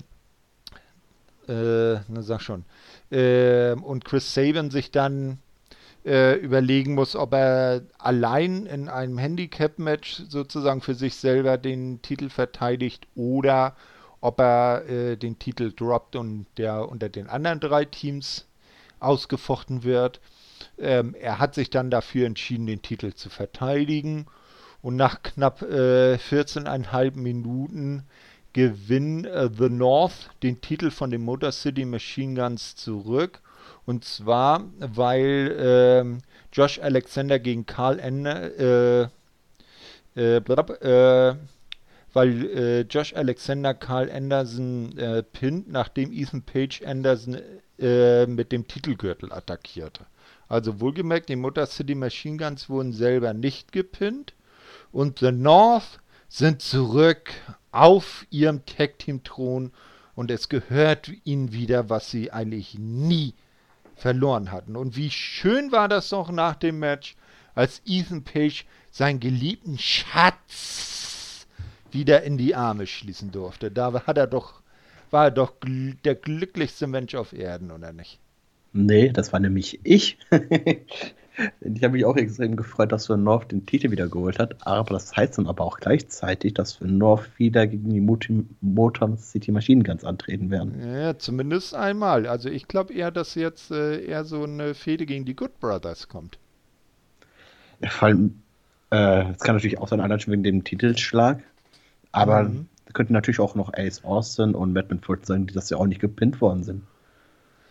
na 1.48 2.22
sag 2.22 2.40
schon, 2.40 2.64
äh, 3.10 3.72
und 3.72 4.04
Chris 4.04 4.34
Saban 4.34 4.70
sich 4.70 4.90
dann 4.90 5.38
äh, 6.04 6.36
überlegen 6.36 6.94
muss, 6.94 7.16
ob 7.16 7.32
er 7.32 7.82
allein 7.98 8.66
in 8.66 8.88
einem 8.88 9.18
Handicap-Match 9.18 10.24
sozusagen 10.28 10.80
für 10.80 10.94
sich 10.94 11.16
selber 11.16 11.58
den 11.58 12.02
Titel 12.02 12.28
verteidigt 12.28 13.06
oder 13.14 13.74
ob 14.20 14.40
er 14.40 14.88
äh, 14.88 15.16
den 15.16 15.38
Titel 15.38 15.72
droppt 15.74 16.16
und 16.16 16.46
der 16.56 16.88
unter 16.88 17.08
den 17.08 17.28
anderen 17.28 17.60
drei 17.60 17.84
Teams 17.84 18.46
ausgefochten 19.00 19.84
wird. 19.84 20.20
Ähm, 20.78 21.14
er 21.14 21.38
hat 21.38 21.54
sich 21.54 21.70
dann 21.70 21.90
dafür 21.90 22.26
entschieden, 22.26 22.66
den 22.66 22.82
Titel 22.82 23.12
zu 23.12 23.30
verteidigen. 23.30 24.26
Und 24.82 24.96
nach 24.96 25.22
knapp 25.22 25.62
äh, 25.62 26.14
14,5 26.14 27.16
Minuten 27.16 28.04
gewinnen 28.52 29.24
äh, 29.24 29.50
The 29.56 29.68
North 29.68 30.30
den 30.42 30.60
Titel 30.60 30.90
von 30.90 31.10
den 31.10 31.22
Motor 31.22 31.52
City 31.52 31.84
Machine 31.84 32.40
Guns 32.40 32.76
zurück 32.76 33.40
Und 33.86 34.04
zwar, 34.04 34.64
weil 34.78 35.56
ähm, 35.58 36.18
Josh 36.52 36.78
Alexander 36.80 37.38
gegen 37.38 37.66
Carl 37.66 37.98
Ender, 37.98 39.10
weil 42.12 42.46
äh, 42.46 42.80
Josh 42.82 43.14
Alexander 43.14 43.74
Carl 43.74 44.10
Anderson 44.10 44.96
äh, 44.98 45.22
pinnt, 45.22 45.68
nachdem 45.68 46.12
Ethan 46.12 46.42
Page 46.42 46.82
Anderson 46.84 47.38
äh, 47.78 48.26
mit 48.26 48.52
dem 48.52 48.66
Titelgürtel 48.66 49.32
attackierte. 49.32 50.06
Also 50.48 50.80
wohlgemerkt, 50.80 51.28
die 51.28 51.36
Motor 51.36 51.66
City 51.66 51.94
Machine 51.94 52.38
Guns 52.38 52.68
wurden 52.68 52.92
selber 52.92 53.34
nicht 53.34 53.72
gepinnt 53.72 54.34
und 54.92 55.18
The 55.18 55.32
North 55.32 56.00
sind 56.28 56.62
zurück 56.62 57.30
auf 57.70 58.26
ihrem 58.30 58.64
Tag 58.64 58.98
Team 58.98 59.22
Thron 59.22 59.72
und 60.14 60.30
es 60.30 60.48
gehört 60.48 61.10
ihnen 61.24 61.52
wieder, 61.52 61.90
was 61.90 62.10
sie 62.10 62.32
eigentlich 62.32 62.78
nie 62.78 63.34
verloren 63.94 64.50
hatten. 64.50 64.76
Und 64.76 64.96
wie 64.96 65.10
schön 65.10 65.70
war 65.70 65.88
das 65.88 66.08
doch 66.08 66.30
nach 66.30 66.54
dem 66.54 66.78
Match, 66.78 67.16
als 67.54 67.82
Ethan 67.84 68.24
Page 68.24 68.64
seinen 68.90 69.20
geliebten 69.20 69.78
Schatz 69.78 71.07
wieder 71.92 72.22
in 72.22 72.38
die 72.38 72.54
Arme 72.54 72.86
schließen 72.86 73.30
durfte. 73.30 73.70
Da 73.70 74.06
hat 74.06 74.18
er 74.18 74.26
doch, 74.26 74.60
war 75.10 75.24
er 75.24 75.30
doch 75.30 75.60
gl 75.60 75.94
der 76.04 76.14
glücklichste 76.14 76.86
Mensch 76.86 77.14
auf 77.14 77.32
Erden, 77.32 77.70
oder 77.70 77.92
nicht? 77.92 78.18
Nee, 78.72 79.10
das 79.10 79.32
war 79.32 79.40
nämlich 79.40 79.80
ich. 79.84 80.18
ich 81.60 81.82
habe 81.82 81.90
mich 81.90 82.04
auch 82.04 82.16
extrem 82.16 82.56
gefreut, 82.56 82.92
dass 82.92 83.08
Van 83.08 83.22
North 83.22 83.50
den 83.50 83.64
Titel 83.64 83.90
wieder 83.90 84.08
geholt 84.08 84.38
hat. 84.38 84.66
Aber 84.66 84.94
das 84.94 85.16
heißt 85.16 85.38
dann 85.38 85.46
aber 85.46 85.64
auch 85.64 85.78
gleichzeitig, 85.78 86.54
dass 86.54 86.80
Van 86.80 86.98
North 86.98 87.28
wieder 87.38 87.66
gegen 87.66 87.90
die 87.90 88.46
Motor 88.60 89.16
City 89.16 89.52
Machine 89.52 89.84
Guns 89.84 90.04
antreten 90.04 90.50
werden. 90.50 90.80
Ja, 90.92 91.18
zumindest 91.18 91.74
einmal. 91.74 92.26
Also 92.26 92.48
ich 92.50 92.68
glaube 92.68 92.92
eher, 92.92 93.10
dass 93.10 93.34
jetzt 93.34 93.70
äh, 93.70 94.04
eher 94.04 94.24
so 94.24 94.42
eine 94.42 94.74
Fehde 94.74 95.06
gegen 95.06 95.24
die 95.24 95.34
Good 95.34 95.58
Brothers 95.60 96.08
kommt. 96.08 96.38
Ja, 97.80 97.90
vor 97.90 98.08
allem, 98.08 98.42
äh, 98.90 99.30
es 99.30 99.38
kann 99.38 99.54
natürlich 99.54 99.78
auch 99.78 99.88
sein, 99.88 100.00
allein 100.00 100.20
schon 100.20 100.32
wegen 100.32 100.42
dem 100.42 100.64
Titelschlag. 100.64 101.42
Aber 102.12 102.44
mhm. 102.44 102.68
könnten 102.92 103.12
natürlich 103.12 103.40
auch 103.40 103.54
noch 103.54 103.72
Ace 103.74 104.04
Austin 104.04 104.54
und 104.54 104.72
Matt 104.72 104.90
Manford 104.90 105.26
sein, 105.26 105.46
die 105.46 105.54
das 105.54 105.70
ja 105.70 105.76
auch 105.76 105.86
nicht 105.86 106.00
gepinnt 106.00 106.40
worden 106.40 106.62
sind 106.62 106.82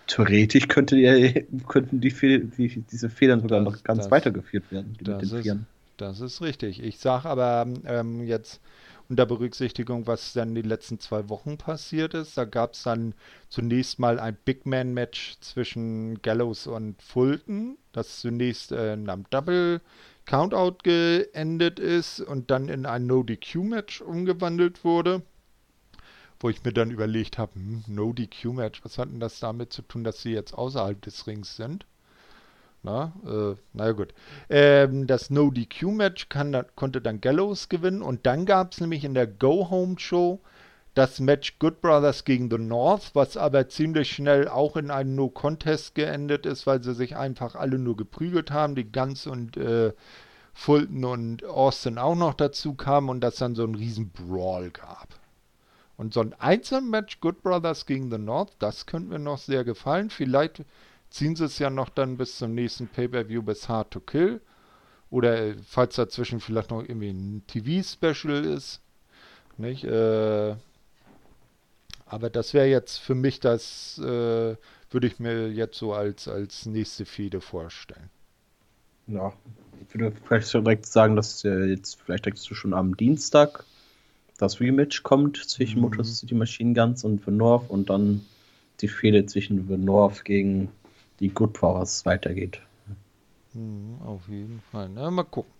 theoretisch 0.07 0.67
könnte 0.67 0.95
die, 0.95 1.45
könnten 1.67 2.01
die, 2.01 2.09
die, 2.09 2.83
diese 2.89 3.09
Federn 3.09 3.41
sogar 3.41 3.63
das, 3.63 3.73
noch 3.73 3.83
ganz 3.83 4.03
das, 4.03 4.11
weitergeführt 4.11 4.71
werden. 4.71 4.97
Das 5.01 5.31
ist, 5.31 5.55
das, 5.97 6.21
ist, 6.21 6.41
richtig. 6.41 6.81
Ich 6.81 6.99
sage 6.99 7.29
aber 7.29 7.67
ähm, 7.85 8.23
jetzt 8.23 8.61
unter 9.09 9.25
Berücksichtigung, 9.25 10.07
was 10.07 10.33
dann 10.33 10.55
die 10.55 10.61
letzten 10.61 10.99
zwei 10.99 11.29
Wochen 11.29 11.57
passiert 11.57 12.13
ist. 12.13 12.38
Da 12.38 12.45
gab 12.45 12.73
es 12.73 12.83
dann 12.83 13.13
zunächst 13.49 13.99
mal 13.99 14.19
ein 14.19 14.38
Big 14.43 14.65
Man 14.65 14.93
Match 14.93 15.38
zwischen 15.39 16.21
Gallows 16.21 16.67
und 16.67 17.01
Fulton, 17.01 17.77
das 17.93 18.19
zunächst 18.19 18.71
äh, 18.71 18.93
in 18.93 19.09
einem 19.09 19.25
Double 19.29 19.81
Countout 20.28 20.78
geendet 20.84 21.80
ist 21.80 22.19
und 22.19 22.51
dann 22.51 22.69
in 22.69 22.86
ein 22.86 23.07
No 23.07 23.23
DQ 23.23 23.63
Match 23.63 24.01
umgewandelt 24.01 24.84
wurde 24.84 25.23
wo 26.39 26.49
ich 26.49 26.63
mir 26.63 26.73
dann 26.73 26.91
überlegt 26.91 27.38
habe, 27.38 27.55
hm, 27.55 27.84
No 27.88 28.13
DQ 28.13 28.53
Match, 28.53 28.84
was 28.84 28.97
hat 28.97 29.09
denn 29.09 29.19
das 29.19 29.39
damit 29.39 29.73
zu 29.73 29.82
tun, 29.82 30.03
dass 30.03 30.21
sie 30.21 30.32
jetzt 30.32 30.53
außerhalb 30.53 31.01
des 31.01 31.28
Rings 31.28 31.55
sind? 31.55 31.86
Na, 32.84 33.13
äh, 33.25 33.55
naja 33.73 33.91
gut. 33.93 34.13
Ähm, 34.49 35.07
das 35.07 35.30
No 35.30 35.49
DQ 35.49 35.91
Match 35.91 36.30
kann, 36.30 36.65
konnte 36.75 37.01
dann 37.01 37.21
Gallows 37.21 37.69
gewinnen 37.69 38.01
und 38.01 38.25
dann 38.25 38.45
gab 38.45 38.73
es 38.73 38.82
nämlich 38.82 39.03
in 39.03 39.15
der 39.15 39.28
Go 39.28 39.69
Home 39.69 39.97
Show 39.97 40.39
das 40.97 41.19
Match 41.19 41.59
Good 41.59 41.79
Brothers 41.79 42.25
gegen 42.25 42.49
The 42.49 42.57
North, 42.57 43.11
was 43.13 43.37
aber 43.37 43.69
ziemlich 43.69 44.09
schnell 44.09 44.47
auch 44.47 44.75
in 44.75 44.89
einem 44.89 45.13
No 45.13 45.29
Contest 45.29 45.93
geendet 45.93 46.47
ist, 46.47 46.65
weil 46.65 46.81
sie 46.81 46.95
sich 46.95 47.15
einfach 47.15 47.53
alle 47.53 47.77
nur 47.77 47.95
geprügelt 47.95 48.49
haben, 48.49 48.73
die 48.73 48.91
Guns 48.91 49.27
und 49.27 49.57
äh, 49.57 49.93
Fulton 50.55 51.05
und 51.05 51.45
Austin 51.45 51.99
auch 51.99 52.15
noch 52.15 52.33
dazu 52.33 52.73
kamen 52.73 53.09
und 53.09 53.21
das 53.21 53.35
dann 53.35 53.53
so 53.53 53.63
einen 53.63 53.75
riesen 53.75 54.09
Brawl 54.09 54.71
gab. 54.71 55.09
Und 55.97 56.15
so 56.15 56.21
ein 56.21 56.33
Einzelmatch 56.33 57.19
Good 57.19 57.43
Brothers 57.43 57.85
gegen 57.85 58.09
The 58.09 58.17
North, 58.17 58.53
das 58.57 58.87
könnte 58.87 59.09
mir 59.09 59.19
noch 59.19 59.37
sehr 59.37 59.63
gefallen. 59.63 60.09
Vielleicht 60.09 60.63
ziehen 61.11 61.35
sie 61.35 61.45
es 61.45 61.59
ja 61.59 61.69
noch 61.69 61.89
dann 61.89 62.17
bis 62.17 62.39
zum 62.39 62.55
nächsten 62.55 62.87
Pay-Per-View 62.87 63.43
bis 63.43 63.69
Hard 63.69 63.91
to 63.91 63.99
Kill. 63.99 64.41
Oder 65.11 65.37
äh, 65.37 65.55
falls 65.63 65.95
dazwischen 65.95 66.39
vielleicht 66.39 66.71
noch 66.71 66.81
irgendwie 66.81 67.11
ein 67.11 67.43
TV-Special 67.45 68.45
ist. 68.45 68.81
Nicht? 69.57 69.83
Äh, 69.83 70.55
aber 72.09 72.29
das 72.29 72.53
wäre 72.53 72.67
jetzt 72.67 72.97
für 72.97 73.15
mich 73.15 73.39
das, 73.39 73.97
äh, 73.99 74.55
würde 74.91 75.07
ich 75.07 75.19
mir 75.19 75.51
jetzt 75.51 75.77
so 75.77 75.93
als, 75.93 76.27
als 76.27 76.65
nächste 76.65 77.05
Fehde 77.05 77.41
vorstellen. 77.41 78.09
Ja, 79.07 79.33
ich 79.81 79.93
würde 79.93 80.15
vielleicht 80.25 80.53
direkt 80.53 80.85
sagen, 80.85 81.15
dass 81.15 81.43
äh, 81.45 81.65
jetzt 81.65 82.01
vielleicht 82.01 82.25
denkst 82.25 82.47
du 82.47 82.55
schon 82.55 82.73
am 82.73 82.95
Dienstag 82.97 83.63
das 84.37 84.59
Rematch 84.59 85.03
kommt 85.03 85.37
zwischen 85.37 85.77
mhm. 85.77 85.83
Motor 85.83 86.05
City 86.05 86.35
Machine 86.35 86.73
Guns 86.73 87.03
und 87.03 87.23
The 87.25 87.31
North 87.31 87.69
und 87.69 87.89
dann 87.89 88.25
die 88.81 88.87
Fehde 88.87 89.25
zwischen 89.25 89.67
The 89.67 89.77
North 89.77 90.23
gegen 90.25 90.69
die 91.19 91.29
Good 91.29 91.53
Powers 91.53 92.05
weitergeht. 92.05 92.61
Mhm, 93.53 93.99
auf 94.05 94.27
jeden 94.27 94.61
Fall. 94.71 94.89
Na, 94.93 95.09
mal 95.09 95.23
gucken. 95.23 95.56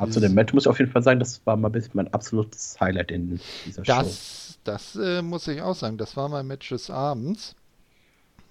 Aber 0.00 0.10
zu 0.10 0.20
dem 0.20 0.32
Match 0.32 0.54
muss 0.54 0.64
ich 0.64 0.68
auf 0.68 0.78
jeden 0.78 0.90
Fall 0.90 1.02
sagen, 1.02 1.20
das 1.20 1.44
war 1.44 1.58
mal 1.58 1.70
mein 1.92 2.12
absolutes 2.14 2.80
Highlight 2.80 3.10
in 3.10 3.38
dieser 3.66 3.82
das, 3.82 4.56
Show. 4.56 4.56
Das 4.64 4.96
äh, 4.96 5.20
muss 5.20 5.46
ich 5.46 5.60
auch 5.60 5.74
sagen. 5.74 5.98
Das 5.98 6.16
war 6.16 6.30
mein 6.30 6.46
Match 6.46 6.70
des 6.70 6.88
Abends. 6.88 7.54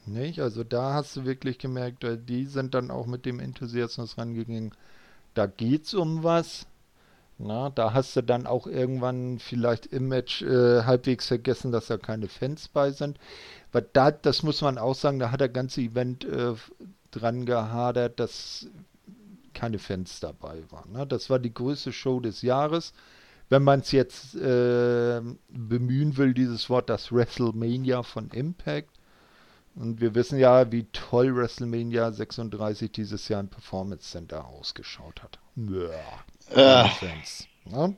Nicht? 0.05 0.41
Also 0.41 0.63
da 0.63 0.93
hast 0.93 1.15
du 1.15 1.25
wirklich 1.25 1.57
gemerkt, 1.57 2.03
äh, 2.03 2.19
die 2.19 2.45
sind 2.45 2.75
dann 2.75 2.91
auch 2.91 3.07
mit 3.07 3.25
dem 3.25 3.39
Enthusiasmus 3.39 4.19
rangegangen. 4.19 4.75
Da 5.33 5.47
geht's 5.47 5.95
um 5.95 6.23
was. 6.23 6.67
Na, 7.39 7.71
da 7.71 7.93
hast 7.93 8.15
du 8.15 8.21
dann 8.21 8.45
auch 8.45 8.67
irgendwann 8.67 9.39
vielleicht 9.39 9.87
im 9.87 10.07
Match 10.07 10.43
äh, 10.43 10.83
halbwegs 10.83 11.29
vergessen, 11.29 11.71
dass 11.71 11.87
da 11.87 11.97
keine 11.97 12.27
Fans 12.27 12.67
bei 12.67 12.91
sind. 12.91 13.17
Weil 13.71 13.87
da, 13.93 14.11
das 14.11 14.43
muss 14.43 14.61
man 14.61 14.77
auch 14.77 14.93
sagen, 14.93 15.17
da 15.17 15.31
hat 15.31 15.39
der 15.41 15.49
ganze 15.49 15.81
Event 15.81 16.25
äh, 16.25 16.53
dran 17.09 17.47
gehadert, 17.47 18.19
dass 18.19 18.67
keine 19.59 19.77
Fans 19.77 20.21
dabei 20.21 20.63
waren. 20.69 20.93
Ne? 20.93 21.05
Das 21.05 21.29
war 21.29 21.37
die 21.37 21.53
größte 21.53 21.91
Show 21.91 22.21
des 22.21 22.41
Jahres. 22.41 22.93
Wenn 23.49 23.63
man 23.63 23.81
es 23.81 23.91
jetzt 23.91 24.35
äh, 24.35 25.21
bemühen 25.49 26.15
will, 26.15 26.33
dieses 26.33 26.69
Wort, 26.69 26.89
das 26.89 27.11
WrestleMania 27.11 28.03
von 28.03 28.29
Impact. 28.29 28.91
Und 29.75 29.99
wir 29.99 30.15
wissen 30.15 30.39
ja, 30.39 30.71
wie 30.71 30.85
toll 30.93 31.35
WrestleMania 31.35 32.11
36 32.11 32.91
dieses 32.91 33.27
Jahr 33.27 33.41
im 33.41 33.49
Performance 33.49 34.09
Center 34.09 34.45
ausgeschaut 34.45 35.21
hat. 35.23 35.39
Ja. 35.55 36.85
Äh. 36.85 36.89
Ne? 37.65 37.97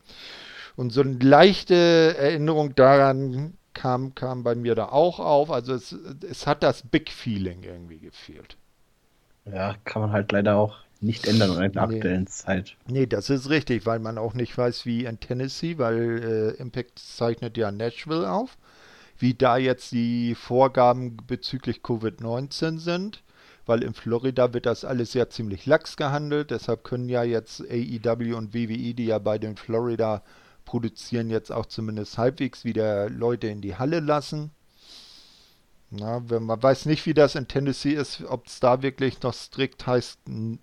Und 0.76 0.92
so 0.92 1.02
eine 1.02 1.20
leichte 1.20 2.16
Erinnerung 2.18 2.74
daran 2.74 3.58
kam, 3.74 4.16
kam 4.16 4.44
bei 4.44 4.56
mir 4.56 4.74
da 4.74 4.86
auch 4.90 5.20
auf. 5.20 5.52
Also 5.52 5.74
es, 5.74 5.92
es 6.28 6.48
hat 6.48 6.64
das 6.64 6.82
Big 6.82 7.12
Feeling 7.12 7.64
irgendwie 7.64 8.00
gefehlt. 8.00 8.58
Ja, 9.46 9.76
kann 9.86 10.02
man 10.02 10.12
halt 10.12 10.32
leider 10.32 10.56
auch 10.56 10.78
nicht 11.02 11.28
ändern 11.28 11.62
in 11.62 11.72
der 11.72 11.88
nee. 11.88 11.96
aktuellen 11.96 12.28
Zeit. 12.28 12.76
Nee, 12.88 13.08
das 13.08 13.30
ist 13.30 13.50
richtig, 13.50 13.86
weil 13.86 14.00
man 14.00 14.18
auch 14.18 14.34
nicht 14.34 14.58
weiß, 14.58 14.86
wie 14.86 15.06
in 15.06 15.20
Tennessee, 15.20 15.78
weil 15.78 16.56
äh, 16.58 16.62
Impact 16.62 17.00
zeichnet 17.00 17.58
ja 17.58 17.72
Nashville 17.72 18.32
auf, 18.32 18.58
wie 19.18 19.34
da 19.34 19.58
jetzt 19.58 19.92
die 19.92 20.36
Vorgaben 20.36 21.18
bezüglich 21.28 21.78
Covid-19 21.78 22.80
sind 22.80 23.24
weil 23.66 23.84
in 23.84 23.94
Florida 23.94 24.54
wird 24.54 24.66
das 24.66 24.84
alles 24.84 25.14
ja 25.14 25.30
ziemlich 25.30 25.66
lax 25.66 25.96
gehandelt. 25.96 26.52
Deshalb 26.52 26.84
können 26.84 27.10
ja 27.10 27.24
jetzt 27.24 27.62
AEW 27.62 28.36
und 28.36 28.54
WWE, 28.54 28.94
die 28.94 29.06
ja 29.06 29.20
bei 29.20 29.38
den 29.38 29.56
Florida 29.56 30.24
produzieren, 30.66 31.30
jetzt 31.30 31.52
auch 31.52 31.66
zumindest 31.66 32.18
halbwegs 32.18 32.66
wieder 32.66 33.10
Leute 33.10 33.48
in 33.48 33.62
die 33.62 33.76
Halle 33.76 34.00
lassen. 34.00 34.52
Na, 35.92 36.22
wenn 36.30 36.44
man 36.44 36.62
weiß 36.62 36.86
nicht, 36.86 37.06
wie 37.06 37.14
das 37.14 37.36
in 37.36 37.50
Tennessee 37.50 37.94
ist, 37.94 38.24
ob 38.24 38.48
es 38.48 38.62
da 38.62 38.82
wirklich 38.82 39.22
noch 39.22 39.34
strikt 39.34 39.86
heißt, 39.86 40.20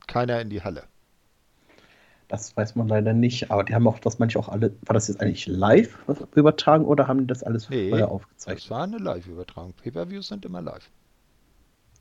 keiner 0.06 0.40
in 0.40 0.48
die 0.48 0.62
Halle. 0.62 0.84
Das 2.28 2.56
weiß 2.56 2.76
man 2.76 2.88
leider 2.88 3.12
nicht, 3.12 3.50
aber 3.50 3.64
die 3.64 3.74
haben 3.74 3.86
auch 3.86 3.98
das 3.98 4.18
manche 4.18 4.38
auch 4.38 4.48
alle. 4.48 4.74
War 4.82 4.94
das 4.94 5.08
jetzt 5.08 5.20
eigentlich 5.20 5.46
live 5.46 5.98
übertragen 6.34 6.84
oder 6.84 7.08
haben 7.08 7.20
die 7.20 7.26
das 7.26 7.42
alles 7.42 7.68
nee, 7.70 7.90
vorher 7.90 8.10
aufgezeichnet? 8.10 8.64
Das 8.64 8.70
war 8.70 8.82
eine 8.82 8.98
Live-Übertragung. 8.98 9.72
Pay-Per-Views 9.82 10.28
sind 10.28 10.44
immer 10.44 10.60
live. 10.60 10.90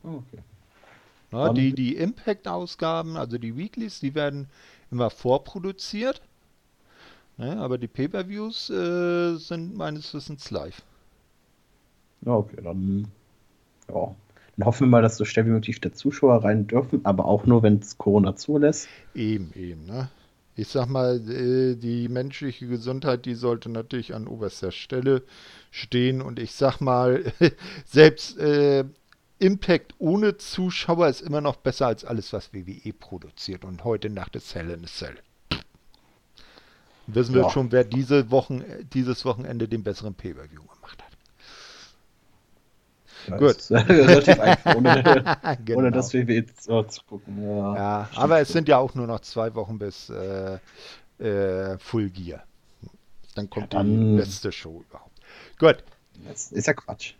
Oh, 0.04 0.22
okay. 0.26 0.42
Na, 1.30 1.52
die, 1.52 1.74
die 1.74 1.96
Impact-Ausgaben, 1.96 3.16
also 3.16 3.36
die 3.36 3.56
Weeklies, 3.56 4.00
die 4.00 4.14
werden 4.14 4.48
immer 4.90 5.10
vorproduziert. 5.10 6.22
Ne, 7.36 7.58
aber 7.58 7.78
die 7.78 7.88
Pay-Per-Views 7.88 8.70
äh, 8.70 9.36
sind 9.36 9.76
meines 9.76 10.12
Wissens 10.12 10.50
live. 10.50 10.82
Ja, 12.22 12.32
okay, 12.32 12.60
dann, 12.62 13.08
ja. 13.88 14.14
dann 14.56 14.66
hoffen 14.66 14.86
wir 14.86 14.88
mal, 14.88 15.02
dass 15.02 15.16
so 15.16 15.24
schnell 15.24 15.46
wie 15.46 15.50
möglich 15.50 15.80
der 15.80 15.92
Zuschauer 15.92 16.44
rein 16.44 16.66
dürfen, 16.66 17.00
aber 17.04 17.24
auch 17.26 17.46
nur, 17.46 17.62
wenn 17.62 17.78
es 17.78 17.98
Corona 17.98 18.36
zulässt. 18.36 18.88
Eben, 19.14 19.52
eben, 19.54 19.86
ne? 19.86 20.08
Ich 20.56 20.66
sag 20.66 20.88
mal, 20.88 21.20
äh, 21.30 21.76
die 21.76 22.08
menschliche 22.08 22.66
Gesundheit, 22.66 23.26
die 23.26 23.34
sollte 23.34 23.68
natürlich 23.68 24.12
an 24.12 24.26
oberster 24.26 24.72
Stelle 24.72 25.22
stehen. 25.70 26.20
Und 26.20 26.40
ich 26.40 26.52
sag 26.52 26.80
mal, 26.80 27.32
selbst 27.86 28.36
äh, 28.38 28.84
Impact 29.38 29.94
ohne 29.98 30.36
Zuschauer 30.36 31.06
ist 31.06 31.20
immer 31.20 31.40
noch 31.40 31.54
besser 31.56 31.86
als 31.86 32.04
alles, 32.04 32.32
was 32.32 32.52
WWE 32.52 32.92
produziert. 32.92 33.64
Und 33.64 33.84
heute 33.84 34.10
Nacht 34.10 34.34
ist 34.34 34.52
Hell 34.54 34.70
in 34.70 34.82
a 34.82 34.88
Cell. 34.88 35.14
Wissen 37.06 37.34
wir 37.34 37.42
ja. 37.42 37.50
schon, 37.50 37.70
wer 37.70 37.84
diese 37.84 38.30
Wochen, 38.32 38.64
dieses 38.92 39.24
Wochenende 39.24 39.68
den 39.68 39.84
besseren 39.84 40.14
Pay-Per-View 40.14 40.60
gemacht 40.60 41.02
hat. 41.02 41.07
Gut. 43.36 43.70
relativ 43.70 44.40
einfach, 44.40 44.74
ohne, 44.74 45.02
genau. 45.64 45.78
ohne 45.78 45.90
das 45.90 46.14
WWE 46.14 46.46
zu, 46.46 46.82
zu 46.84 47.02
gucken. 47.04 47.42
Ja, 47.42 47.74
ja 47.74 48.08
aber 48.14 48.40
es 48.40 48.48
sind 48.48 48.68
ja 48.68 48.78
auch 48.78 48.94
nur 48.94 49.06
noch 49.06 49.20
zwei 49.20 49.54
Wochen 49.54 49.78
bis 49.78 50.10
äh, 50.10 50.58
äh, 51.18 51.78
Full 51.78 52.10
Gear. 52.10 52.44
Dann 53.34 53.50
kommt 53.50 53.72
ja, 53.74 53.80
dann, 53.80 54.16
die 54.16 54.16
beste 54.16 54.52
Show 54.52 54.82
überhaupt. 54.88 55.20
Gut. 55.58 55.84
Das 56.26 56.52
ist 56.52 56.66
ja 56.66 56.72
Quatsch. 56.72 57.14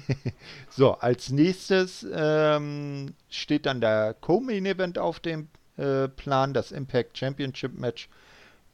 so, 0.70 0.94
als 0.94 1.30
nächstes 1.30 2.06
ähm, 2.12 3.14
steht 3.30 3.66
dann 3.66 3.80
der 3.80 4.14
Co-Main 4.20 4.66
Event 4.66 4.98
auf 4.98 5.20
dem 5.20 5.48
äh, 5.76 6.08
Plan, 6.08 6.52
das 6.52 6.72
Impact 6.72 7.16
Championship 7.16 7.78
Match. 7.78 8.08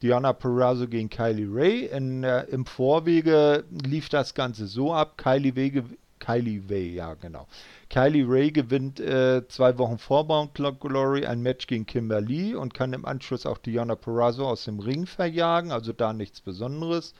Diana 0.01 0.33
Perazzo 0.33 0.87
gegen 0.87 1.09
Kylie 1.09 1.47
Ray. 1.47 1.85
In, 1.85 2.23
äh, 2.23 2.43
Im 2.45 2.65
Vorwege 2.65 3.63
lief 3.69 4.09
das 4.09 4.33
Ganze 4.33 4.65
so 4.65 4.93
ab: 4.93 5.17
Kylie 5.17 5.53
Ray, 5.55 5.83
Kylie 6.21 6.61
Ray, 6.69 6.93
ja 6.93 7.15
genau. 7.15 7.47
Kylie 7.89 8.25
Ray 8.25 8.51
gewinnt 8.51 9.01
äh, 9.01 9.45
zwei 9.49 9.77
Wochen 9.77 9.97
vor 9.97 10.25
Bound 10.25 10.53
Glory 10.53 11.25
ein 11.25 11.41
Match 11.41 11.67
gegen 11.67 11.85
Kimberly 11.85 12.55
und 12.55 12.73
kann 12.73 12.93
im 12.93 13.05
Anschluss 13.05 13.45
auch 13.45 13.57
Diana 13.57 13.95
Perazzo 13.95 14.47
aus 14.47 14.63
dem 14.63 14.79
Ring 14.79 15.05
verjagen, 15.05 15.71
also 15.71 15.91
da 15.91 16.13
nichts 16.13 16.39
Besonderes. 16.39 17.13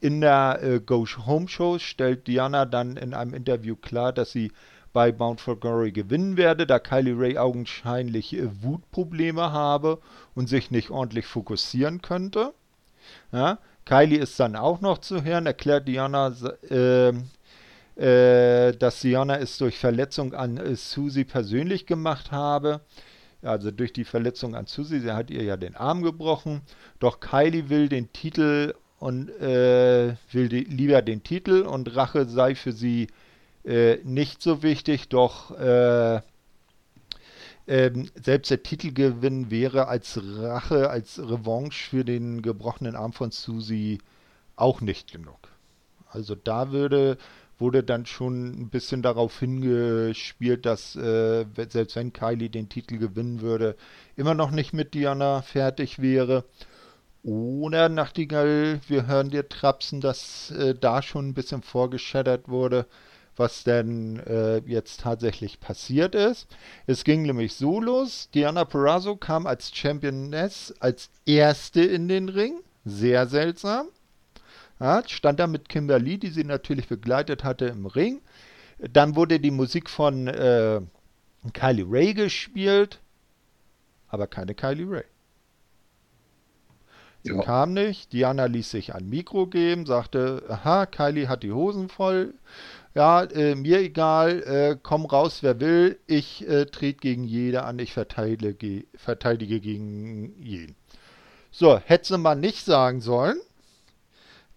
In 0.00 0.20
der 0.20 0.58
äh, 0.62 0.80
Go 0.80 1.06
Home 1.26 1.48
Show 1.48 1.78
stellt 1.78 2.26
Diana 2.26 2.66
dann 2.66 2.96
in 2.96 3.14
einem 3.14 3.32
Interview 3.32 3.76
klar, 3.76 4.12
dass 4.12 4.32
sie 4.32 4.52
bei 4.92 5.12
Bound 5.12 5.40
for 5.40 5.58
Glory 5.58 5.92
gewinnen 5.92 6.36
werde, 6.36 6.66
da 6.66 6.78
Kylie 6.78 7.18
Ray 7.18 7.38
augenscheinlich 7.38 8.36
äh, 8.36 8.48
Wutprobleme 8.62 9.52
habe 9.52 9.98
und 10.34 10.48
sich 10.48 10.70
nicht 10.70 10.90
ordentlich 10.90 11.26
fokussieren 11.26 12.02
könnte. 12.02 12.52
Ja, 13.32 13.58
Kylie 13.84 14.18
ist 14.18 14.38
dann 14.38 14.56
auch 14.56 14.80
noch 14.80 14.98
zu 14.98 15.24
hören, 15.24 15.46
erklärt 15.46 15.88
Diana, 15.88 16.34
äh, 16.68 17.12
äh, 17.96 18.72
dass 18.72 19.00
Diana 19.00 19.38
es 19.38 19.58
durch 19.58 19.78
Verletzung 19.78 20.34
an 20.34 20.56
äh, 20.56 20.76
Susie 20.76 21.24
persönlich 21.24 21.86
gemacht 21.86 22.32
habe. 22.32 22.80
Also 23.42 23.70
durch 23.70 23.92
die 23.92 24.04
Verletzung 24.04 24.54
an 24.54 24.66
Susie, 24.66 25.00
sie 25.00 25.12
hat 25.12 25.30
ihr 25.30 25.42
ja 25.42 25.56
den 25.56 25.74
Arm 25.74 26.02
gebrochen. 26.02 26.62
Doch 27.00 27.20
Kylie 27.20 27.68
will 27.68 27.88
den 27.88 28.12
Titel 28.12 28.74
und 28.98 29.30
äh, 29.40 30.14
will 30.30 30.48
die, 30.48 30.60
lieber 30.60 31.02
den 31.02 31.24
Titel 31.24 31.62
und 31.62 31.96
Rache 31.96 32.26
sei 32.26 32.54
für 32.54 32.72
sie 32.72 33.08
äh, 33.64 33.96
nicht 34.04 34.42
so 34.42 34.62
wichtig, 34.62 35.08
doch 35.08 35.50
äh, 35.58 36.20
ähm, 37.66 38.10
selbst 38.14 38.50
der 38.50 38.62
Titelgewinn 38.62 39.50
wäre 39.50 39.88
als 39.88 40.20
Rache, 40.22 40.90
als 40.90 41.18
Revanche 41.18 41.90
für 41.90 42.04
den 42.04 42.42
gebrochenen 42.42 42.96
Arm 42.96 43.12
von 43.12 43.30
Susie 43.30 43.98
auch 44.56 44.80
nicht 44.80 45.12
genug. 45.12 45.48
Also 46.08 46.34
da 46.34 46.72
würde, 46.72 47.18
wurde 47.58 47.82
dann 47.82 48.06
schon 48.06 48.60
ein 48.60 48.70
bisschen 48.70 49.02
darauf 49.02 49.38
hingespielt, 49.38 50.66
dass 50.66 50.96
äh, 50.96 51.44
selbst 51.68 51.96
wenn 51.96 52.12
Kylie 52.12 52.50
den 52.50 52.68
Titel 52.68 52.98
gewinnen 52.98 53.40
würde, 53.40 53.76
immer 54.16 54.34
noch 54.34 54.50
nicht 54.50 54.72
mit 54.72 54.94
Diana 54.94 55.42
fertig 55.42 56.00
wäre. 56.00 56.44
Oder 57.22 57.88
Nachtigall, 57.88 58.80
wir 58.88 59.06
hören 59.06 59.30
dir 59.30 59.48
trapsen, 59.48 60.00
dass 60.00 60.50
äh, 60.50 60.74
da 60.74 61.02
schon 61.02 61.28
ein 61.28 61.34
bisschen 61.34 61.62
vorgeschädert 61.62 62.48
wurde, 62.48 62.86
was 63.36 63.62
denn 63.62 64.18
äh, 64.26 64.58
jetzt 64.66 65.00
tatsächlich 65.02 65.60
passiert 65.60 66.14
ist. 66.16 66.48
Es 66.86 67.04
ging 67.04 67.22
nämlich 67.22 67.54
so 67.54 67.80
los, 67.80 68.28
Diana 68.34 68.64
Perazzo 68.64 69.16
kam 69.16 69.46
als 69.46 69.74
Championess 69.74 70.74
als 70.80 71.10
erste 71.24 71.82
in 71.82 72.08
den 72.08 72.28
Ring, 72.28 72.60
sehr 72.84 73.28
seltsam. 73.28 73.86
Stand 75.06 75.38
da 75.38 75.46
mit 75.46 75.68
Kimberly, 75.68 76.18
die 76.18 76.30
sie 76.30 76.44
natürlich 76.44 76.88
begleitet 76.88 77.44
hatte 77.44 77.66
im 77.66 77.86
Ring. 77.86 78.20
Dann 78.78 79.14
wurde 79.14 79.38
die 79.38 79.52
Musik 79.52 79.88
von 79.88 80.26
äh, 80.26 80.80
Kylie 81.52 81.86
Ray 81.88 82.14
gespielt, 82.14 83.00
aber 84.08 84.26
keine 84.26 84.54
Kylie 84.54 84.90
Ray. 84.90 85.04
Sie 87.22 87.32
ja. 87.32 87.42
kam 87.42 87.72
nicht. 87.72 88.12
Diana 88.12 88.46
ließ 88.46 88.70
sich 88.70 88.94
ein 88.94 89.08
Mikro 89.08 89.46
geben, 89.46 89.86
sagte, 89.86 90.42
aha, 90.48 90.86
Kylie 90.86 91.28
hat 91.28 91.44
die 91.44 91.52
Hosen 91.52 91.88
voll. 91.88 92.34
Ja, 92.94 93.22
äh, 93.22 93.54
mir 93.54 93.78
egal, 93.80 94.42
äh, 94.42 94.76
komm 94.82 95.06
raus, 95.06 95.42
wer 95.42 95.60
will. 95.60 95.98
Ich 96.06 96.46
äh, 96.48 96.66
trete 96.66 96.98
gegen 96.98 97.24
jede 97.24 97.62
an, 97.62 97.78
ich 97.78 97.92
verteidige, 97.92 98.84
verteidige 98.94 99.60
gegen 99.60 100.34
jeden. 100.42 100.74
So, 101.50 101.78
hätte 101.78 102.18
mal 102.18 102.34
nicht 102.34 102.64
sagen 102.64 103.00
sollen, 103.00 103.38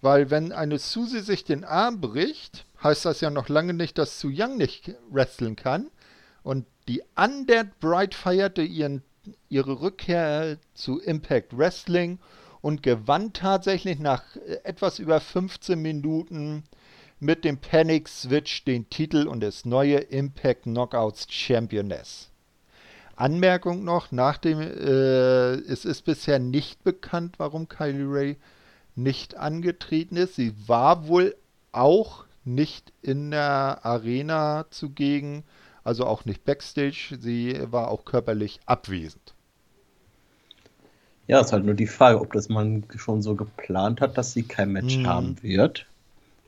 weil 0.05 0.29
wenn 0.29 0.51
eine 0.51 0.77
Susie 0.77 1.21
sich 1.21 1.45
den 1.45 1.63
Arm 1.63 1.99
bricht, 1.99 2.67
heißt 2.83 3.05
das 3.05 3.21
ja 3.21 3.31
noch 3.31 3.49
lange 3.49 3.73
nicht, 3.73 3.97
dass 3.97 4.19
Su 4.19 4.29
Young 4.31 4.55
nicht 4.55 4.93
wresteln 5.09 5.55
kann. 5.55 5.89
Und 6.43 6.67
die 6.87 7.01
Undead 7.15 7.79
Bride 7.79 8.15
feierte 8.15 8.61
ihren, 8.61 9.01
ihre 9.49 9.81
Rückkehr 9.81 10.59
zu 10.75 10.99
Impact 10.99 11.57
Wrestling 11.57 12.19
und 12.61 12.83
gewann 12.83 13.33
tatsächlich 13.33 13.97
nach 13.97 14.23
äh, 14.35 14.59
etwas 14.63 14.99
über 14.99 15.19
15 15.19 15.81
Minuten 15.81 16.65
mit 17.19 17.43
dem 17.43 17.57
Panic 17.57 18.07
Switch 18.07 18.63
den 18.63 18.87
Titel 18.91 19.25
und 19.27 19.43
ist 19.43 19.65
neue 19.65 19.97
Impact 19.97 20.65
Knockouts 20.65 21.25
Championess. 21.31 22.29
Anmerkung 23.15 23.83
noch, 23.83 24.11
nach 24.11 24.37
dem, 24.37 24.61
äh, 24.61 25.53
es 25.55 25.83
ist 25.83 26.03
bisher 26.03 26.37
nicht 26.37 26.83
bekannt, 26.83 27.39
warum 27.39 27.67
Kylie 27.67 28.05
Ray 28.07 28.37
nicht 28.95 29.35
angetreten 29.35 30.17
ist. 30.17 30.35
Sie 30.35 30.53
war 30.67 31.07
wohl 31.07 31.35
auch 31.71 32.25
nicht 32.43 32.93
in 33.01 33.31
der 33.31 33.79
Arena 33.83 34.65
zugegen, 34.69 35.43
also 35.83 36.05
auch 36.05 36.25
nicht 36.25 36.45
backstage. 36.45 37.17
Sie 37.19 37.59
war 37.71 37.89
auch 37.89 38.05
körperlich 38.05 38.59
abwesend. 38.65 39.33
Ja, 41.27 41.41
ist 41.41 41.53
halt 41.53 41.65
nur 41.65 41.73
die 41.73 41.87
Frage, 41.87 42.21
ob 42.21 42.33
das 42.33 42.49
man 42.49 42.83
schon 42.95 43.21
so 43.21 43.35
geplant 43.35 43.99
hat, 43.99 44.17
dass 44.17 44.33
sie 44.33 44.43
kein 44.43 44.71
Match 44.71 44.95
hm. 44.95 45.07
haben 45.07 45.43
wird. 45.43 45.87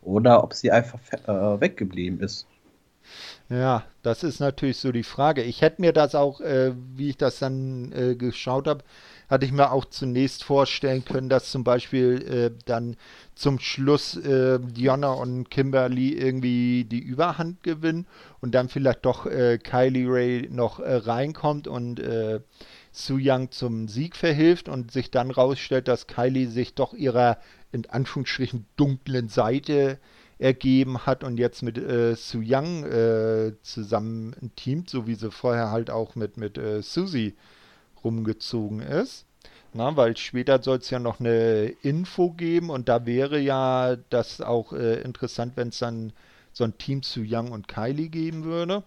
Oder 0.04 0.44
ob 0.44 0.54
sie 0.54 0.72
einfach 0.72 1.00
äh, 1.12 1.60
weggeblieben 1.60 2.22
ist. 2.22 2.46
Ja, 3.50 3.84
das 4.04 4.24
ist 4.24 4.40
natürlich 4.40 4.78
so 4.78 4.92
die 4.92 5.04
Frage. 5.04 5.42
Ich 5.42 5.62
hätte 5.62 5.82
mir 5.82 5.94
das 5.94 6.16
auch, 6.16 6.42
äh, 6.42 6.74
wie 6.96 7.10
ich 7.10 7.18
das 7.18 7.40
dann 7.40 7.92
äh, 7.94 8.16
geschaut 8.16 8.68
habe, 8.68 8.84
hatte 9.30 9.46
ich 9.46 9.52
mir 9.52 9.72
auch 9.72 9.86
zunächst 9.86 10.44
vorstellen 10.44 11.04
können, 11.04 11.30
dass 11.30 11.52
zum 11.52 11.64
Beispiel 11.64 12.22
äh, 12.22 12.64
dann 12.66 12.96
zum 13.36 13.60
Schluss 13.60 14.16
äh, 14.18 14.60
Diona 14.60 15.12
und 15.12 15.50
Kimberly 15.50 16.14
irgendwie 16.14 16.86
die 16.86 17.00
Überhand 17.00 17.62
gewinnen 17.64 18.08
und 18.40 18.56
dann 18.56 18.70
vielleicht 18.70 19.06
doch 19.06 19.26
äh, 19.26 19.58
Kylie 19.58 20.08
Ray 20.10 20.48
noch 20.50 20.80
äh, 20.80 20.96
reinkommt 20.96 21.68
und 21.68 22.00
äh, 22.00 22.40
Su 22.92 23.20
Young 23.22 23.52
zum 23.52 23.88
Sieg 23.88 24.16
verhilft 24.16 24.70
und 24.70 24.92
sich 24.92 25.12
dann 25.12 25.30
rausstellt, 25.30 25.88
dass 25.88 26.08
Kylie 26.08 26.48
sich 26.48 26.74
doch 26.74 26.94
ihrer 26.94 27.38
in 27.72 27.88
Anführungsstrichen 27.88 28.66
dunklen 28.76 29.30
Seite 29.30 30.00
ergeben 30.40 31.06
hat 31.06 31.24
und 31.24 31.38
jetzt 31.38 31.64
mit 31.64 31.78
äh, 31.78 32.16
Su 32.16 32.42
Young 32.44 32.86
äh, 32.86 33.54
zusammen 33.62 34.52
teamt, 34.56 34.90
so 34.90 35.06
wie 35.06 35.16
sie 35.16 35.32
vorher 35.32 35.72
halt 35.72 35.90
auch 35.90 36.16
mit, 36.16 36.38
mit 36.38 36.58
äh, 36.58 36.82
Susie 36.82 37.36
rumgezogen 38.04 38.82
ist. 38.82 39.26
Na, 39.74 39.96
weil 39.96 40.18
später 40.18 40.62
soll 40.64 40.78
es 40.78 40.90
ja 40.90 41.00
noch 41.00 41.20
eine 41.20 41.66
Info 41.84 42.32
geben 42.32 42.70
und 42.70 42.90
da 42.90 43.06
wäre 43.06 43.40
ja 43.40 43.96
das 44.10 44.42
auch 44.42 44.74
äh, 44.74 45.02
interessant, 45.02 45.54
wenn 45.56 45.70
es 45.70 45.80
dann 45.80 46.14
so 46.52 46.64
ein 46.64 46.78
Team 46.78 47.04
zu 47.04 47.22
Young 47.24 47.52
und 47.52 47.68
Kylie 47.68 48.10
geben 48.10 48.44
würde. 48.44 48.84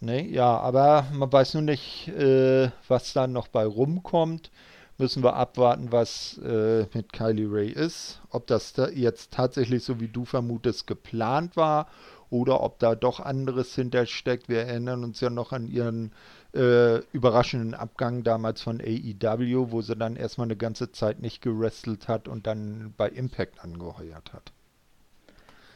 Ne, 0.00 0.26
ja, 0.28 0.58
aber 0.58 1.06
man 1.14 1.32
weiß 1.32 1.54
nur 1.54 1.62
nicht, 1.62 2.08
äh, 2.08 2.70
was 2.88 3.14
dann 3.14 3.32
noch 3.32 3.48
bei 3.48 3.64
rumkommt. 3.64 4.50
Müssen 4.98 5.22
wir 5.22 5.34
abwarten, 5.34 5.92
was 5.92 6.38
äh, 6.38 6.86
mit 6.92 7.12
Kylie 7.12 7.50
Ray 7.50 7.70
ist. 7.70 8.20
Ob 8.30 8.46
das 8.46 8.72
da 8.72 8.88
jetzt 8.88 9.32
tatsächlich, 9.32 9.84
so 9.84 10.00
wie 10.00 10.08
du 10.08 10.24
vermutest, 10.24 10.86
geplant 10.86 11.56
war 11.56 11.88
oder 12.30 12.62
ob 12.62 12.78
da 12.78 12.94
doch 12.94 13.20
anderes 13.20 13.74
hintersteckt. 13.74 14.48
Wir 14.48 14.62
erinnern 14.62 15.04
uns 15.04 15.20
ja 15.20 15.30
noch 15.30 15.52
an 15.52 15.66
ihren 15.66 16.12
äh, 16.56 16.98
überraschenden 17.12 17.74
Abgang 17.74 18.24
damals 18.24 18.62
von 18.62 18.80
AEW, 18.80 19.70
wo 19.70 19.82
sie 19.82 19.96
dann 19.96 20.16
erstmal 20.16 20.46
eine 20.46 20.56
ganze 20.56 20.90
Zeit 20.90 21.20
nicht 21.20 21.42
gewrestelt 21.42 22.08
hat 22.08 22.28
und 22.28 22.46
dann 22.46 22.94
bei 22.96 23.08
Impact 23.08 23.62
angeheuert 23.62 24.32
hat. 24.32 24.52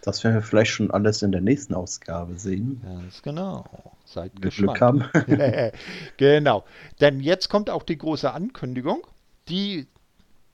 Das 0.02 0.24
werden 0.24 0.36
wir 0.36 0.42
vielleicht 0.42 0.70
schon 0.70 0.90
alles 0.90 1.22
in 1.22 1.30
der 1.30 1.42
nächsten 1.42 1.74
Ausgabe 1.74 2.38
sehen. 2.38 2.80
Ganz 2.82 3.22
genau. 3.22 3.66
Seid 4.06 4.32
wir 4.34 4.40
gespannt. 4.40 5.12
Glück 5.12 5.28
haben. 5.28 5.72
genau. 6.16 6.64
Denn 7.00 7.20
jetzt 7.20 7.50
kommt 7.50 7.68
auch 7.68 7.82
die 7.82 7.98
große 7.98 8.32
Ankündigung. 8.32 9.06
Die 9.48 9.86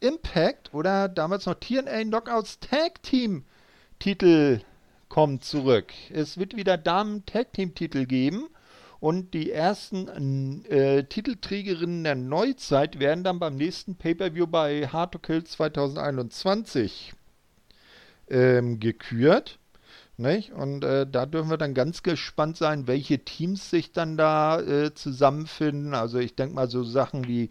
Impact 0.01 0.75
oder 0.75 1.09
damals 1.09 1.47
noch 1.47 1.55
TNA 1.55 2.03
Knockouts 2.03 2.59
Tag 2.59 3.03
Team 3.03 3.45
Titel 3.99 4.61
kommt 5.09 5.45
zurück. 5.45 5.93
Es 6.11 6.39
wird 6.39 6.57
wieder 6.57 6.77
Damen-Tag-Team-Titel 6.77 8.07
geben. 8.07 8.49
Und 8.99 9.35
die 9.35 9.51
ersten 9.51 10.65
äh, 10.65 11.05
Titelträgerinnen 11.05 12.05
der 12.05 12.15
Neuzeit 12.15 12.99
werden 12.99 13.25
dann 13.25 13.39
beim 13.39 13.57
nächsten 13.57 13.97
Pay-Per-View 13.97 14.47
bei 14.47 14.89
Hard 14.89 15.13
to 15.13 15.19
Kill 15.19 15.45
2021 15.45 17.13
ähm, 18.29 18.81
gekürt. 18.81 19.59
Nicht? 20.19 20.53
Und 20.53 20.83
äh, 20.83 21.07
da 21.07 21.27
dürfen 21.27 21.51
wir 21.51 21.59
dann 21.59 21.75
ganz 21.75 22.03
gespannt 22.03 22.57
sein, 22.57 22.87
welche 22.87 23.19
Teams 23.19 23.69
sich 23.69 23.93
dann 23.93 24.17
da 24.17 24.61
äh, 24.61 24.95
zusammenfinden. 24.95 25.93
Also 25.93 26.19
ich 26.19 26.35
denke 26.35 26.55
mal 26.55 26.71
so 26.71 26.85
Sachen 26.85 27.29
wie 27.29 27.51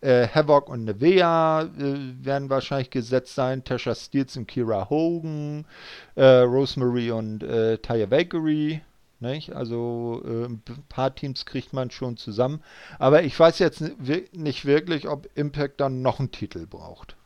äh, 0.00 0.26
Havoc 0.26 0.70
und 0.70 0.84
Nevea 0.84 1.64
äh, 1.64 2.24
werden 2.24 2.48
wahrscheinlich 2.48 2.88
gesetzt 2.88 3.34
sein. 3.34 3.62
Tasha 3.62 3.94
Steels 3.94 4.38
und 4.38 4.46
Kira 4.46 4.88
Hogan. 4.88 5.66
Äh, 6.14 6.24
Rosemary 6.24 7.10
und 7.10 7.42
äh, 7.42 7.76
Taya 7.76 8.06
Bakery. 8.06 8.80
Nicht? 9.20 9.52
Also 9.52 10.22
äh, 10.24 10.44
ein 10.46 10.62
paar 10.88 11.14
Teams 11.14 11.44
kriegt 11.44 11.72
man 11.72 11.90
schon 11.90 12.16
zusammen. 12.16 12.62
Aber 12.98 13.24
ich 13.24 13.38
weiß 13.38 13.58
jetzt 13.58 13.82
nicht 14.32 14.64
wirklich, 14.64 15.08
ob 15.08 15.28
Impact 15.34 15.80
dann 15.80 16.02
noch 16.02 16.20
einen 16.20 16.30
Titel 16.30 16.66
braucht. 16.66 17.16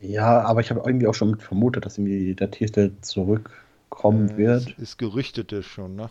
Ja, 0.00 0.42
aber 0.42 0.60
ich 0.60 0.70
habe 0.70 0.82
irgendwie 0.84 1.06
auch 1.06 1.14
schon 1.14 1.38
vermutet, 1.38 1.86
dass 1.86 1.98
irgendwie 1.98 2.34
der 2.34 2.50
Titel 2.50 2.92
zurückkommen 3.00 4.30
äh, 4.30 4.36
wird. 4.36 4.78
Ist 4.78 4.98
gerüchtete 4.98 5.62
schon, 5.62 5.96
ne? 5.96 6.10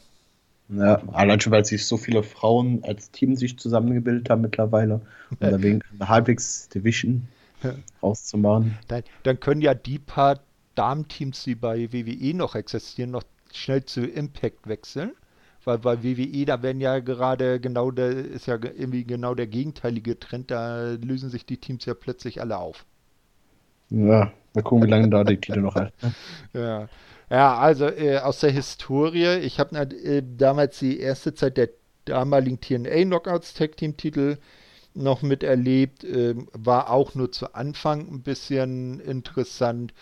Ja, 0.70 1.02
allein 1.14 1.40
schon, 1.40 1.52
weil 1.52 1.66
sich 1.66 1.88
so 1.88 1.98
viele 1.98 2.22
Frauen 2.22 2.84
als 2.84 3.10
Team 3.10 3.36
sich 3.36 3.58
zusammengebildet 3.58 4.30
haben 4.30 4.42
mittlerweile, 4.42 5.02
um 5.32 5.38
da 5.40 5.62
wegen 5.62 5.82
halbwegs 6.00 6.70
Division 6.70 7.28
rauszumachen. 8.04 8.78
Dann, 8.88 9.04
dann 9.24 9.40
können 9.40 9.62
ja 9.62 9.74
die 9.74 9.98
paar 9.98 10.40
Damenteams, 10.76 11.44
die 11.44 11.56
bei 11.56 11.92
WWE 11.92 12.36
noch 12.36 12.54
existieren, 12.54 13.12
noch 13.12 13.24
schnell 13.54 13.86
zu 13.86 14.06
Impact 14.06 14.68
wechseln. 14.68 15.12
Weil 15.66 15.78
bei 15.80 16.04
WWE, 16.04 16.46
da 16.46 16.64
werden 16.64 16.82
ja 16.82 17.00
gerade 17.00 17.60
genau 17.60 17.92
der, 17.92 18.10
ist 18.10 18.48
ja 18.48 18.56
irgendwie 18.56 19.04
genau 19.04 19.36
der 19.36 19.48
gegenteilige 19.48 20.18
Trend, 20.18 20.52
da 20.52 20.92
lösen 20.94 21.30
sich 21.30 21.46
die 21.46 21.58
Teams 21.58 21.86
ja 21.86 21.94
plötzlich 21.94 22.42
alle 22.42 22.58
auf. 22.58 22.86
Ja, 23.90 24.32
mal 24.54 24.64
gucken, 24.64 24.88
wie 24.88 24.92
lange 24.92 25.10
da 25.10 25.24
die 25.24 25.38
Titel 25.38 25.62
noch 25.62 25.76
halten. 25.76 26.16
Ja. 26.54 26.88
Ja, 27.30 27.58
also 27.60 27.86
äh, 27.86 28.18
aus 28.18 28.40
der 28.40 28.50
Historie, 28.50 29.38
ich 29.38 29.60
habe 29.60 29.78
äh, 29.78 30.24
damals 30.26 30.80
die 30.80 31.00
erste 31.00 31.36
Zeit 31.36 31.58
der 31.58 31.70
damaligen 32.06 32.60
TNA 32.60 33.04
Knockouts 33.04 33.54
Tag 33.54 33.78
Team 33.78 33.98
Titel 33.98 34.38
noch 34.96 35.22
miterlebt, 35.22 36.04
äh, 36.04 36.36
war 36.54 36.90
auch 36.90 37.14
nur 37.16 37.32
zu 37.32 37.54
Anfang 37.54 38.08
ein 38.12 38.24
bisschen 38.24 39.00
interessant 39.00 39.94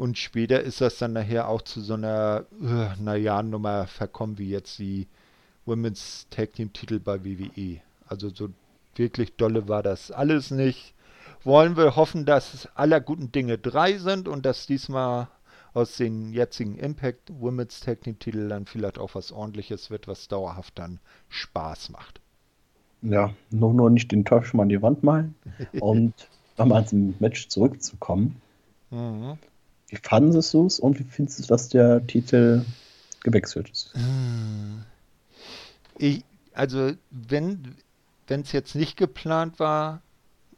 und 0.00 0.16
später 0.16 0.62
ist 0.62 0.80
das 0.80 0.96
dann 0.96 1.12
nachher 1.12 1.46
auch 1.46 1.60
zu 1.60 1.82
so 1.82 1.92
einer, 1.92 2.46
äh, 2.62 3.02
naja, 3.02 3.42
Nummer 3.42 3.86
verkommen 3.86 4.38
wie 4.38 4.48
jetzt 4.48 4.78
die 4.78 5.06
Women's 5.66 6.26
Tag 6.30 6.54
Team 6.54 6.72
Titel 6.72 6.98
bei 7.00 7.22
WWE. 7.22 7.82
Also 8.08 8.30
so 8.30 8.48
wirklich 8.96 9.36
dolle 9.36 9.68
war 9.68 9.82
das 9.82 10.10
alles 10.10 10.50
nicht. 10.50 10.94
Wollen 11.44 11.76
wir 11.76 11.96
hoffen, 11.96 12.24
dass 12.24 12.66
aller 12.74 12.98
guten 13.02 13.30
Dinge 13.30 13.58
drei 13.58 13.98
sind 13.98 14.26
und 14.26 14.46
dass 14.46 14.66
diesmal 14.66 15.28
aus 15.74 15.98
den 15.98 16.32
jetzigen 16.32 16.78
Impact 16.78 17.30
Women's 17.38 17.80
Tag 17.80 18.00
Team 18.00 18.18
Titel 18.18 18.48
dann 18.48 18.64
vielleicht 18.64 18.98
auch 18.98 19.14
was 19.14 19.32
ordentliches 19.32 19.90
wird, 19.90 20.08
was 20.08 20.28
dauerhaft 20.28 20.78
dann 20.78 20.98
Spaß 21.28 21.90
macht. 21.90 22.22
Ja, 23.02 23.34
nur, 23.50 23.74
nur 23.74 23.90
nicht 23.90 24.10
den 24.12 24.24
Teufel 24.24 24.56
mal 24.56 24.62
an 24.62 24.70
die 24.70 24.80
Wand 24.80 25.02
malen. 25.02 25.34
und 25.78 26.14
nochmal 26.56 26.88
zum 26.88 27.16
Match 27.18 27.48
zurückzukommen. 27.48 28.40
Mhm. 28.88 29.36
Wie 29.90 29.96
fanden 29.96 30.32
Sie 30.32 30.38
es 30.38 30.78
und 30.78 30.98
wie 31.00 31.04
findest 31.04 31.40
du, 31.40 31.46
dass 31.46 31.68
der 31.68 32.06
Titel 32.06 32.64
gewechselt 33.24 33.68
ist? 33.70 33.92
Hm. 33.94 34.84
Ich, 35.98 36.24
also, 36.54 36.92
wenn 37.10 37.76
es 38.28 38.52
jetzt 38.52 38.76
nicht 38.76 38.96
geplant 38.96 39.58
war, 39.58 40.00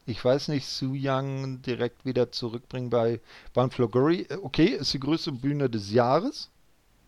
ich 0.05 0.23
weiß 0.23 0.49
nicht, 0.49 0.67
Su 0.67 0.93
Young 0.95 1.63
direkt 1.63 2.05
wieder 2.05 2.31
zurückbringen 2.31 2.91
bei 2.91 3.21
Van 3.55 3.71
Floguri. 3.71 4.27
Okay, 4.43 4.67
ist 4.67 4.93
die 4.93 5.01
größte 5.01 5.33
Bühne 5.33 5.71
des 5.71 5.91
Jahres. 5.91 6.51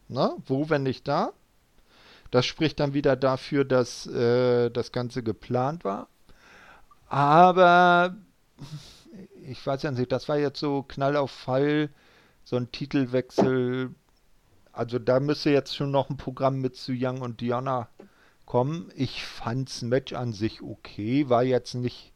Na, 0.08 0.34
wo, 0.46 0.70
wenn 0.70 0.84
nicht 0.84 1.06
da? 1.06 1.32
Das 2.30 2.46
spricht 2.46 2.80
dann 2.80 2.94
wieder 2.94 3.16
dafür, 3.16 3.64
dass 3.64 4.06
äh, 4.06 4.70
das 4.70 4.92
Ganze 4.92 5.22
geplant 5.22 5.84
war. 5.84 6.08
Aber 7.08 8.16
ich 9.46 9.64
weiß 9.64 9.82
ja 9.82 9.90
nicht, 9.90 10.10
das 10.10 10.28
war 10.28 10.38
jetzt 10.38 10.58
so 10.58 10.82
Knall 10.82 11.16
auf 11.16 11.30
Fall, 11.30 11.90
so 12.44 12.56
ein 12.56 12.70
Titelwechsel. 12.70 13.90
Also 14.72 14.98
da 14.98 15.20
müsste 15.20 15.50
jetzt 15.50 15.74
schon 15.74 15.90
noch 15.90 16.10
ein 16.10 16.16
Programm 16.16 16.60
mit 16.60 16.76
Su 16.76 16.92
Young 16.94 17.20
und 17.20 17.40
Diana 17.40 17.88
kommen. 18.46 18.90
Ich 18.94 19.24
fand's 19.24 19.82
Match 19.82 20.12
an 20.12 20.32
sich 20.32 20.62
okay, 20.62 21.28
war 21.28 21.42
jetzt 21.42 21.74
nicht 21.74 22.12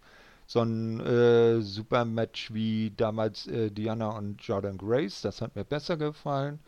so 0.46 0.62
ein 0.62 1.00
äh, 1.00 1.60
super 1.60 2.04
Match 2.04 2.52
wie 2.54 2.92
damals 2.96 3.46
äh, 3.46 3.70
Diana 3.70 4.16
und 4.16 4.42
Jordan 4.42 4.78
Grace. 4.78 5.20
Das 5.20 5.40
hat 5.40 5.56
mir 5.56 5.64
besser 5.64 5.96
gefallen. 5.96 6.58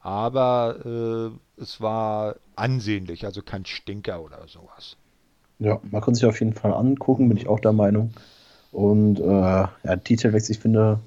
Aber 0.00 0.76
äh, 0.84 1.60
es 1.60 1.80
war 1.80 2.36
ansehnlich, 2.56 3.24
also 3.24 3.42
kein 3.42 3.64
Stinker 3.64 4.22
oder 4.22 4.46
sowas. 4.46 4.96
Ja, 5.58 5.80
man 5.90 6.02
kann 6.02 6.14
sich 6.14 6.26
auf 6.26 6.38
jeden 6.40 6.52
Fall 6.52 6.74
angucken, 6.74 7.28
bin 7.28 7.38
ich 7.38 7.48
auch 7.48 7.58
der 7.58 7.72
Meinung. 7.72 8.12
Und 8.70 9.18
äh, 9.18 9.24
ja, 9.24 9.96
Titelwechsel, 10.02 10.52
ich 10.52 10.60
finde, 10.60 11.00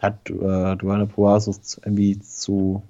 hat 0.00 0.30
äh, 0.30 0.76
Duane 0.76 1.06
Poasos 1.06 1.78
irgendwie 1.84 2.18
zu 2.20 2.82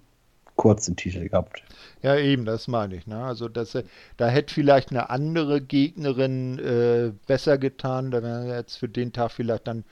kurz 0.56 0.86
den 0.86 0.96
Titel 0.96 1.28
gehabt. 1.28 1.62
Ja, 2.02 2.16
eben, 2.16 2.44
das 2.44 2.68
meine 2.68 2.94
ich. 2.94 3.06
Ne? 3.06 3.22
Also 3.22 3.48
das, 3.48 3.76
da 4.16 4.28
hätte 4.28 4.52
vielleicht 4.52 4.90
eine 4.90 5.10
andere 5.10 5.60
Gegnerin 5.60 6.58
äh, 6.58 7.12
besser 7.26 7.56
getan. 7.58 8.10
Da 8.10 8.22
wäre 8.22 8.56
jetzt 8.56 8.76
für 8.76 8.88
den 8.88 9.12
Tag 9.12 9.32
vielleicht 9.32 9.66
dann 9.66 9.84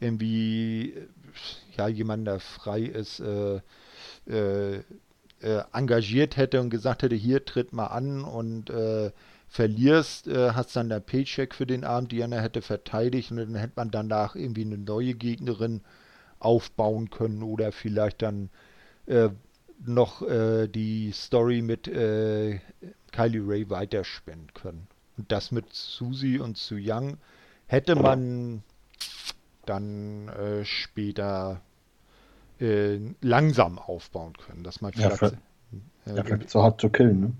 irgendwie 0.00 0.94
ja 1.76 1.88
jemand, 1.88 2.26
der 2.26 2.40
frei 2.40 2.82
ist, 2.82 3.20
äh, 3.20 3.60
äh, 4.28 4.82
äh, 5.40 5.62
engagiert 5.72 6.36
hätte 6.36 6.60
und 6.60 6.70
gesagt 6.70 7.02
hätte, 7.02 7.16
hier 7.16 7.44
tritt 7.44 7.72
mal 7.72 7.86
an 7.86 8.22
und 8.22 8.70
äh, 8.70 9.10
verlierst, 9.48 10.28
äh, 10.28 10.52
hast 10.52 10.76
dann 10.76 10.88
der 10.88 11.00
Paycheck 11.00 11.54
für 11.54 11.66
den 11.66 11.84
Abend, 11.84 12.12
Diana 12.12 12.40
hätte 12.40 12.62
verteidigt 12.62 13.30
und 13.30 13.38
dann 13.38 13.54
hätte 13.56 13.74
man 13.76 13.90
danach 13.90 14.34
irgendwie 14.36 14.64
eine 14.64 14.78
neue 14.78 15.14
Gegnerin 15.14 15.80
aufbauen 16.44 17.10
können 17.10 17.42
oder 17.42 17.72
vielleicht 17.72 18.22
dann 18.22 18.50
äh, 19.06 19.30
noch 19.84 20.22
äh, 20.22 20.68
die 20.68 21.12
Story 21.12 21.62
mit 21.62 21.88
äh, 21.88 22.60
Kylie 23.12 23.42
Ray 23.46 23.70
weiterspinnen 23.70 24.52
können. 24.54 24.86
Und 25.18 25.30
das 25.30 25.52
mit 25.52 25.72
Susie 25.72 26.38
und 26.38 26.56
Su 26.56 26.76
Young 26.78 27.18
hätte 27.66 27.96
man 27.96 28.62
dann 29.66 30.28
äh, 30.28 30.64
später 30.64 31.60
äh, 32.60 32.98
langsam 33.20 33.78
aufbauen 33.78 34.34
können, 34.34 34.62
dass 34.62 34.80
man 34.80 34.92
vielleicht, 34.92 35.10
ja, 35.10 35.16
vielleicht, 35.16 35.42
äh, 36.06 36.16
ja, 36.16 36.24
vielleicht 36.24 36.50
so 36.50 36.62
hart 36.62 36.80
zu 36.80 36.90
killen, 36.90 37.20
ne? 37.20 37.32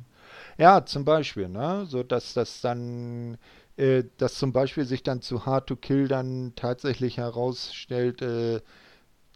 Ja, 0.58 0.84
zum 0.84 1.04
Beispiel, 1.04 1.48
ne? 1.48 1.86
So 1.86 2.02
dass 2.02 2.34
das 2.34 2.60
dann, 2.60 3.38
äh, 3.76 4.04
dass 4.18 4.34
zum 4.34 4.52
Beispiel 4.52 4.84
sich 4.84 5.02
dann 5.02 5.22
zu 5.22 5.46
Hard 5.46 5.66
to 5.68 5.76
Kill 5.76 6.08
dann 6.08 6.52
tatsächlich 6.56 7.16
herausstellt, 7.16 8.22
äh, 8.22 8.60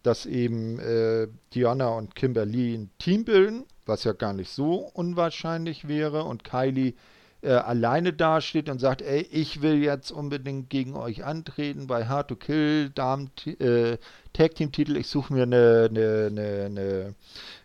dass 0.07 0.25
eben 0.25 0.79
äh, 0.79 1.29
Diana 1.53 1.89
und 1.89 2.15
Kimberly 2.15 2.75
ein 2.75 2.91
Team 2.99 3.25
bilden, 3.25 3.65
was 3.87 4.05
ja 4.05 4.13
gar 4.13 4.33
nicht 4.33 4.51
so 4.51 4.77
unwahrscheinlich 4.95 5.89
wäre, 5.89 6.25
und 6.25 6.45
Kylie 6.45 6.95
äh, 7.43 7.51
alleine 7.51 8.13
dasteht 8.13 8.69
und 8.69 8.81
sagt, 8.81 9.03
ey, 9.03 9.21
ich 9.31 9.63
will 9.63 9.83
jetzt 9.83 10.11
unbedingt 10.11 10.71
gegen 10.71 10.95
euch 10.95 11.25
antreten 11.25 11.87
bei 11.87 12.07
Hard 12.07 12.29
to 12.29 12.37
Kill, 12.37 12.91
Damen 12.91 13.31
äh, 13.59 13.99
Tag 14.33 14.55
Team 14.55 14.73
Titel, 14.73 14.97
ich 14.97 15.09
suche 15.09 15.33
mir 15.33 15.43
eine, 15.43 15.89
eine, 15.91 16.27
eine, 16.31 16.65
eine 16.65 17.15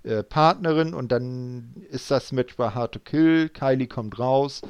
äh, 0.04 0.24
Partnerin. 0.24 0.94
Und 0.94 1.12
dann 1.12 1.76
ist 1.90 2.12
das 2.12 2.32
Match 2.32 2.56
bei 2.58 2.70
Hard 2.72 2.94
to 2.94 3.00
Kill, 3.00 3.50
Kylie 3.50 3.88
kommt 3.88 4.20
raus, 4.20 4.62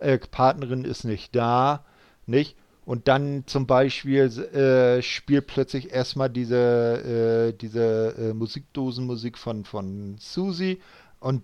äh, 0.00 0.18
Partnerin 0.18 0.84
ist 0.84 1.04
nicht 1.04 1.34
da, 1.34 1.84
nicht? 2.26 2.56
Und 2.84 3.06
dann 3.06 3.44
zum 3.46 3.66
Beispiel 3.66 4.24
äh, 4.24 5.02
spielt 5.02 5.46
plötzlich 5.46 5.92
erstmal 5.92 6.30
diese, 6.30 7.52
äh, 7.52 7.56
diese 7.56 8.14
äh, 8.18 8.34
Musikdosenmusik 8.34 9.38
von, 9.38 9.64
von 9.64 10.16
Susi 10.18 10.80
und 11.20 11.42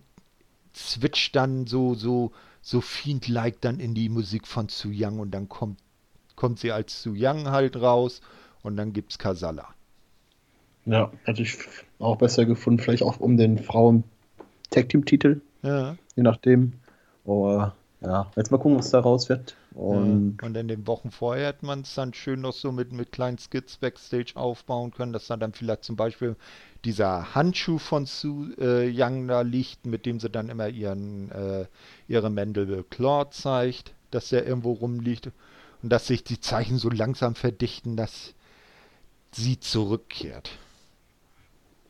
switcht 0.75 1.37
dann 1.37 1.67
so, 1.67 1.95
so, 1.95 2.33
so 2.61 2.81
fiend-like 2.81 3.61
dann 3.61 3.79
in 3.79 3.95
die 3.95 4.09
Musik 4.09 4.47
von 4.49 4.69
Su 4.69 4.91
Young 4.93 5.21
und 5.21 5.31
dann 5.31 5.49
kommt, 5.49 5.79
kommt 6.35 6.59
sie 6.59 6.73
als 6.73 7.03
Su 7.03 7.15
Young 7.17 7.51
halt 7.51 7.77
raus 7.77 8.21
und 8.63 8.77
dann 8.77 8.93
gibt's 8.93 9.19
Kasala. 9.19 9.69
Ja, 10.87 11.13
hätte 11.25 11.43
ich 11.43 11.59
auch 12.01 12.17
besser 12.17 12.47
gefunden, 12.47 12.81
vielleicht 12.81 13.03
auch 13.03 13.21
um 13.21 13.37
den 13.37 13.59
Frauen 13.59 14.05
Tag 14.71 14.89
Team 14.89 15.05
Titel. 15.05 15.41
Ja. 15.63 15.97
Je 16.17 16.23
nachdem. 16.23 16.73
Aber 17.25 17.75
ja, 18.01 18.31
jetzt 18.37 18.51
mal 18.51 18.59
gucken, 18.59 18.79
was 18.79 18.91
da 18.91 19.01
raus 19.01 19.29
wird. 19.29 19.57
Und, 19.79 20.43
und 20.43 20.57
in 20.57 20.67
den 20.67 20.89
Wochen 20.89 21.13
vorher 21.13 21.47
hätte 21.49 21.65
man 21.65 21.83
es 21.83 21.95
dann 21.95 22.13
schön 22.13 22.41
noch 22.41 22.53
so 22.53 22.73
mit, 22.73 22.93
mit 22.93 23.13
kleinen 23.13 23.39
Skits 23.39 23.77
Backstage 23.77 24.33
aufbauen 24.35 24.91
können, 24.91 25.13
dass 25.13 25.29
da 25.29 25.37
dann 25.37 25.53
vielleicht 25.53 25.85
zum 25.85 25.95
Beispiel 25.95 26.35
dieser 26.85 27.37
Handschuh 27.37 27.79
von 27.79 28.05
Sue 28.05 28.53
äh, 28.59 28.93
Young 28.93 29.29
da 29.29 29.43
liegt, 29.43 29.87
mit 29.87 30.05
dem 30.05 30.19
sie 30.19 30.31
dann 30.31 30.49
immer 30.49 30.69
ihren, 30.69 31.31
äh, 31.31 31.67
ihre 32.09 32.29
Mandible 32.29 32.85
Claw 32.91 33.31
zeigt, 33.31 33.95
dass 34.11 34.31
der 34.31 34.45
irgendwo 34.49 34.73
rumliegt 34.73 35.31
und 35.85 35.93
dass 35.93 36.09
sich 36.09 36.25
die 36.25 36.41
Zeichen 36.41 36.79
so 36.79 36.91
langsam 36.91 37.37
verdichten, 37.37 37.97
dass 37.97 38.35
sie 39.31 39.61
zurückkehrt. 39.61 40.51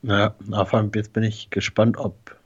Ja, 0.03 0.35
aber 0.51 0.91
jetzt 0.95 1.15
bin 1.15 1.23
ich 1.23 1.49
gespannt, 1.49 1.97
ob 1.97 2.37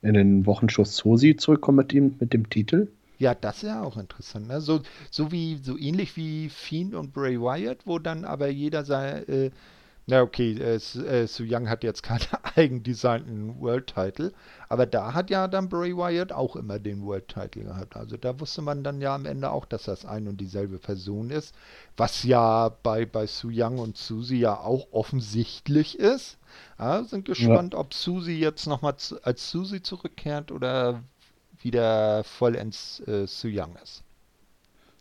in 0.00 0.14
den 0.14 0.46
Wochenschuss 0.46 0.96
Sosi 0.96 1.36
zurückkommt 1.36 1.76
mit 1.76 1.92
ihm, 1.92 2.16
mit 2.20 2.32
dem 2.32 2.48
Titel. 2.48 2.88
Ja, 3.22 3.36
das 3.36 3.58
ist 3.58 3.68
ja 3.68 3.82
auch 3.84 3.98
interessant. 3.98 4.48
Ne? 4.48 4.60
So, 4.60 4.80
so 5.12 5.30
wie, 5.30 5.54
so 5.62 5.78
ähnlich 5.78 6.16
wie 6.16 6.48
Fiend 6.48 6.92
und 6.92 7.12
Bray 7.12 7.40
Wyatt, 7.40 7.86
wo 7.86 8.00
dann 8.00 8.24
aber 8.24 8.48
jeder 8.48 8.84
sein, 8.84 9.28
äh, 9.28 9.50
na 10.08 10.22
okay, 10.22 10.54
äh, 10.54 10.74
äh, 10.74 11.26
Su 11.28 11.44
Young 11.46 11.68
hat 11.68 11.84
jetzt 11.84 12.02
keinen 12.02 12.26
eigendesignten 12.56 13.60
World 13.60 13.86
Title, 13.86 14.32
aber 14.68 14.86
da 14.86 15.14
hat 15.14 15.30
ja 15.30 15.46
dann 15.46 15.68
Bray 15.68 15.96
Wyatt 15.96 16.32
auch 16.32 16.56
immer 16.56 16.80
den 16.80 17.04
World 17.04 17.28
Title 17.28 17.62
gehabt. 17.62 17.94
Also 17.94 18.16
da 18.16 18.40
wusste 18.40 18.60
man 18.60 18.82
dann 18.82 19.00
ja 19.00 19.14
am 19.14 19.24
Ende 19.24 19.52
auch, 19.52 19.66
dass 19.66 19.84
das 19.84 20.04
ein 20.04 20.26
und 20.26 20.38
dieselbe 20.38 20.80
Person 20.80 21.30
ist, 21.30 21.54
was 21.96 22.24
ja 22.24 22.70
bei, 22.82 23.06
bei 23.06 23.28
Su 23.28 23.50
Young 23.52 23.78
und 23.78 23.96
Susie 23.96 24.40
ja 24.40 24.58
auch 24.58 24.88
offensichtlich 24.90 25.96
ist. 25.96 26.38
Ja, 26.76 27.04
sind 27.04 27.26
gespannt, 27.26 27.74
ja. 27.74 27.78
ob 27.78 27.94
Susie 27.94 28.40
jetzt 28.40 28.66
nochmal 28.66 28.96
als 29.22 29.48
Susie 29.48 29.80
zurückkehrt 29.80 30.50
oder 30.50 31.04
wieder 31.64 32.24
vollends 32.24 33.00
äh, 33.06 33.26
Su 33.26 33.48
Young 33.48 33.76
ist. 33.82 34.02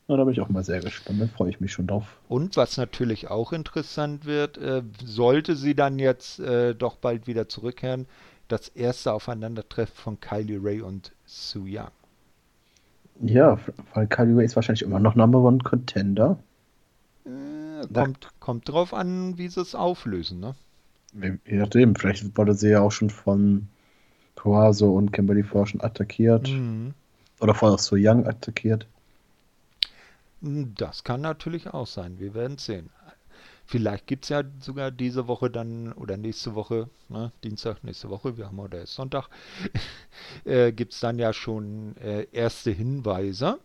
Na, 0.08 0.18
da 0.18 0.24
bin 0.24 0.34
ich 0.34 0.42
auch 0.42 0.50
mal 0.50 0.64
sehr 0.64 0.82
gespannt, 0.82 1.22
da 1.22 1.28
freue 1.28 1.50
ich 1.50 1.62
mich 1.62 1.72
schon 1.72 1.88
drauf. 1.88 2.20
Und 2.28 2.58
was 2.58 2.78
natürlich 2.78 3.30
auch 3.30 3.54
interessant 3.54 4.26
wird, 4.26 4.58
äh, 4.58 4.84
sollte 5.06 5.56
sie 5.56 5.76
dann 5.76 6.00
jetzt 6.00 6.40
äh, 6.40 6.76
doch 6.76 6.98
bald 6.98 7.28
wieder 7.28 7.48
zurückkehren, 7.48 8.08
das 8.48 8.68
erste 8.68 9.14
Aufeinandertreffen 9.14 9.96
von 9.96 10.20
Kylie 10.20 10.60
Ray 10.62 10.82
und 10.82 11.14
Su 11.26 11.64
Young. 11.66 11.92
Ja, 13.22 13.60
weil 13.94 14.08
Kylie 14.08 14.36
Ray 14.36 14.46
ist 14.46 14.56
wahrscheinlich 14.56 14.82
immer 14.82 15.00
noch 15.00 15.16
Number 15.16 15.40
One 15.40 15.60
Contender. 15.60 16.38
Äh, 17.26 17.88
kommt, 17.94 18.28
kommt 18.40 18.68
drauf 18.68 18.94
an, 18.94 19.38
wie 19.38 19.48
sie 19.48 19.62
es 19.62 19.76
auflösen, 19.76 20.40
ne? 20.40 20.56
Je 21.14 21.58
nachdem, 21.58 21.96
vielleicht 21.96 22.38
wurde 22.38 22.54
sie 22.54 22.70
ja 22.70 22.82
auch 22.82 22.92
schon 22.92 23.10
von 23.10 23.68
Coaso 24.42 24.92
und 24.92 25.12
Kimberly 25.12 25.44
vorher 25.44 25.68
schon 25.68 25.82
attackiert. 25.82 26.50
Mhm. 26.50 26.96
Oder 27.40 27.54
vorher 27.54 27.78
So 27.78 27.96
Young 27.96 28.26
attackiert. 28.26 28.88
Das 30.42 31.04
kann 31.04 31.22
natürlich 31.22 31.68
auch 31.68 31.86
sein. 31.86 32.18
Wir 32.18 32.34
werden 32.34 32.58
sehen. 32.58 32.90
Vielleicht 33.68 34.08
gibt 34.08 34.26
es 34.26 34.30
ja 34.30 34.44
sogar 34.60 34.90
diese 34.90 35.28
Woche 35.28 35.52
dann 35.52 35.94
oder 35.94 36.18
nächste 36.18 36.56
Woche, 36.56 36.90
ne, 37.08 37.32
Dienstag, 37.44 37.84
nächste 37.84 38.10
Woche, 38.10 38.36
wir 38.36 38.48
haben 38.48 38.58
heute 38.58 38.78
erst 38.78 38.96
Sonntag, 38.96 39.30
äh, 40.46 40.72
gibt 40.72 40.94
es 40.94 41.00
dann 41.00 41.20
ja 41.20 41.32
schon 41.34 41.96
äh, 41.98 42.28
erste 42.32 42.72
Hinweise. 42.72 43.60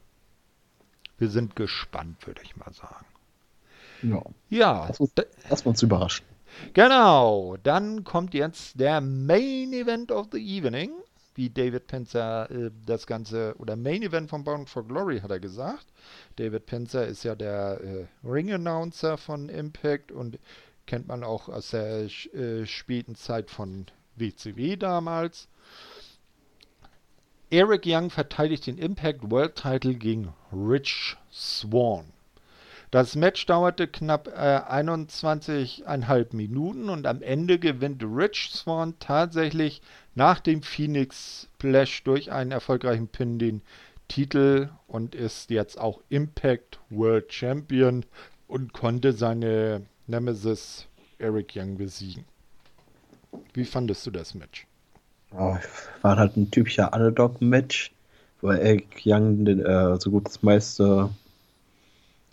Wir 1.18 1.30
sind 1.30 1.56
gespannt, 1.56 2.26
würde 2.26 2.42
ich 2.44 2.54
mal 2.56 2.72
sagen. 2.72 3.06
Ja. 4.02 4.22
Ja. 4.50 4.90
Lass 5.48 5.62
uns 5.62 5.82
überraschen. 5.82 6.26
Genau. 6.72 7.56
Dann 7.62 8.04
kommt 8.04 8.34
jetzt 8.34 8.78
der 8.80 9.00
Main 9.00 9.72
Event 9.72 10.12
of 10.12 10.28
the 10.32 10.38
Evening 10.38 10.90
wie 11.36 11.50
David 11.50 11.86
Penzer 11.86 12.50
äh, 12.50 12.70
das 12.84 13.06
Ganze, 13.06 13.54
oder 13.58 13.76
Main 13.76 14.02
Event 14.02 14.30
von 14.30 14.42
Bound 14.42 14.68
for 14.68 14.86
Glory 14.86 15.20
hat 15.20 15.30
er 15.30 15.40
gesagt. 15.40 15.86
David 16.36 16.66
Penzer 16.66 17.06
ist 17.06 17.22
ja 17.22 17.34
der 17.34 17.80
äh, 17.80 18.06
Ring-Announcer 18.26 19.16
von 19.18 19.48
Impact 19.48 20.10
und 20.10 20.38
kennt 20.86 21.08
man 21.08 21.22
auch 21.22 21.48
aus 21.48 21.70
der 21.70 22.08
äh, 22.34 22.66
späten 22.66 23.14
Zeit 23.14 23.50
von 23.50 23.86
WCW 24.16 24.76
damals. 24.76 25.48
Eric 27.50 27.82
Young 27.86 28.10
verteidigt 28.10 28.66
den 28.66 28.78
Impact 28.78 29.30
World 29.30 29.54
Title 29.54 29.94
gegen 29.94 30.32
Rich 30.52 31.16
Swan. 31.30 32.12
Das 32.90 33.16
Match 33.16 33.46
dauerte 33.46 33.88
knapp 33.88 34.28
äh, 34.28 34.30
21,5 34.30 36.36
Minuten 36.36 36.88
und 36.88 37.06
am 37.06 37.20
Ende 37.20 37.58
gewinnt 37.58 38.02
Rich 38.04 38.50
Swan 38.52 38.94
tatsächlich 39.00 39.82
nach 40.14 40.40
dem 40.40 40.62
Phoenix 40.62 41.48
Splash 41.54 42.04
durch 42.04 42.30
einen 42.30 42.52
erfolgreichen 42.52 43.08
Pin 43.08 43.38
den 43.38 43.62
Titel 44.08 44.68
und 44.86 45.14
ist 45.14 45.50
jetzt 45.50 45.80
auch 45.80 46.00
Impact 46.10 46.78
World 46.90 47.32
Champion 47.32 48.04
und 48.46 48.72
konnte 48.72 49.12
seine 49.12 49.82
Nemesis 50.06 50.86
Eric 51.18 51.54
Young 51.56 51.76
besiegen. 51.76 52.24
Wie 53.52 53.64
fandest 53.64 54.06
du 54.06 54.12
das 54.12 54.34
Match? 54.34 54.66
Oh, 55.32 55.56
war 56.02 56.16
halt 56.16 56.36
ein 56.36 56.50
typischer 56.50 56.92
Underdog-Match, 56.92 57.92
wo 58.40 58.50
Eric 58.50 59.02
Young 59.04 59.44
den, 59.44 59.64
äh, 59.64 59.98
so 59.98 60.10
gut 60.10 60.26
das 60.26 60.42
meiste 60.42 61.10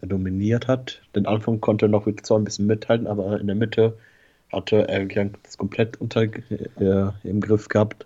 dominiert 0.07 0.67
hat. 0.67 1.01
Den 1.15 1.25
Anfang 1.25 1.61
konnte 1.61 1.87
noch 1.87 2.05
mit 2.05 2.25
zwar 2.25 2.39
ein 2.39 2.43
bisschen 2.43 2.65
mithalten, 2.65 3.07
aber 3.07 3.39
in 3.39 3.47
der 3.47 3.55
Mitte 3.55 3.97
hatte 4.51 4.87
Eric 4.87 5.15
Young 5.15 5.31
das 5.43 5.57
komplett 5.57 5.99
unter 5.99 6.23
äh, 6.23 7.11
im 7.23 7.41
Griff 7.41 7.67
gehabt. 7.67 8.05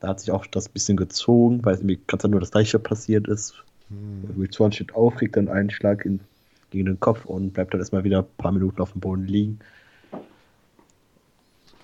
Da 0.00 0.08
hat 0.08 0.20
sich 0.20 0.30
auch 0.30 0.46
das 0.46 0.68
bisschen 0.68 0.96
gezogen, 0.96 1.64
weil 1.64 1.76
irgendwie 1.76 2.00
ganz 2.06 2.24
nur 2.24 2.40
das 2.40 2.50
gleiche 2.50 2.78
passiert 2.78 3.28
ist. 3.28 3.54
Hm. 3.88 4.48
Swan 4.52 4.72
steht 4.72 4.94
auf, 4.94 5.14
kriegt 5.16 5.36
dann 5.36 5.48
einen 5.48 5.70
Schlag 5.70 6.04
in, 6.04 6.20
gegen 6.70 6.86
den 6.86 7.00
Kopf 7.00 7.24
und 7.24 7.52
bleibt 7.52 7.72
dann 7.72 7.80
erstmal 7.80 8.04
wieder 8.04 8.20
ein 8.20 8.36
paar 8.36 8.52
Minuten 8.52 8.80
auf 8.80 8.92
dem 8.92 9.00
Boden 9.00 9.26
liegen. 9.26 9.60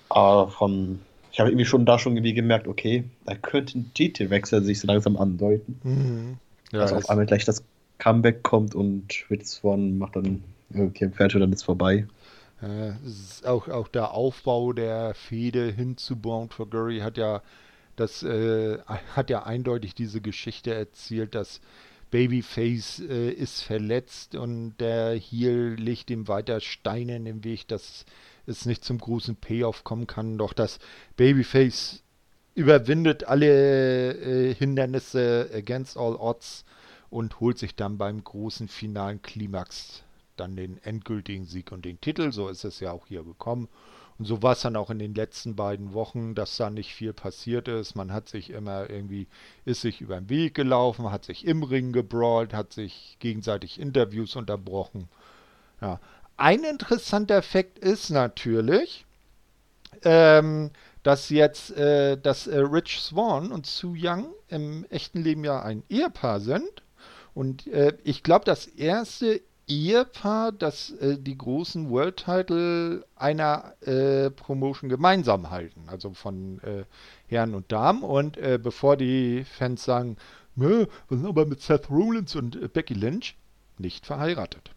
Aber 0.09 0.49
von, 0.49 0.99
ich 1.31 1.39
habe 1.39 1.49
irgendwie 1.49 1.65
schon 1.65 1.85
da 1.85 1.99
schon 1.99 2.15
irgendwie 2.15 2.33
gemerkt, 2.33 2.67
okay, 2.67 3.05
da 3.25 3.35
könnte 3.35 3.79
ein 3.79 3.91
Titelwechsel 3.93 4.63
sich 4.63 4.79
so 4.79 4.87
langsam 4.87 5.17
andeuten. 5.17 5.79
Mhm. 5.83 6.37
Ja, 6.71 6.81
also 6.81 6.95
auf 6.95 7.09
einmal 7.09 7.25
gleich 7.25 7.45
das 7.45 7.63
Comeback 7.99 8.43
kommt 8.43 8.73
und 8.73 9.29
Witz 9.29 9.59
von 9.59 9.97
macht 9.97 10.15
dann 10.15 10.43
okay, 10.73 11.09
fertig, 11.09 11.39
dann 11.39 11.53
ist 11.53 11.63
vorbei. 11.63 12.07
Äh, 12.61 12.91
ist 13.05 13.45
auch, 13.45 13.67
auch 13.67 13.87
der 13.87 14.11
Aufbau 14.11 14.73
der 14.73 15.13
Fehde 15.13 15.71
hin 15.71 15.95
zu 15.97 16.15
Bound 16.15 16.53
for 16.53 16.69
Glory 16.69 16.99
hat 16.99 17.17
ja 17.17 17.41
das 17.99 18.23
äh, 18.23 18.77
hat 19.15 19.29
ja 19.29 19.43
eindeutig 19.43 19.93
diese 19.93 20.21
Geschichte 20.21 20.73
erzählt, 20.73 21.35
dass 21.35 21.59
Babyface 22.11 23.01
äh, 23.01 23.29
ist 23.31 23.61
verletzt 23.61 24.35
und 24.35 24.77
der 24.79 25.15
Heel 25.15 25.75
legt 25.77 26.09
ihm 26.09 26.27
weiter 26.27 26.59
Steine 26.61 27.17
in 27.17 27.25
den 27.25 27.43
Weg, 27.43 27.67
dass 27.67 28.05
es 28.47 28.65
nicht 28.65 28.83
zum 28.83 28.97
großen 28.97 29.35
Payoff 29.35 29.83
kommen 29.83 30.07
kann. 30.07 30.37
Doch 30.37 30.53
das 30.53 30.79
Babyface 31.17 32.01
überwindet 32.55 33.25
alle 33.25 34.13
äh, 34.13 34.53
Hindernisse 34.55 35.49
against 35.53 35.97
all 35.97 36.15
odds 36.15 36.63
und 37.09 37.39
holt 37.39 37.57
sich 37.57 37.75
dann 37.75 37.97
beim 37.97 38.23
großen 38.23 38.67
finalen 38.67 39.21
Klimax 39.21 40.03
dann 40.37 40.55
den 40.55 40.81
endgültigen 40.83 41.45
Sieg 41.45 41.71
und 41.71 41.85
den 41.85 41.99
Titel. 41.99 42.31
So 42.31 42.47
ist 42.49 42.63
es 42.63 42.79
ja 42.79 42.91
auch 42.91 43.07
hier 43.07 43.23
gekommen. 43.23 43.67
Und 44.17 44.25
so 44.25 44.43
war 44.43 44.51
es 44.51 44.61
dann 44.61 44.75
auch 44.75 44.89
in 44.89 44.99
den 44.99 45.15
letzten 45.15 45.55
beiden 45.55 45.93
Wochen, 45.93 46.35
dass 46.35 46.57
da 46.57 46.69
nicht 46.69 46.93
viel 46.93 47.13
passiert 47.13 47.69
ist. 47.69 47.95
Man 47.95 48.11
hat 48.11 48.27
sich 48.27 48.49
immer 48.49 48.89
irgendwie, 48.89 49.27
ist 49.63 49.81
sich 49.81 50.01
über 50.01 50.19
den 50.19 50.29
Weg 50.29 50.55
gelaufen, 50.55 51.09
hat 51.09 51.23
sich 51.23 51.47
im 51.47 51.63
Ring 51.63 51.93
gebrawlt, 51.93 52.53
hat 52.53 52.73
sich 52.73 53.15
gegenseitig 53.19 53.79
Interviews 53.79 54.35
unterbrochen. 54.35 55.07
Ja. 55.81 56.01
Ein 56.35 56.63
interessanter 56.63 57.35
Effekt 57.35 57.79
ist 57.79 58.09
natürlich, 58.09 59.05
ähm, 60.03 60.71
dass 61.03 61.29
jetzt, 61.29 61.71
äh, 61.77 62.17
dass 62.17 62.47
äh, 62.47 62.59
Rich 62.59 62.99
Swan 62.99 63.51
und 63.51 63.65
Sue 63.65 63.97
Young 63.97 64.33
im 64.49 64.85
echten 64.89 65.21
Leben 65.21 65.43
ja 65.45 65.61
ein 65.61 65.83
Ehepaar 65.89 66.41
sind. 66.41 66.83
Und 67.39 67.67
äh, 67.67 67.93
ich 68.03 68.21
glaube, 68.21 68.43
das 68.43 68.67
erste 68.67 69.39
Ehepaar, 69.65 70.51
das 70.51 70.89
äh, 70.99 71.17
die 71.17 71.37
großen 71.37 71.89
World 71.89 72.17
Title 72.17 73.05
einer 73.15 73.75
äh, 73.79 74.29
Promotion 74.29 74.89
gemeinsam 74.89 75.49
halten, 75.49 75.83
also 75.87 76.11
von 76.13 76.59
äh, 76.63 76.83
Herren 77.27 77.55
und 77.55 77.71
Damen. 77.71 78.03
Und 78.03 78.35
äh, 78.35 78.59
bevor 78.61 78.97
die 78.97 79.45
Fans 79.45 79.85
sagen, 79.85 80.17
Nö, 80.57 80.85
wir 81.07 81.17
sind 81.17 81.25
aber 81.27 81.45
mit 81.45 81.61
Seth 81.61 81.89
Rollins 81.89 82.35
und 82.35 82.57
äh, 82.61 82.67
Becky 82.67 82.93
Lynch 82.93 83.37
nicht 83.77 84.05
verheiratet. 84.05 84.71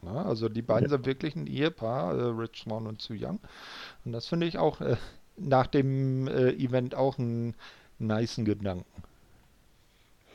Na, 0.00 0.24
also 0.24 0.48
die 0.48 0.62
beiden 0.62 0.88
ja. 0.88 0.96
sind 0.96 1.04
wirklich 1.04 1.36
ein 1.36 1.46
Ehepaar, 1.46 2.16
äh, 2.16 2.22
Rich 2.22 2.62
Swan 2.64 2.86
und 2.86 3.02
Sue 3.02 3.18
Young. 3.20 3.38
Und 4.06 4.12
das 4.12 4.28
finde 4.28 4.46
ich 4.46 4.56
auch 4.56 4.80
nach 5.36 5.66
dem 5.66 6.26
Event 6.26 6.94
auch 6.94 7.18
einen 7.18 7.54
niceen 7.98 8.46
Gedanken. 8.46 8.86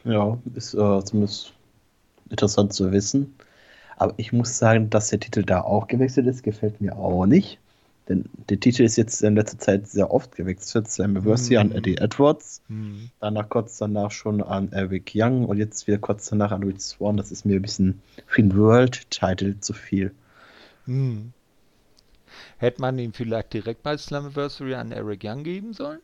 Ja, 0.04 0.38
ist 0.56 0.72
zumindest 0.72 1.54
interessant 2.30 2.74
zu 2.74 2.92
wissen. 2.92 3.36
Aber 3.98 4.14
ich 4.18 4.32
muss 4.32 4.58
sagen, 4.58 4.90
dass 4.90 5.10
der 5.10 5.20
Titel 5.20 5.44
da 5.44 5.62
auch 5.62 5.88
gewechselt 5.88 6.28
ist, 6.28 6.44
gefällt 6.44 6.80
mir 6.80 6.98
auch 6.98 7.26
nicht. 7.26 7.60
Denn 8.08 8.26
der 8.50 8.60
Titel 8.60 8.84
ist 8.84 8.96
jetzt 8.96 9.22
in 9.22 9.36
letzter 9.36 9.60
Zeit 9.60 9.88
sehr 9.88 10.12
oft 10.12 10.36
gewechselt. 10.36 10.90
Slammiversary 10.90 11.58
mm. 11.58 11.60
an 11.60 11.72
Eddie 11.74 11.98
Edwards, 11.98 12.62
mm. 12.68 13.12
danach 13.20 13.50
kurz 13.50 13.78
danach 13.78 14.10
schon 14.10 14.42
an 14.42 14.72
Eric 14.72 15.12
Young 15.14 15.46
und 15.46 15.58
jetzt 15.58 15.86
wieder 15.86 16.00
kurz 16.00 16.28
danach 16.28 16.52
an 16.52 16.64
Rich 16.64 16.82
Swan. 16.82 17.18
Das 17.18 17.32
ist 17.32 17.46
mir 17.46 17.58
ein 17.58 17.62
bisschen 17.62 18.02
für 18.26 18.42
den 18.42 18.58
World 18.58 19.12
Title 19.12 19.60
zu 19.60 19.74
viel. 19.74 20.12
Mm. 20.88 21.28
Hätte 22.58 22.82
man 22.82 22.98
ihn 22.98 23.14
vielleicht 23.14 23.54
direkt 23.54 23.84
bei 23.84 23.96
Slammiversary 23.96 24.74
an 24.74 24.92
Eric 24.92 25.24
Young 25.24 25.44
geben 25.44 25.74
sollen? 25.74 26.00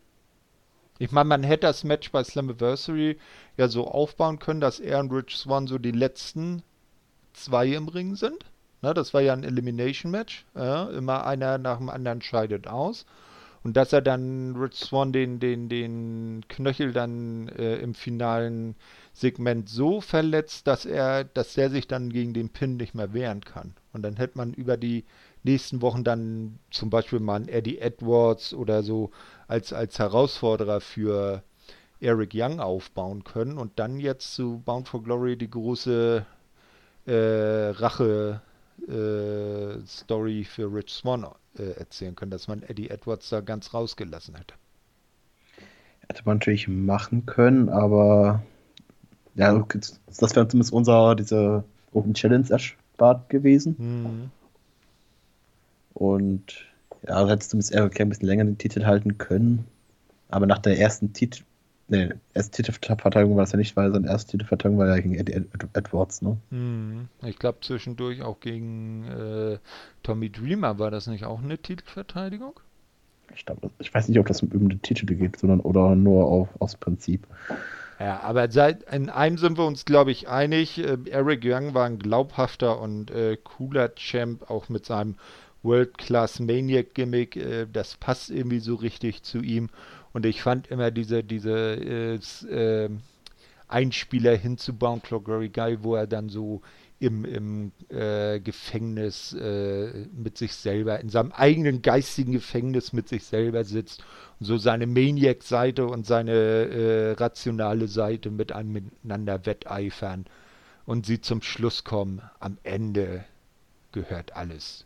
Ich 0.98 1.12
meine, 1.12 1.28
man 1.28 1.44
hätte 1.44 1.68
das 1.68 1.84
Match 1.84 2.12
bei 2.12 2.24
Slammiversary 2.24 3.18
ja 3.58 3.68
so 3.68 3.88
aufbauen 3.88 4.40
können, 4.40 4.62
dass 4.62 4.80
er 4.80 5.00
und 5.00 5.12
Rich 5.12 5.36
Swan 5.36 5.68
so 5.68 5.78
die 5.78 5.92
letzten 5.92 6.64
zwei 7.34 7.68
im 7.68 7.90
Ring 7.90 8.16
sind. 8.16 8.46
Ne, 8.82 8.94
das 8.94 9.14
war 9.14 9.22
ja 9.22 9.34
ein 9.34 9.44
Elimination-Match. 9.44 10.46
Ja, 10.56 10.90
immer 10.90 11.26
einer 11.26 11.58
nach 11.58 11.78
dem 11.78 11.90
anderen 11.90 12.22
scheidet 12.22 12.68
aus. 12.68 13.06
Und 13.64 13.76
dass 13.76 13.92
er 13.92 14.02
dann 14.02 14.56
Rich 14.56 14.76
Swan 14.76 15.12
den, 15.12 15.40
den, 15.40 15.68
den 15.70 16.46
Knöchel 16.48 16.94
dann 16.94 17.50
äh, 17.50 17.78
im 17.78 17.94
finalen 17.96 18.76
Segment 19.14 19.68
so 19.70 20.02
verletzt, 20.02 20.68
dass 20.68 20.86
er, 20.86 21.24
dass 21.24 21.56
der 21.56 21.72
sich 21.72 21.88
dann 21.88 22.10
gegen 22.12 22.34
den 22.34 22.50
Pin 22.50 22.78
nicht 22.78 22.94
mehr 22.94 23.12
wehren 23.12 23.42
kann. 23.42 23.74
Und 23.92 24.04
dann 24.04 24.18
hätte 24.18 24.38
man 24.38 24.54
über 24.54 24.78
die 24.78 25.04
nächsten 25.44 25.82
Wochen 25.82 26.04
dann 26.04 26.60
zum 26.70 26.90
Beispiel 26.90 27.20
mal 27.20 27.38
einen 27.38 27.48
Eddie 27.48 27.80
Edwards 27.80 28.54
oder 28.54 28.84
so 28.84 29.10
als, 29.48 29.74
als 29.74 30.00
Herausforderer 30.00 30.82
für 30.82 31.44
Eric 32.00 32.32
Young 32.34 32.60
aufbauen 32.60 33.24
können 33.24 33.58
und 33.58 33.80
dann 33.80 34.00
jetzt 34.00 34.34
zu 34.34 34.62
Bound 34.66 34.88
for 34.88 35.04
Glory 35.04 35.38
die 35.38 35.50
große 35.50 36.26
äh, 37.06 37.14
Rache 37.14 38.42
äh, 38.88 39.86
Story 39.86 40.44
für 40.44 40.74
Rich 40.74 40.92
Swan 40.92 41.26
äh, 41.58 41.72
erzählen 41.80 42.16
können, 42.16 42.32
dass 42.32 42.48
man 42.48 42.64
Eddie 42.64 42.90
Edwards 42.90 43.30
da 43.30 43.42
ganz 43.42 43.74
rausgelassen 43.74 44.36
hätte. 44.36 44.56
Hätte 46.08 46.22
man 46.26 46.38
natürlich 46.38 46.68
machen 46.68 47.26
können, 47.26 47.70
aber 47.70 48.44
ja, 49.36 49.66
das 49.68 50.36
wäre 50.36 50.48
zumindest 50.48 50.74
unser, 50.74 51.16
diese 51.16 51.64
Open 51.94 52.14
Challenge 52.14 52.50
erspart 52.50 53.30
gewesen. 53.30 53.76
Mhm. 53.78 54.32
Und 55.94 56.66
ja, 57.08 57.24
du 57.24 57.30
hättest 57.30 57.52
zumindest 57.52 57.74
Eric 57.74 58.00
ein 58.00 58.10
bisschen 58.10 58.28
länger 58.28 58.46
den 58.46 58.58
Titel 58.58 58.86
halten 58.86 59.18
können. 59.18 59.66
Aber 60.30 60.46
nach 60.46 60.60
der 60.60 60.80
ersten 60.80 61.14
Titel, 61.14 61.44
nee, 61.88 62.10
erste 62.34 62.64
Titelverteidigung 62.64 63.36
war 63.36 63.44
das 63.44 63.52
ja 63.52 63.58
nicht, 63.58 63.76
weil 63.76 63.92
seine 63.92 64.08
erste 64.08 64.32
Titelverteidigung 64.32 64.80
war 64.80 64.88
ja 64.88 65.00
gegen 65.00 65.16
Eddie 65.16 65.34
Ed 65.34 65.48
Edwards, 65.74 66.22
ne? 66.22 66.38
Hm, 66.50 67.08
ich 67.24 67.38
glaube 67.38 67.60
zwischendurch 67.62 68.22
auch 68.22 68.40
gegen 68.40 69.06
äh, 69.06 69.60
Tommy 70.04 70.30
Dreamer 70.32 70.80
war 70.80 70.92
das 70.92 71.08
nicht 71.08 71.26
auch 71.26 71.42
eine 71.42 71.58
Titelverteidigung? 71.58 72.60
Ich, 73.36 73.46
glaub, 73.46 73.60
ich 73.80 73.94
weiß 73.94 74.08
nicht, 74.08 74.20
ob 74.20 74.28
das 74.28 74.42
um 74.42 74.70
den 74.70 74.82
Titel 74.82 75.06
geht, 75.06 75.38
sondern 75.40 75.60
oder 75.60 75.96
nur 75.96 76.26
auf, 76.26 76.50
aus 76.60 76.76
Prinzip. 76.76 77.28
Ja, 78.00 78.20
aber 78.22 78.52
seit, 78.52 78.84
in 78.92 79.10
einem 79.10 79.38
sind 79.38 79.58
wir 79.58 79.66
uns, 79.66 79.86
glaube 79.86 80.12
ich, 80.12 80.28
einig. 80.28 80.80
Äh, 80.80 80.98
Eric 81.10 81.42
Young 81.44 81.74
war 81.74 81.86
ein 81.86 81.98
glaubhafter 81.98 82.80
und 82.80 83.10
äh, 83.12 83.38
cooler 83.38 83.96
Champ, 83.96 84.50
auch 84.50 84.70
mit 84.70 84.86
seinem 84.86 85.16
World-Class 85.66 86.40
Maniac-Gimmick. 86.40 87.36
Äh, 87.36 87.68
das 87.72 87.98
passt 87.98 88.30
irgendwie 88.30 88.60
so 88.60 88.76
richtig 88.76 89.24
zu 89.24 89.40
ihm. 89.40 89.70
Und 90.14 90.26
ich 90.26 90.42
fand 90.42 90.68
immer 90.68 90.92
diese, 90.92 91.24
diese 91.24 91.52
äh, 91.52 92.16
äh, 92.50 92.90
Einspieler 93.68 94.36
hin 94.38 94.58
zu 94.58 94.74
geil, 95.50 95.80
wo 95.82 95.96
er 95.96 96.08
dann 96.08 96.30
so 96.30 96.62
im, 97.00 97.26
im 97.26 97.72
äh, 97.90 98.40
Gefängnis 98.40 99.34
äh, 99.34 100.08
mit 100.14 100.38
sich 100.38 100.54
selber, 100.54 101.00
in 101.00 101.10
seinem 101.10 101.32
eigenen 101.34 101.82
geistigen 101.82 102.32
Gefängnis 102.32 102.94
mit 102.94 103.10
sich 103.10 103.26
selber 103.26 103.64
sitzt 103.66 104.04
und 104.40 104.46
so 104.46 104.58
seine 104.58 104.88
Maniac-Seite 104.88 105.86
und 105.88 106.06
seine 106.06 106.32
äh, 106.32 107.12
rationale 107.12 107.88
Seite 107.88 108.32
miteinander 108.32 109.46
wetteifern 109.46 110.26
und 110.86 111.06
sie 111.06 111.20
zum 111.20 111.42
Schluss 111.42 111.84
kommen, 111.84 112.22
am 112.40 112.58
Ende 112.64 113.26
gehört 113.92 114.36
alles 114.36 114.86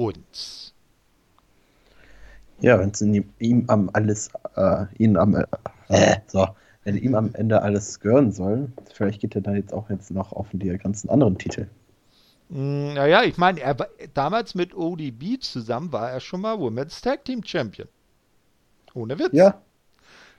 uns. 0.00 0.72
Ja, 2.60 2.78
wenn 2.78 2.90
es 2.90 3.00
ihm 3.00 3.64
am 3.68 3.90
alles, 3.92 4.30
äh, 4.56 4.86
ihnen 4.98 5.16
am, 5.16 5.34
äh, 5.34 5.44
äh, 5.88 6.16
so, 6.26 6.48
wenn 6.84 6.96
ihm 6.96 7.14
am 7.14 7.34
Ende 7.34 7.62
alles 7.62 8.00
gehören 8.00 8.32
soll, 8.32 8.70
vielleicht 8.92 9.20
geht 9.20 9.34
er 9.34 9.42
dann 9.42 9.56
jetzt 9.56 9.72
auch 9.72 9.90
jetzt 9.90 10.10
noch 10.10 10.32
auf 10.32 10.48
die 10.52 10.68
ganzen 10.78 11.10
anderen 11.10 11.38
Titel. 11.38 11.66
Hm, 12.50 12.94
naja, 12.94 13.22
ich 13.24 13.36
meine, 13.36 13.60
er 13.60 13.76
damals 14.14 14.54
mit 14.54 14.74
ODB 14.74 15.40
zusammen 15.40 15.92
war 15.92 16.10
er 16.10 16.20
schon 16.20 16.40
mal 16.40 16.58
Women's 16.58 17.00
Tag 17.00 17.24
Team 17.24 17.42
Champion. 17.44 17.88
Ohne 18.94 19.18
Witz. 19.18 19.32
Ja. 19.32 19.60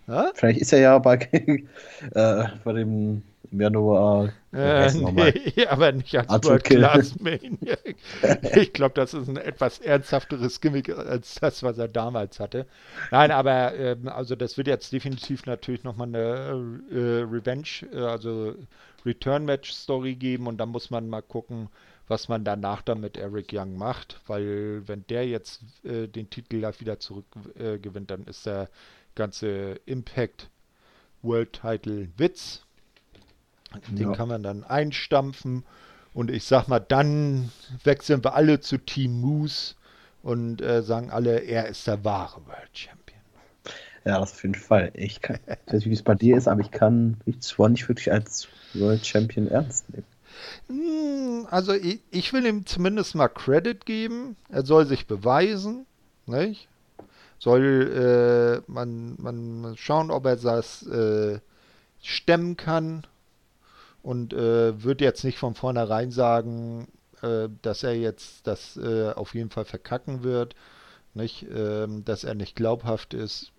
ja? 0.07 0.31
Vielleicht 0.33 0.59
ist 0.59 0.73
er 0.73 0.79
ja 0.79 0.99
bei, 0.99 1.15
äh, 2.11 2.43
bei 2.63 2.73
dem 2.73 3.23
im 3.51 3.61
Januar. 3.61 4.29
Äh, 4.53 4.91
nee, 4.93 5.65
aber 5.69 5.93
nicht 5.93 6.15
als 6.15 6.45
World 6.45 6.63
Class 6.65 7.17
Maniac. 7.19 7.95
ich 8.55 8.73
glaube, 8.73 8.93
das 8.95 9.13
ist 9.13 9.29
ein 9.29 9.37
etwas 9.37 9.79
ernsthafteres 9.79 10.59
Gimmick 10.59 10.89
als 10.89 11.35
das, 11.35 11.63
was 11.63 11.77
er 11.77 11.87
damals 11.87 12.39
hatte. 12.39 12.65
Nein, 13.11 13.31
aber 13.31 13.73
äh, 13.73 13.95
also 14.07 14.35
das 14.35 14.57
wird 14.57 14.67
jetzt 14.67 14.91
definitiv 14.91 15.45
natürlich 15.45 15.83
nochmal 15.83 16.07
eine 16.07 16.79
äh, 16.91 17.21
Revenge, 17.23 17.87
äh, 17.93 17.99
also 17.99 18.55
Return 19.05 19.45
Match 19.45 19.71
Story 19.71 20.15
geben 20.15 20.47
und 20.47 20.57
dann 20.57 20.69
muss 20.69 20.89
man 20.89 21.07
mal 21.07 21.21
gucken, 21.21 21.69
was 22.07 22.27
man 22.27 22.43
danach 22.43 22.81
dann 22.81 22.99
mit 22.99 23.15
Eric 23.15 23.53
Young 23.53 23.77
macht, 23.77 24.19
weil 24.27 24.85
wenn 24.85 25.05
der 25.07 25.25
jetzt 25.27 25.63
äh, 25.85 26.07
den 26.07 26.29
Titel 26.29 26.57
wieder 26.57 26.99
zurückgewinnt, 26.99 28.11
dann 28.11 28.25
ist 28.25 28.45
der 28.45 28.69
ganze 29.15 29.79
Impact 29.85 30.49
World 31.21 31.53
Title 31.53 32.09
Witz 32.17 32.65
den 33.89 34.09
ja. 34.09 34.11
kann 34.13 34.27
man 34.27 34.43
dann 34.43 34.63
einstampfen. 34.63 35.63
Und 36.13 36.29
ich 36.29 36.43
sag 36.43 36.67
mal, 36.67 36.79
dann 36.79 37.51
wechseln 37.83 38.23
wir 38.23 38.35
alle 38.35 38.59
zu 38.59 38.77
Team 38.77 39.21
Moose 39.21 39.75
und 40.23 40.61
äh, 40.61 40.83
sagen 40.83 41.09
alle, 41.09 41.39
er 41.39 41.67
ist 41.67 41.87
der 41.87 42.03
wahre 42.03 42.45
World 42.45 42.69
Champion. 42.73 43.01
Ja, 44.03 44.19
das 44.19 44.33
auf 44.33 44.43
jeden 44.43 44.55
Fall. 44.55 44.91
Ich, 44.95 45.21
kann, 45.21 45.39
ich 45.45 45.73
weiß 45.73 45.73
nicht, 45.73 45.89
wie 45.89 45.93
es 45.93 46.03
bei 46.03 46.15
dir 46.15 46.35
ist, 46.35 46.47
aber 46.47 46.61
ich 46.61 46.71
kann 46.71 47.17
Rich 47.25 47.43
Swan 47.43 47.73
nicht 47.73 47.87
wirklich 47.87 48.11
als 48.11 48.47
World 48.73 49.05
Champion 49.05 49.47
ernst 49.47 49.89
nehmen. 49.89 50.05
Hm, 50.67 51.47
also 51.49 51.73
ich, 51.73 52.01
ich, 52.09 52.33
will 52.33 52.45
ihm 52.45 52.65
zumindest 52.65 53.15
mal 53.15 53.27
Credit 53.27 53.85
geben. 53.85 54.35
Er 54.49 54.65
soll 54.65 54.85
sich 54.85 55.07
beweisen. 55.07 55.85
Nicht? 56.25 56.67
Soll 57.39 58.63
äh, 58.67 58.71
man, 58.71 59.15
man 59.19 59.75
schauen, 59.77 60.11
ob 60.11 60.25
er 60.25 60.35
das 60.35 60.85
äh, 60.87 61.39
stemmen 62.01 62.57
kann 62.57 63.03
und 64.03 64.33
äh, 64.33 64.83
würde 64.83 65.03
jetzt 65.03 65.23
nicht 65.23 65.37
von 65.37 65.55
vornherein 65.55 66.11
sagen, 66.11 66.87
äh, 67.21 67.49
dass 67.61 67.83
er 67.83 67.95
jetzt 67.95 68.47
das 68.47 68.77
äh, 68.77 69.11
auf 69.11 69.35
jeden 69.35 69.49
Fall 69.49 69.65
verkacken 69.65 70.23
wird, 70.23 70.55
nicht, 71.13 71.45
ähm, 71.53 72.03
dass 72.05 72.23
er 72.23 72.35
nicht 72.35 72.55
glaubhaft 72.55 73.13
ist. 73.13 73.51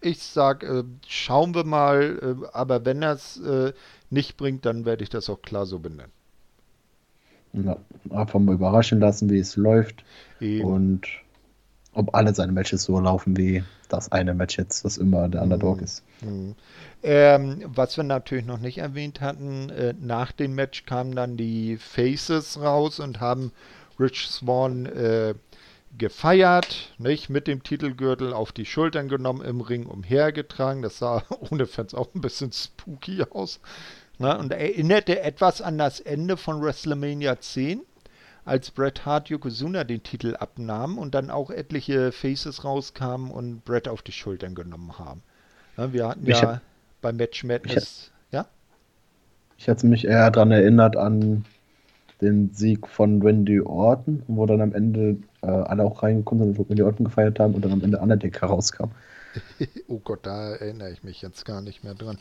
Ich 0.00 0.22
sag, 0.22 0.62
äh, 0.62 0.84
schauen 1.06 1.54
wir 1.54 1.64
mal, 1.64 2.18
äh, 2.42 2.46
aber 2.52 2.84
wenn 2.84 3.02
er 3.02 3.12
es 3.12 3.38
äh, 3.38 3.72
nicht 4.08 4.36
bringt, 4.36 4.66
dann 4.66 4.84
werde 4.84 5.02
ich 5.02 5.10
das 5.10 5.28
auch 5.30 5.42
klar 5.42 5.66
so 5.66 5.78
benennen. 5.78 6.12
Ja, 7.52 7.76
einfach 8.10 8.38
mal 8.38 8.54
überraschen 8.54 9.00
lassen, 9.00 9.28
wie 9.30 9.40
es 9.40 9.56
läuft. 9.56 10.04
Eben. 10.40 10.64
Und 10.64 11.06
ob 11.92 12.14
alle 12.14 12.34
seine 12.34 12.52
Matches 12.52 12.84
so 12.84 12.98
laufen 13.00 13.36
wie 13.36 13.64
das 13.92 14.12
eine 14.12 14.34
Match 14.34 14.58
jetzt, 14.58 14.84
das 14.84 14.96
immer 14.96 15.28
der 15.28 15.42
Underdog 15.42 15.78
mhm. 15.78 15.84
ist. 15.84 16.02
Mhm. 16.22 16.54
Ähm, 17.02 17.64
was 17.66 17.96
wir 17.96 18.04
natürlich 18.04 18.44
noch 18.44 18.58
nicht 18.58 18.78
erwähnt 18.78 19.20
hatten, 19.20 19.70
äh, 19.70 19.94
nach 20.00 20.32
dem 20.32 20.54
Match 20.54 20.84
kamen 20.84 21.14
dann 21.14 21.36
die 21.36 21.76
Faces 21.76 22.60
raus 22.60 23.00
und 23.00 23.20
haben 23.20 23.52
Rich 23.98 24.28
Swan 24.28 24.86
äh, 24.86 25.34
gefeiert, 25.96 26.92
nicht 26.98 27.30
mit 27.30 27.46
dem 27.46 27.62
Titelgürtel 27.62 28.32
auf 28.32 28.52
die 28.52 28.66
Schultern 28.66 29.08
genommen, 29.08 29.42
im 29.42 29.60
Ring 29.60 29.86
umhergetragen. 29.86 30.82
Das 30.82 30.98
sah 30.98 31.22
ohne 31.50 31.66
Fans 31.66 31.94
auch 31.94 32.14
ein 32.14 32.20
bisschen 32.20 32.52
spooky 32.52 33.24
aus. 33.30 33.60
Na, 34.18 34.38
und 34.38 34.52
erinnerte 34.52 35.20
etwas 35.20 35.62
an 35.62 35.78
das 35.78 35.98
Ende 36.00 36.36
von 36.36 36.62
WrestleMania 36.62 37.40
10 37.40 37.80
als 38.44 38.70
Bret 38.70 39.04
Hart 39.06 39.28
Yokozuna 39.28 39.84
den 39.84 40.02
Titel 40.02 40.36
abnahm 40.36 40.98
und 40.98 41.14
dann 41.14 41.30
auch 41.30 41.50
etliche 41.50 42.12
Faces 42.12 42.64
rauskamen 42.64 43.30
und 43.30 43.64
Bret 43.64 43.88
auf 43.88 44.02
die 44.02 44.12
Schultern 44.12 44.54
genommen 44.54 44.98
haben. 44.98 45.22
Wir 45.76 46.08
hatten 46.08 46.22
ich 46.22 46.40
ja 46.40 46.54
hab, 46.54 46.60
beim 47.00 47.16
Match 47.16 47.44
Madness, 47.44 48.10
ich, 48.28 48.32
ja? 48.32 48.46
Ich 49.56 49.68
hatte 49.68 49.86
mich 49.86 50.06
eher 50.06 50.30
daran 50.30 50.50
erinnert 50.50 50.96
an 50.96 51.44
den 52.20 52.52
Sieg 52.52 52.86
von 52.86 53.22
Randy 53.22 53.60
Orton, 53.60 54.22
wo 54.26 54.44
dann 54.46 54.60
am 54.60 54.74
Ende 54.74 55.16
äh, 55.42 55.46
alle 55.46 55.84
auch 55.84 56.02
reingekommen 56.02 56.44
sind 56.44 56.58
und 56.58 56.68
Randy 56.68 56.82
Orton 56.82 57.04
gefeiert 57.04 57.40
haben 57.40 57.54
und 57.54 57.64
dann 57.64 57.72
am 57.72 57.82
Ende 57.82 57.98
Undertaker 57.98 58.48
rauskam. 58.48 58.90
oh 59.88 60.00
Gott, 60.02 60.20
da 60.24 60.50
erinnere 60.50 60.90
ich 60.90 61.02
mich 61.02 61.22
jetzt 61.22 61.44
gar 61.44 61.62
nicht 61.62 61.84
mehr 61.84 61.94
dran. 61.94 62.18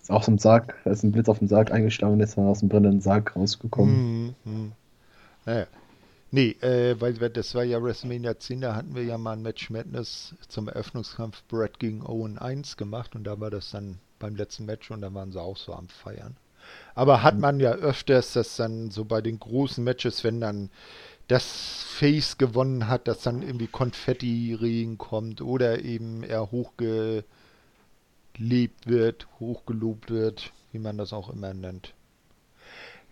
Ist 0.00 0.10
auch 0.10 0.22
so 0.22 0.32
ein 0.32 0.38
Sarg, 0.38 0.74
da 0.84 0.90
ist 0.90 1.04
ein 1.04 1.12
Blitz 1.12 1.28
auf 1.28 1.38
den 1.38 1.48
Sarg 1.48 1.70
eingeschlagen 1.70 2.14
und 2.14 2.20
ist 2.20 2.36
dann 2.36 2.46
aus 2.46 2.60
dem 2.60 2.68
brennenden 2.68 3.00
Sarg 3.00 3.36
rausgekommen. 3.36 4.34
Mm, 4.44 4.50
mm. 4.50 4.72
Naja. 5.46 5.66
Nee, 6.32 6.50
äh, 6.60 7.00
weil 7.00 7.14
das 7.14 7.56
war 7.56 7.64
ja 7.64 7.82
WrestleMania 7.82 8.38
10, 8.38 8.60
da 8.60 8.76
hatten 8.76 8.94
wir 8.94 9.02
ja 9.02 9.18
mal 9.18 9.32
ein 9.32 9.42
Match 9.42 9.68
Madness 9.68 10.36
zum 10.46 10.68
Eröffnungskampf 10.68 11.42
Brett 11.48 11.80
gegen 11.80 12.06
Owen 12.06 12.38
1 12.38 12.76
gemacht 12.76 13.16
und 13.16 13.24
da 13.24 13.40
war 13.40 13.50
das 13.50 13.70
dann 13.72 13.98
beim 14.20 14.36
letzten 14.36 14.64
Match 14.64 14.92
und 14.92 15.00
da 15.00 15.12
waren 15.12 15.32
sie 15.32 15.40
auch 15.40 15.56
so 15.56 15.74
am 15.74 15.88
Feiern. 15.88 16.36
Aber 16.94 17.24
hat 17.24 17.38
man 17.38 17.58
ja 17.58 17.72
öfters, 17.72 18.32
dass 18.34 18.56
dann 18.56 18.90
so 18.90 19.04
bei 19.04 19.20
den 19.22 19.40
großen 19.40 19.82
Matches, 19.82 20.22
wenn 20.22 20.40
dann 20.40 20.70
das 21.26 21.44
Face 21.44 22.38
gewonnen 22.38 22.86
hat, 22.86 23.08
dass 23.08 23.22
dann 23.22 23.42
irgendwie 23.42 23.66
Konfetti-Regen 23.66 24.98
kommt 24.98 25.40
oder 25.40 25.82
eben 25.82 26.22
er 26.22 26.50
hochgelebt 26.50 27.24
wird, 28.84 29.26
hochgelobt 29.40 30.10
wird, 30.10 30.52
wie 30.72 30.78
man 30.78 30.98
das 30.98 31.12
auch 31.12 31.30
immer 31.30 31.54
nennt. 31.54 31.94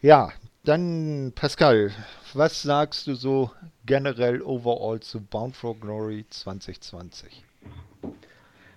Ja, 0.03 0.31
dann 0.65 1.33
Pascal, 1.35 1.91
was 2.35 2.63
sagst 2.63 3.07
du 3.07 3.15
so 3.15 3.51
generell 3.87 4.43
overall 4.43 5.01
zu 5.01 5.21
Bound 5.21 5.57
for 5.57 5.75
Glory 5.79 6.27
2020? 6.29 7.45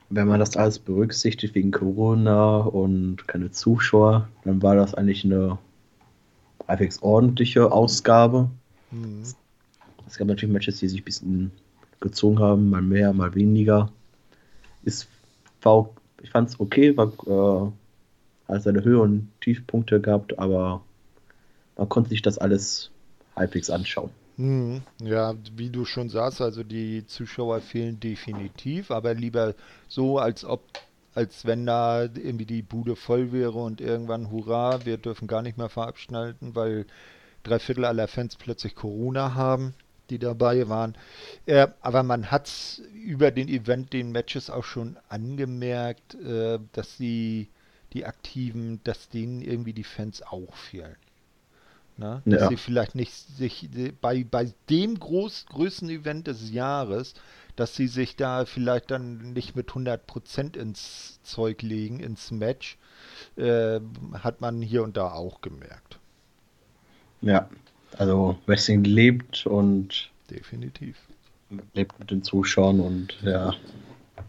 Wenn 0.10 0.28
man 0.28 0.40
das 0.40 0.58
alles 0.58 0.80
berücksichtigt 0.80 1.56
wegen 1.56 1.72
Corona 1.72 2.58
und 2.58 3.28
keine 3.28 3.52
Zuschauer, 3.52 4.28
dann 4.44 4.62
war 4.62 4.76
das 4.76 4.94
eigentlich 4.94 5.24
eine 5.24 5.58
halbwegs 6.68 7.02
ordentliche 7.02 7.72
Ausgabe. 7.72 8.50
Mhm. 8.92 9.24
Es 10.08 10.18
gab 10.18 10.28
natürlich 10.28 10.54
Matches, 10.54 10.80
die 10.80 10.90
sich 10.90 11.02
ein 11.02 11.06
bisschen 11.06 11.52
gezogen 12.02 12.40
haben, 12.40 12.70
mal 12.70 12.82
mehr, 12.82 13.14
mal 13.14 13.34
weniger. 13.36 13.92
Ist, 14.84 15.08
war, 15.62 15.90
ich 16.22 16.30
fand 16.32 16.50
es 16.50 16.60
okay, 16.60 16.96
war, 16.98 17.08
äh, 17.28 18.52
hat 18.52 18.64
seine 18.64 18.84
Höhe 18.84 19.00
und 19.00 19.30
Tiefpunkte 19.40 20.02
gehabt, 20.02 20.38
aber 20.38 20.82
man 21.82 21.90
konnte 21.90 22.12
sich 22.12 22.22
das 22.22 22.38
alles 22.38 22.92
halbwegs 23.36 23.72
anschauen. 23.72 24.12
Hm, 24.38 24.84
ja, 25.02 25.34
wie 25.56 25.72
du 25.72 25.84
schon 25.84 26.10
sagst, 26.10 26.40
also 26.40 26.64
die 26.64 27.08
Zuschauer 27.08 27.60
fehlen 27.60 28.00
definitiv, 28.00 28.92
aber 28.92 29.16
lieber 29.16 29.56
so, 29.88 30.20
als 30.20 30.46
ob, 30.46 30.62
als 31.16 31.44
wenn 31.44 31.66
da 31.66 32.04
irgendwie 32.04 32.46
die 32.46 32.62
Bude 32.62 32.96
voll 32.96 33.32
wäre 33.32 33.58
und 33.58 33.82
irgendwann, 33.82 34.30
hurra, 34.30 34.86
wir 34.86 34.98
dürfen 34.98 35.28
gar 35.28 35.42
nicht 35.42 35.58
mehr 35.58 35.70
verabschalten, 35.70 36.54
weil 36.54 36.86
drei 37.42 37.58
Viertel 37.58 37.86
aller 37.86 38.08
Fans 38.08 38.36
plötzlich 38.36 38.76
Corona 38.76 39.34
haben, 39.34 39.74
die 40.12 40.20
dabei 40.20 40.70
waren. 40.70 40.96
Äh, 41.48 41.68
aber 41.82 42.04
man 42.04 42.30
hat 42.30 42.80
über 42.94 43.32
den 43.32 43.48
Event, 43.48 43.92
den 43.92 44.12
Matches 44.12 44.52
auch 44.52 44.66
schon 44.66 44.98
angemerkt, 45.10 46.14
äh, 46.14 46.60
dass 46.74 46.98
die, 46.98 47.48
die 47.94 48.06
Aktiven, 48.06 48.82
dass 48.84 49.10
denen 49.10 49.42
irgendwie 49.42 49.74
die 49.74 49.84
Fans 49.84 50.22
auch 50.22 50.54
fehlen. 50.54 50.96
Ne? 51.98 52.22
Dass 52.26 52.42
ja. 52.42 52.50
sie 52.50 52.58
vielleicht 52.58 52.96
nicht 52.96 53.14
sich 53.14 53.70
bei, 54.02 54.24
bei 54.24 54.54
dem 54.70 55.00
groß, 55.00 55.46
größten 55.48 55.90
Event 55.90 56.28
des 56.28 56.52
Jahres, 56.52 57.14
dass 57.56 57.76
sie 57.76 57.88
sich 57.88 58.16
da 58.16 58.46
vielleicht 58.46 58.92
dann 58.92 59.34
nicht 59.34 59.56
mit 59.56 59.70
100% 59.70 60.58
ins 60.58 61.20
Zeug 61.24 61.62
legen, 61.62 62.00
ins 62.00 62.32
Match, 62.32 62.78
äh, 63.36 63.80
hat 64.14 64.42
man 64.42 64.62
hier 64.62 64.84
und 64.84 64.98
da 64.98 65.12
auch 65.12 65.42
gemerkt. 65.42 66.00
Ja, 67.22 67.50
also 67.98 68.38
Wrestling 68.46 68.84
lebt 68.84 69.46
und 69.46 70.10
definitiv 70.30 70.98
lebt 71.74 72.00
mit 72.00 72.12
den 72.12 72.24
Zuschauern 72.24 72.80
und 72.80 73.18
ja, 73.22 73.52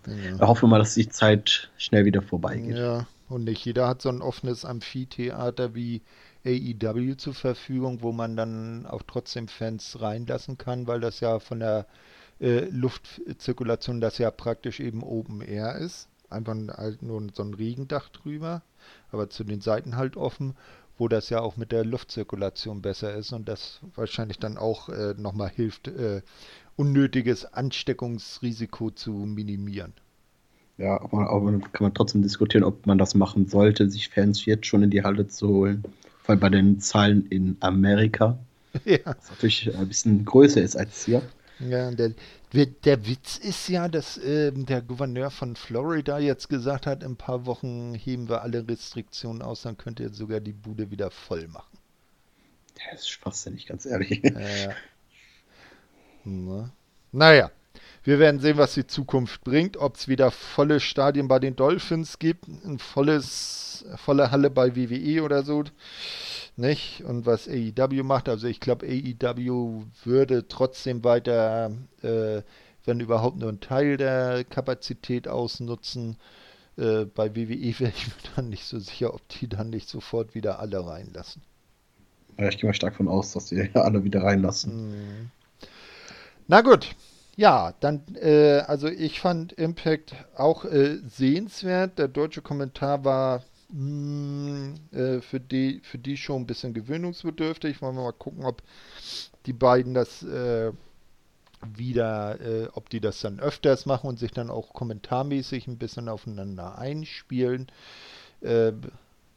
ja. 0.07 0.39
Wir 0.39 0.49
hoffen 0.49 0.69
mal, 0.69 0.79
dass 0.79 0.95
die 0.95 1.09
Zeit 1.09 1.71
schnell 1.77 2.05
wieder 2.05 2.23
vorbeigeht. 2.23 2.77
Ja, 2.77 3.07
und 3.29 3.45
nicht 3.45 3.65
jeder 3.65 3.89
hat 3.89 4.03
so 4.03 4.09
ein 4.09 4.21
offenes 4.21 4.65
Amphitheater 4.65 5.75
wie 5.75 6.03
AEW 6.45 7.17
zur 7.17 7.35
Verfügung, 7.35 8.03
wo 8.03 8.13
man 8.13 8.37
dann 8.37 8.87
auch 8.87 9.03
trotzdem 9.07 9.49
Fans 9.49 10.01
reinlassen 10.01 10.59
kann, 10.59 10.87
weil 10.87 11.01
das 11.01 11.21
ja 11.21 11.39
von 11.39 11.61
der 11.61 11.87
äh, 12.41 12.67
Luftzirkulation 12.71 14.01
das 14.01 14.19
ja 14.19 14.31
praktisch 14.31 14.81
eben 14.81 15.03
Open 15.03 15.41
Air 15.41 15.77
ist. 15.77 16.09
Einfach 16.31 16.57
halt 16.77 17.03
nur 17.03 17.27
so 17.35 17.43
ein 17.43 17.55
Regendach 17.55 18.09
drüber, 18.09 18.63
aber 19.11 19.29
zu 19.29 19.45
den 19.45 19.61
Seiten 19.61 19.97
halt 19.97 20.17
offen 20.17 20.55
wo 20.99 21.09
das 21.09 21.31
ja 21.31 21.41
auch 21.41 21.57
mit 21.57 21.73
der 21.73 21.85
Luftzirkulation 21.85 22.83
besser 22.83 23.15
ist 23.15 23.33
und 23.33 23.49
das 23.49 23.81
wahrscheinlich 23.97 24.39
dann 24.39 24.57
auch 24.57 24.89
äh, 24.89 25.15
nochmal 25.17 25.49
hilft, 25.49 25.89
äh, 25.89 26.23
unnötiges 26.77 27.45
Ansteckungsrisiko 27.45 28.91
zu 28.91 29.11
minimieren. 29.11 29.95
Ja, 30.79 31.01
aber, 31.01 31.31
aber 31.31 31.59
kann 31.59 31.83
man 31.83 31.95
trotzdem 31.95 32.23
diskutieren, 32.23 32.65
ob 32.65 32.87
man 32.87 32.99
das 32.99 33.15
machen 33.15 33.49
sollte, 33.49 33.91
sich 33.91 34.09
Fans 34.09 34.45
jetzt 34.45 34.67
schon 34.67 34.83
in 34.83 34.91
die 34.91 35.03
Halle 35.03 35.29
zu 35.29 35.49
holen. 35.49 35.83
Vor 36.23 36.31
allem 36.31 36.41
bei 36.41 36.49
den 36.49 36.81
Zahlen 36.81 37.27
in 37.29 37.57
Amerika. 37.61 38.39
Ja. 38.87 39.01
Was 39.05 39.29
natürlich 39.29 39.77
ein 39.77 39.87
bisschen 39.87 40.25
größer 40.25 40.63
ist 40.63 40.77
als 40.77 41.05
hier. 41.05 41.21
Ja, 41.59 41.91
der, 41.91 42.13
der 42.53 43.07
Witz 43.07 43.37
ist 43.37 43.69
ja, 43.69 43.87
dass 43.87 44.17
äh, 44.17 44.51
der 44.51 44.81
Gouverneur 44.81 45.31
von 45.31 45.57
Florida 45.57 46.19
jetzt 46.19 46.49
gesagt 46.49 46.87
hat, 46.87 47.03
in 47.03 47.13
ein 47.13 47.17
paar 47.17 47.45
Wochen 47.45 47.95
heben 47.95 48.31
wir 48.31 48.41
alle 48.41 48.67
Restriktionen 48.67 49.43
aus, 49.43 49.61
dann 49.63 49.77
könnt 49.77 50.01
ihr 50.01 50.09
sogar 50.09 50.41
die 50.41 50.55
Bude 50.55 50.91
wieder 50.91 51.11
voll 51.11 51.49
machen. 51.49 51.79
Das 52.91 53.01
ist 53.01 53.11
schwachsinnig, 53.11 53.67
ganz 53.67 53.85
ehrlich. 53.85 54.25
Äh, 54.25 54.71
na. 56.25 56.71
Naja, 57.13 57.51
wir 58.05 58.19
werden 58.19 58.41
sehen, 58.41 58.59
was 58.59 58.75
die 58.75 58.87
Zukunft 58.87 59.45
bringt, 59.45 59.77
ob 59.77 59.97
es 59.97 60.09
wieder 60.09 60.31
volle 60.31 60.81
Stadien 60.81 61.29
bei 61.29 61.39
den 61.39 61.57
Dolphins 61.57 62.19
gibt, 62.19 62.49
ein 62.49 62.79
volles, 62.79 63.85
volle 63.97 64.31
Halle 64.31 64.51
bei 64.51 64.77
WWE 64.77 65.23
oder 65.23 65.43
so 65.43 65.65
nicht? 66.57 67.03
Und 67.05 67.27
was 67.27 67.49
AEW 67.49 68.03
macht, 68.03 68.29
also 68.29 68.47
ich 68.47 68.61
glaube, 68.61 68.87
AEW 68.87 69.85
würde 70.05 70.49
trotzdem 70.49 71.05
weiter, 71.05 71.71
äh, 72.03 72.43
wenn 72.85 73.01
überhaupt 73.01 73.39
nur 73.39 73.51
ein 73.51 73.61
Teil 73.61 73.97
der 73.97 74.45
Kapazität 74.45 75.29
ausnutzen. 75.29 76.17
Äh, 76.77 77.05
bei 77.05 77.35
WWE 77.35 77.79
wäre 77.79 77.93
ich 77.95 78.07
mir 78.07 78.31
dann 78.37 78.49
nicht 78.49 78.65
so 78.65 78.79
sicher, 78.79 79.15
ob 79.15 79.27
die 79.29 79.49
dann 79.49 79.71
nicht 79.71 79.89
sofort 79.89 80.35
wieder 80.35 80.59
alle 80.59 80.87
reinlassen. 80.87 81.43
Ja, 82.39 82.49
ich 82.49 82.59
gehe 82.59 82.69
mal 82.69 82.75
stark 82.75 82.97
von 82.97 83.09
aus, 83.09 83.33
dass 83.33 83.47
die 83.47 83.71
alle 83.75 84.05
wieder 84.05 84.23
reinlassen. 84.23 85.31
Na 86.49 86.61
gut. 86.61 86.95
Ja, 87.37 87.73
dann, 87.81 88.03
äh, 88.17 88.63
also 88.67 88.89
ich 88.89 89.21
fand 89.21 89.53
Impact 89.55 90.15
auch 90.37 90.65
äh, 90.65 90.99
sehenswert. 91.07 91.99
Der 91.99 92.09
deutsche 92.09 92.43
Kommentar 92.43 93.05
war 93.05 93.43
mh, 93.71 93.73
hm, 93.73 94.75
äh, 94.93 95.21
für, 95.23 95.41
die, 95.41 95.81
für 95.83 95.99
die 95.99 96.17
schon 96.17 96.43
ein 96.43 96.47
bisschen 96.47 96.75
gewöhnungsbedürftig. 96.75 97.81
Wollen 97.81 97.97
wir 97.97 98.03
mal 98.03 98.13
gucken, 98.13 98.45
ob 98.45 98.63
die 99.47 99.55
beiden 99.55 99.95
das 99.95 100.23
äh, 100.23 100.73
wieder, 101.65 102.41
äh, 102.41 102.69
ob 102.75 102.91
die 102.91 103.01
das 103.01 103.21
dann 103.21 103.41
öfters 103.41 103.87
machen 103.87 104.09
und 104.09 104.19
sich 104.19 104.33
dann 104.33 104.51
auch 104.51 104.75
kommentarmäßig 104.75 105.69
ein 105.69 105.79
bisschen 105.79 106.09
aufeinander 106.09 106.79
einspielen. 106.79 107.69
Äh, 108.43 108.73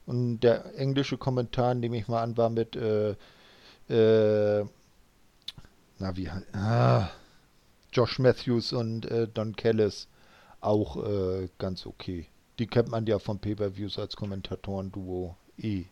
und 0.05 0.41
der 0.41 0.77
englische 0.77 1.17
Kommentar, 1.17 1.73
nehme 1.75 1.97
ich 1.97 2.07
mal 2.07 2.21
an, 2.21 2.37
war 2.37 2.49
mit 2.49 2.75
äh, 2.75 3.15
äh, 3.89 4.65
na 5.97 6.17
wie 6.17 6.29
ah, 6.53 7.09
Josh 7.95 8.19
Matthews 8.19 8.73
und 8.73 9.07
Don 9.33 9.55
Kellis 9.55 10.07
auch 10.61 10.97
ganz 11.57 11.85
okay. 11.85 12.27
Die 12.59 12.67
kennt 12.67 12.89
man 12.89 13.05
ja 13.05 13.19
von 13.19 13.39
Pay-Per-Views 13.39 13.99
als 13.99 14.15
Kommentatoren-Duo 14.15 15.35
eh. 15.57 15.83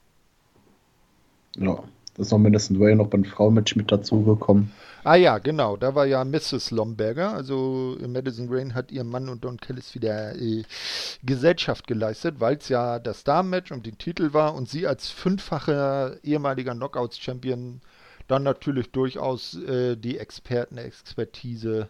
Ja, 1.56 1.84
das 2.16 2.28
ist 2.28 2.32
noch 2.32 2.40
mindestens 2.40 2.80
war 2.80 2.90
ja 2.90 2.96
noch 2.96 3.08
beim 3.08 3.26
Frauenmatch 3.26 3.76
mit 3.76 3.92
dazugekommen. 3.92 4.72
Ah 5.04 5.16
ja, 5.16 5.40
genau. 5.40 5.78
Da 5.78 5.96
war 5.96 6.06
ja 6.06 6.24
Mrs. 6.24 6.72
Lomberger. 6.72 7.34
Also 7.34 7.98
Madison 8.08 8.48
Rain 8.50 8.76
hat 8.76 8.92
ihrem 8.92 9.10
Mann 9.10 9.30
und 9.30 9.44
Don 9.44 9.58
Kellis 9.58 9.96
wieder 9.96 10.36
äh, 10.36 10.64
Gesellschaft 11.24 11.88
geleistet, 11.88 12.36
weil 12.40 12.58
es 12.58 12.70
ja 12.70 13.00
das 13.00 13.24
Damenmatch 13.24 13.72
um 13.72 13.82
den 13.82 13.98
Titel 13.98 14.34
war 14.34 14.54
und 14.54 14.70
sie 14.70 14.86
als 14.86 15.10
fünffacher 15.10 16.24
ehemaliger 16.24 16.74
Knockouts-Champion 16.74 17.82
dann 18.28 18.44
natürlich 18.44 18.92
durchaus 18.92 19.56
äh, 19.56 19.96
die 19.96 20.18
Experten-Expertise, 20.18 21.90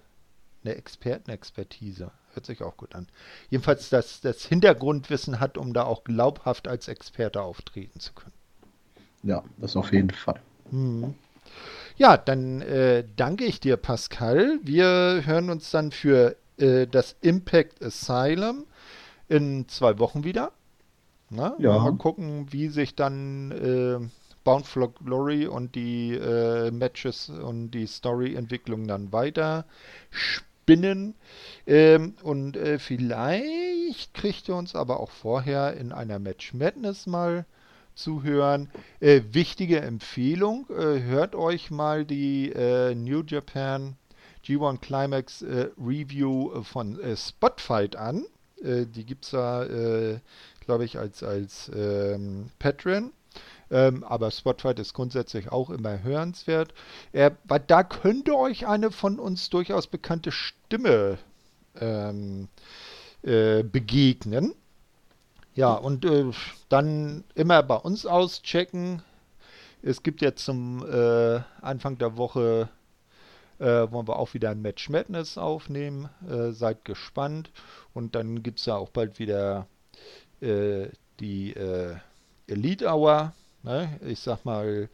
eine 0.63 0.75
Expertenexpertise 0.75 2.11
Hört 2.33 2.45
sich 2.47 2.63
auch 2.63 2.77
gut 2.77 2.95
an. 2.95 3.07
Jedenfalls 3.49 3.89
das, 3.89 4.21
das 4.21 4.45
Hintergrundwissen 4.45 5.39
hat, 5.39 5.57
um 5.57 5.73
da 5.73 5.83
auch 5.83 6.03
glaubhaft 6.03 6.67
als 6.67 6.87
Experte 6.87 7.41
auftreten 7.41 7.99
zu 7.99 8.13
können. 8.13 8.33
Ja, 9.21 9.43
das 9.57 9.75
auf 9.75 9.91
jeden 9.93 10.09
Fall. 10.09 10.39
Hm. 10.71 11.13
Ja, 11.95 12.17
dann 12.17 12.61
äh, 12.61 13.03
danke 13.15 13.45
ich 13.45 13.59
dir, 13.59 13.77
Pascal. 13.77 14.59
Wir 14.63 15.21
hören 15.25 15.51
uns 15.51 15.69
dann 15.69 15.91
für 15.91 16.35
äh, 16.57 16.87
das 16.87 17.15
Impact 17.21 17.83
Asylum 17.83 18.65
in 19.29 19.67
zwei 19.67 19.99
Wochen 19.99 20.23
wieder. 20.23 20.51
Na, 21.29 21.55
ja. 21.59 21.77
Mal 21.77 21.93
gucken, 21.93 22.51
wie 22.51 22.67
sich 22.67 22.95
dann 22.95 23.51
äh, 23.51 23.99
Bound 24.43 24.65
for 24.65 24.93
Glory 24.93 25.47
und 25.47 25.75
die 25.75 26.13
äh, 26.13 26.71
Matches 26.71 27.29
und 27.29 27.71
die 27.71 27.87
Story-Entwicklung 27.87 28.87
dann 28.87 29.11
weiter 29.11 29.65
spinnen. 30.09 31.15
Ähm, 31.65 32.15
und 32.23 32.57
äh, 32.57 32.79
vielleicht 32.79 34.13
kriegt 34.13 34.49
ihr 34.49 34.55
uns 34.55 34.75
aber 34.75 34.99
auch 34.99 35.11
vorher 35.11 35.75
in 35.75 35.91
einer 35.91 36.19
Match 36.19 36.53
Madness 36.53 37.07
mal 37.07 37.45
zu 37.95 38.23
hören. 38.23 38.69
Äh, 38.99 39.21
wichtige 39.31 39.81
Empfehlung, 39.81 40.67
äh, 40.69 41.01
hört 41.01 41.35
euch 41.35 41.71
mal 41.71 42.05
die 42.05 42.51
äh, 42.51 42.95
New 42.95 43.23
Japan 43.25 43.95
G1 44.45 44.79
Climax 44.81 45.41
äh, 45.41 45.69
Review 45.77 46.63
von 46.63 46.99
Spotfight 47.15 47.95
an. 47.95 48.25
Die 48.65 49.05
gibt 49.05 49.25
es 49.25 49.31
da, 49.31 50.21
glaube 50.65 50.85
ich, 50.85 50.97
als, 50.97 51.21
als 51.21 51.69
ähm, 51.75 52.49
Patreon. 52.59 53.11
Ähm, 53.71 54.03
aber 54.03 54.31
Spotfight 54.31 54.79
ist 54.79 54.93
grundsätzlich 54.93 55.51
auch 55.51 55.69
immer 55.69 56.03
hörenswert. 56.03 56.73
Äh, 57.11 57.31
weil 57.45 57.59
da 57.59 57.83
könnte 57.83 58.35
euch 58.35 58.67
eine 58.67 58.91
von 58.91 59.19
uns 59.19 59.49
durchaus 59.49 59.87
bekannte 59.87 60.31
Stimme 60.31 61.17
ähm, 61.79 62.49
äh, 63.23 63.63
begegnen. 63.63 64.53
Ja, 65.55 65.73
und 65.73 66.05
äh, 66.05 66.31
dann 66.69 67.23
immer 67.35 67.61
bei 67.63 67.75
uns 67.75 68.05
auschecken. 68.05 69.01
Es 69.81 70.03
gibt 70.03 70.21
jetzt 70.21 70.45
zum 70.45 70.83
äh, 70.85 71.41
Anfang 71.61 71.97
der 71.97 72.17
Woche, 72.17 72.69
äh, 73.59 73.65
wollen 73.65 74.07
wir 74.07 74.17
auch 74.17 74.33
wieder 74.33 74.49
ein 74.49 74.61
Match 74.61 74.89
Madness 74.89 75.37
aufnehmen. 75.37 76.09
Äh, 76.27 76.51
seid 76.51 76.85
gespannt. 76.85 77.51
Und 77.93 78.15
dann 78.15 78.43
gibt 78.43 78.59
es 78.59 78.65
ja 78.65 78.75
auch 78.75 78.89
bald 78.89 79.19
wieder 79.19 79.67
die 81.21 81.53
Elite 82.47 82.87
Hour 82.87 83.33
Ne? 83.63 83.99
Ich 84.05 84.19
sag 84.19 84.45
mal, 84.45 84.89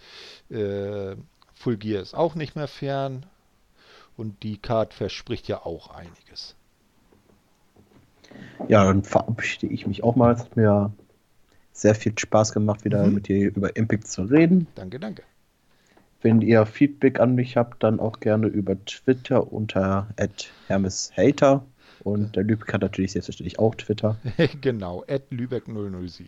äh, 0.49 1.15
Full 1.53 1.78
Gear 1.78 2.01
ist 2.01 2.15
auch 2.15 2.36
nicht 2.36 2.55
mehr 2.55 2.67
fern 2.67 3.26
und 4.15 4.43
die 4.43 4.57
Card 4.57 4.93
verspricht 4.93 5.47
ja 5.47 5.65
auch 5.65 5.89
einiges. 5.89 6.55
Ja, 8.67 8.86
dann 8.86 9.03
verabschiede 9.03 9.74
ich 9.74 9.88
mich 9.88 10.03
auch 10.03 10.15
mal. 10.15 10.34
Es 10.34 10.41
hat 10.41 10.55
mir 10.55 10.93
sehr 11.72 11.95
viel 11.95 12.17
Spaß 12.17 12.51
gemacht, 12.51 12.86
wieder 12.86 13.05
mhm. 13.05 13.15
mit 13.15 13.28
dir 13.28 13.47
über 13.47 13.76
Impact 13.76 14.07
zu 14.07 14.24
reden. 14.24 14.67
Danke, 14.76 14.99
danke. 14.99 15.24
Wenn 16.22 16.41
ihr 16.41 16.65
Feedback 16.65 17.20
an 17.20 17.36
mich 17.36 17.55
habt, 17.55 17.82
dann 17.82 17.99
auch 17.99 18.20
gerne 18.20 18.47
über 18.47 18.76
Twitter 18.86 19.51
unter 19.51 20.07
hermeshater. 20.67 21.65
Und 22.03 22.36
der 22.36 22.43
Lübeck 22.43 22.74
hat 22.74 22.82
natürlich 22.82 23.13
selbstverständlich 23.13 23.59
auch 23.59 23.76
Twitter. 23.76 24.17
genau, 24.61 25.03
Lübeck007. 25.05 26.28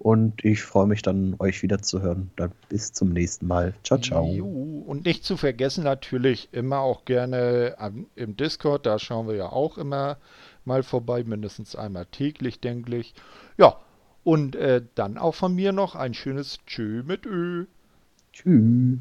Und 0.00 0.42
ich 0.46 0.62
freue 0.62 0.86
mich 0.86 1.02
dann, 1.02 1.36
euch 1.40 1.62
wieder 1.62 1.82
zu 1.82 2.00
hören. 2.00 2.30
Dann 2.36 2.52
bis 2.70 2.94
zum 2.94 3.10
nächsten 3.10 3.46
Mal. 3.46 3.74
Ciao, 3.84 4.00
ciao. 4.00 4.24
Und 4.24 5.04
nicht 5.04 5.26
zu 5.26 5.36
vergessen 5.36 5.84
natürlich 5.84 6.48
immer 6.52 6.78
auch 6.78 7.04
gerne 7.04 7.74
am, 7.76 8.06
im 8.14 8.34
Discord. 8.34 8.86
Da 8.86 8.98
schauen 8.98 9.28
wir 9.28 9.34
ja 9.34 9.52
auch 9.52 9.76
immer 9.76 10.16
mal 10.64 10.82
vorbei. 10.82 11.22
Mindestens 11.22 11.76
einmal 11.76 12.06
täglich, 12.06 12.60
denke 12.60 12.96
ich. 12.96 13.12
Ja, 13.58 13.76
und 14.24 14.56
äh, 14.56 14.82
dann 14.94 15.18
auch 15.18 15.34
von 15.34 15.54
mir 15.54 15.72
noch 15.72 15.96
ein 15.96 16.14
schönes 16.14 16.60
Tschö 16.66 17.02
mit 17.02 17.26
Ö. 17.26 17.66
Tschüss. 18.32 19.00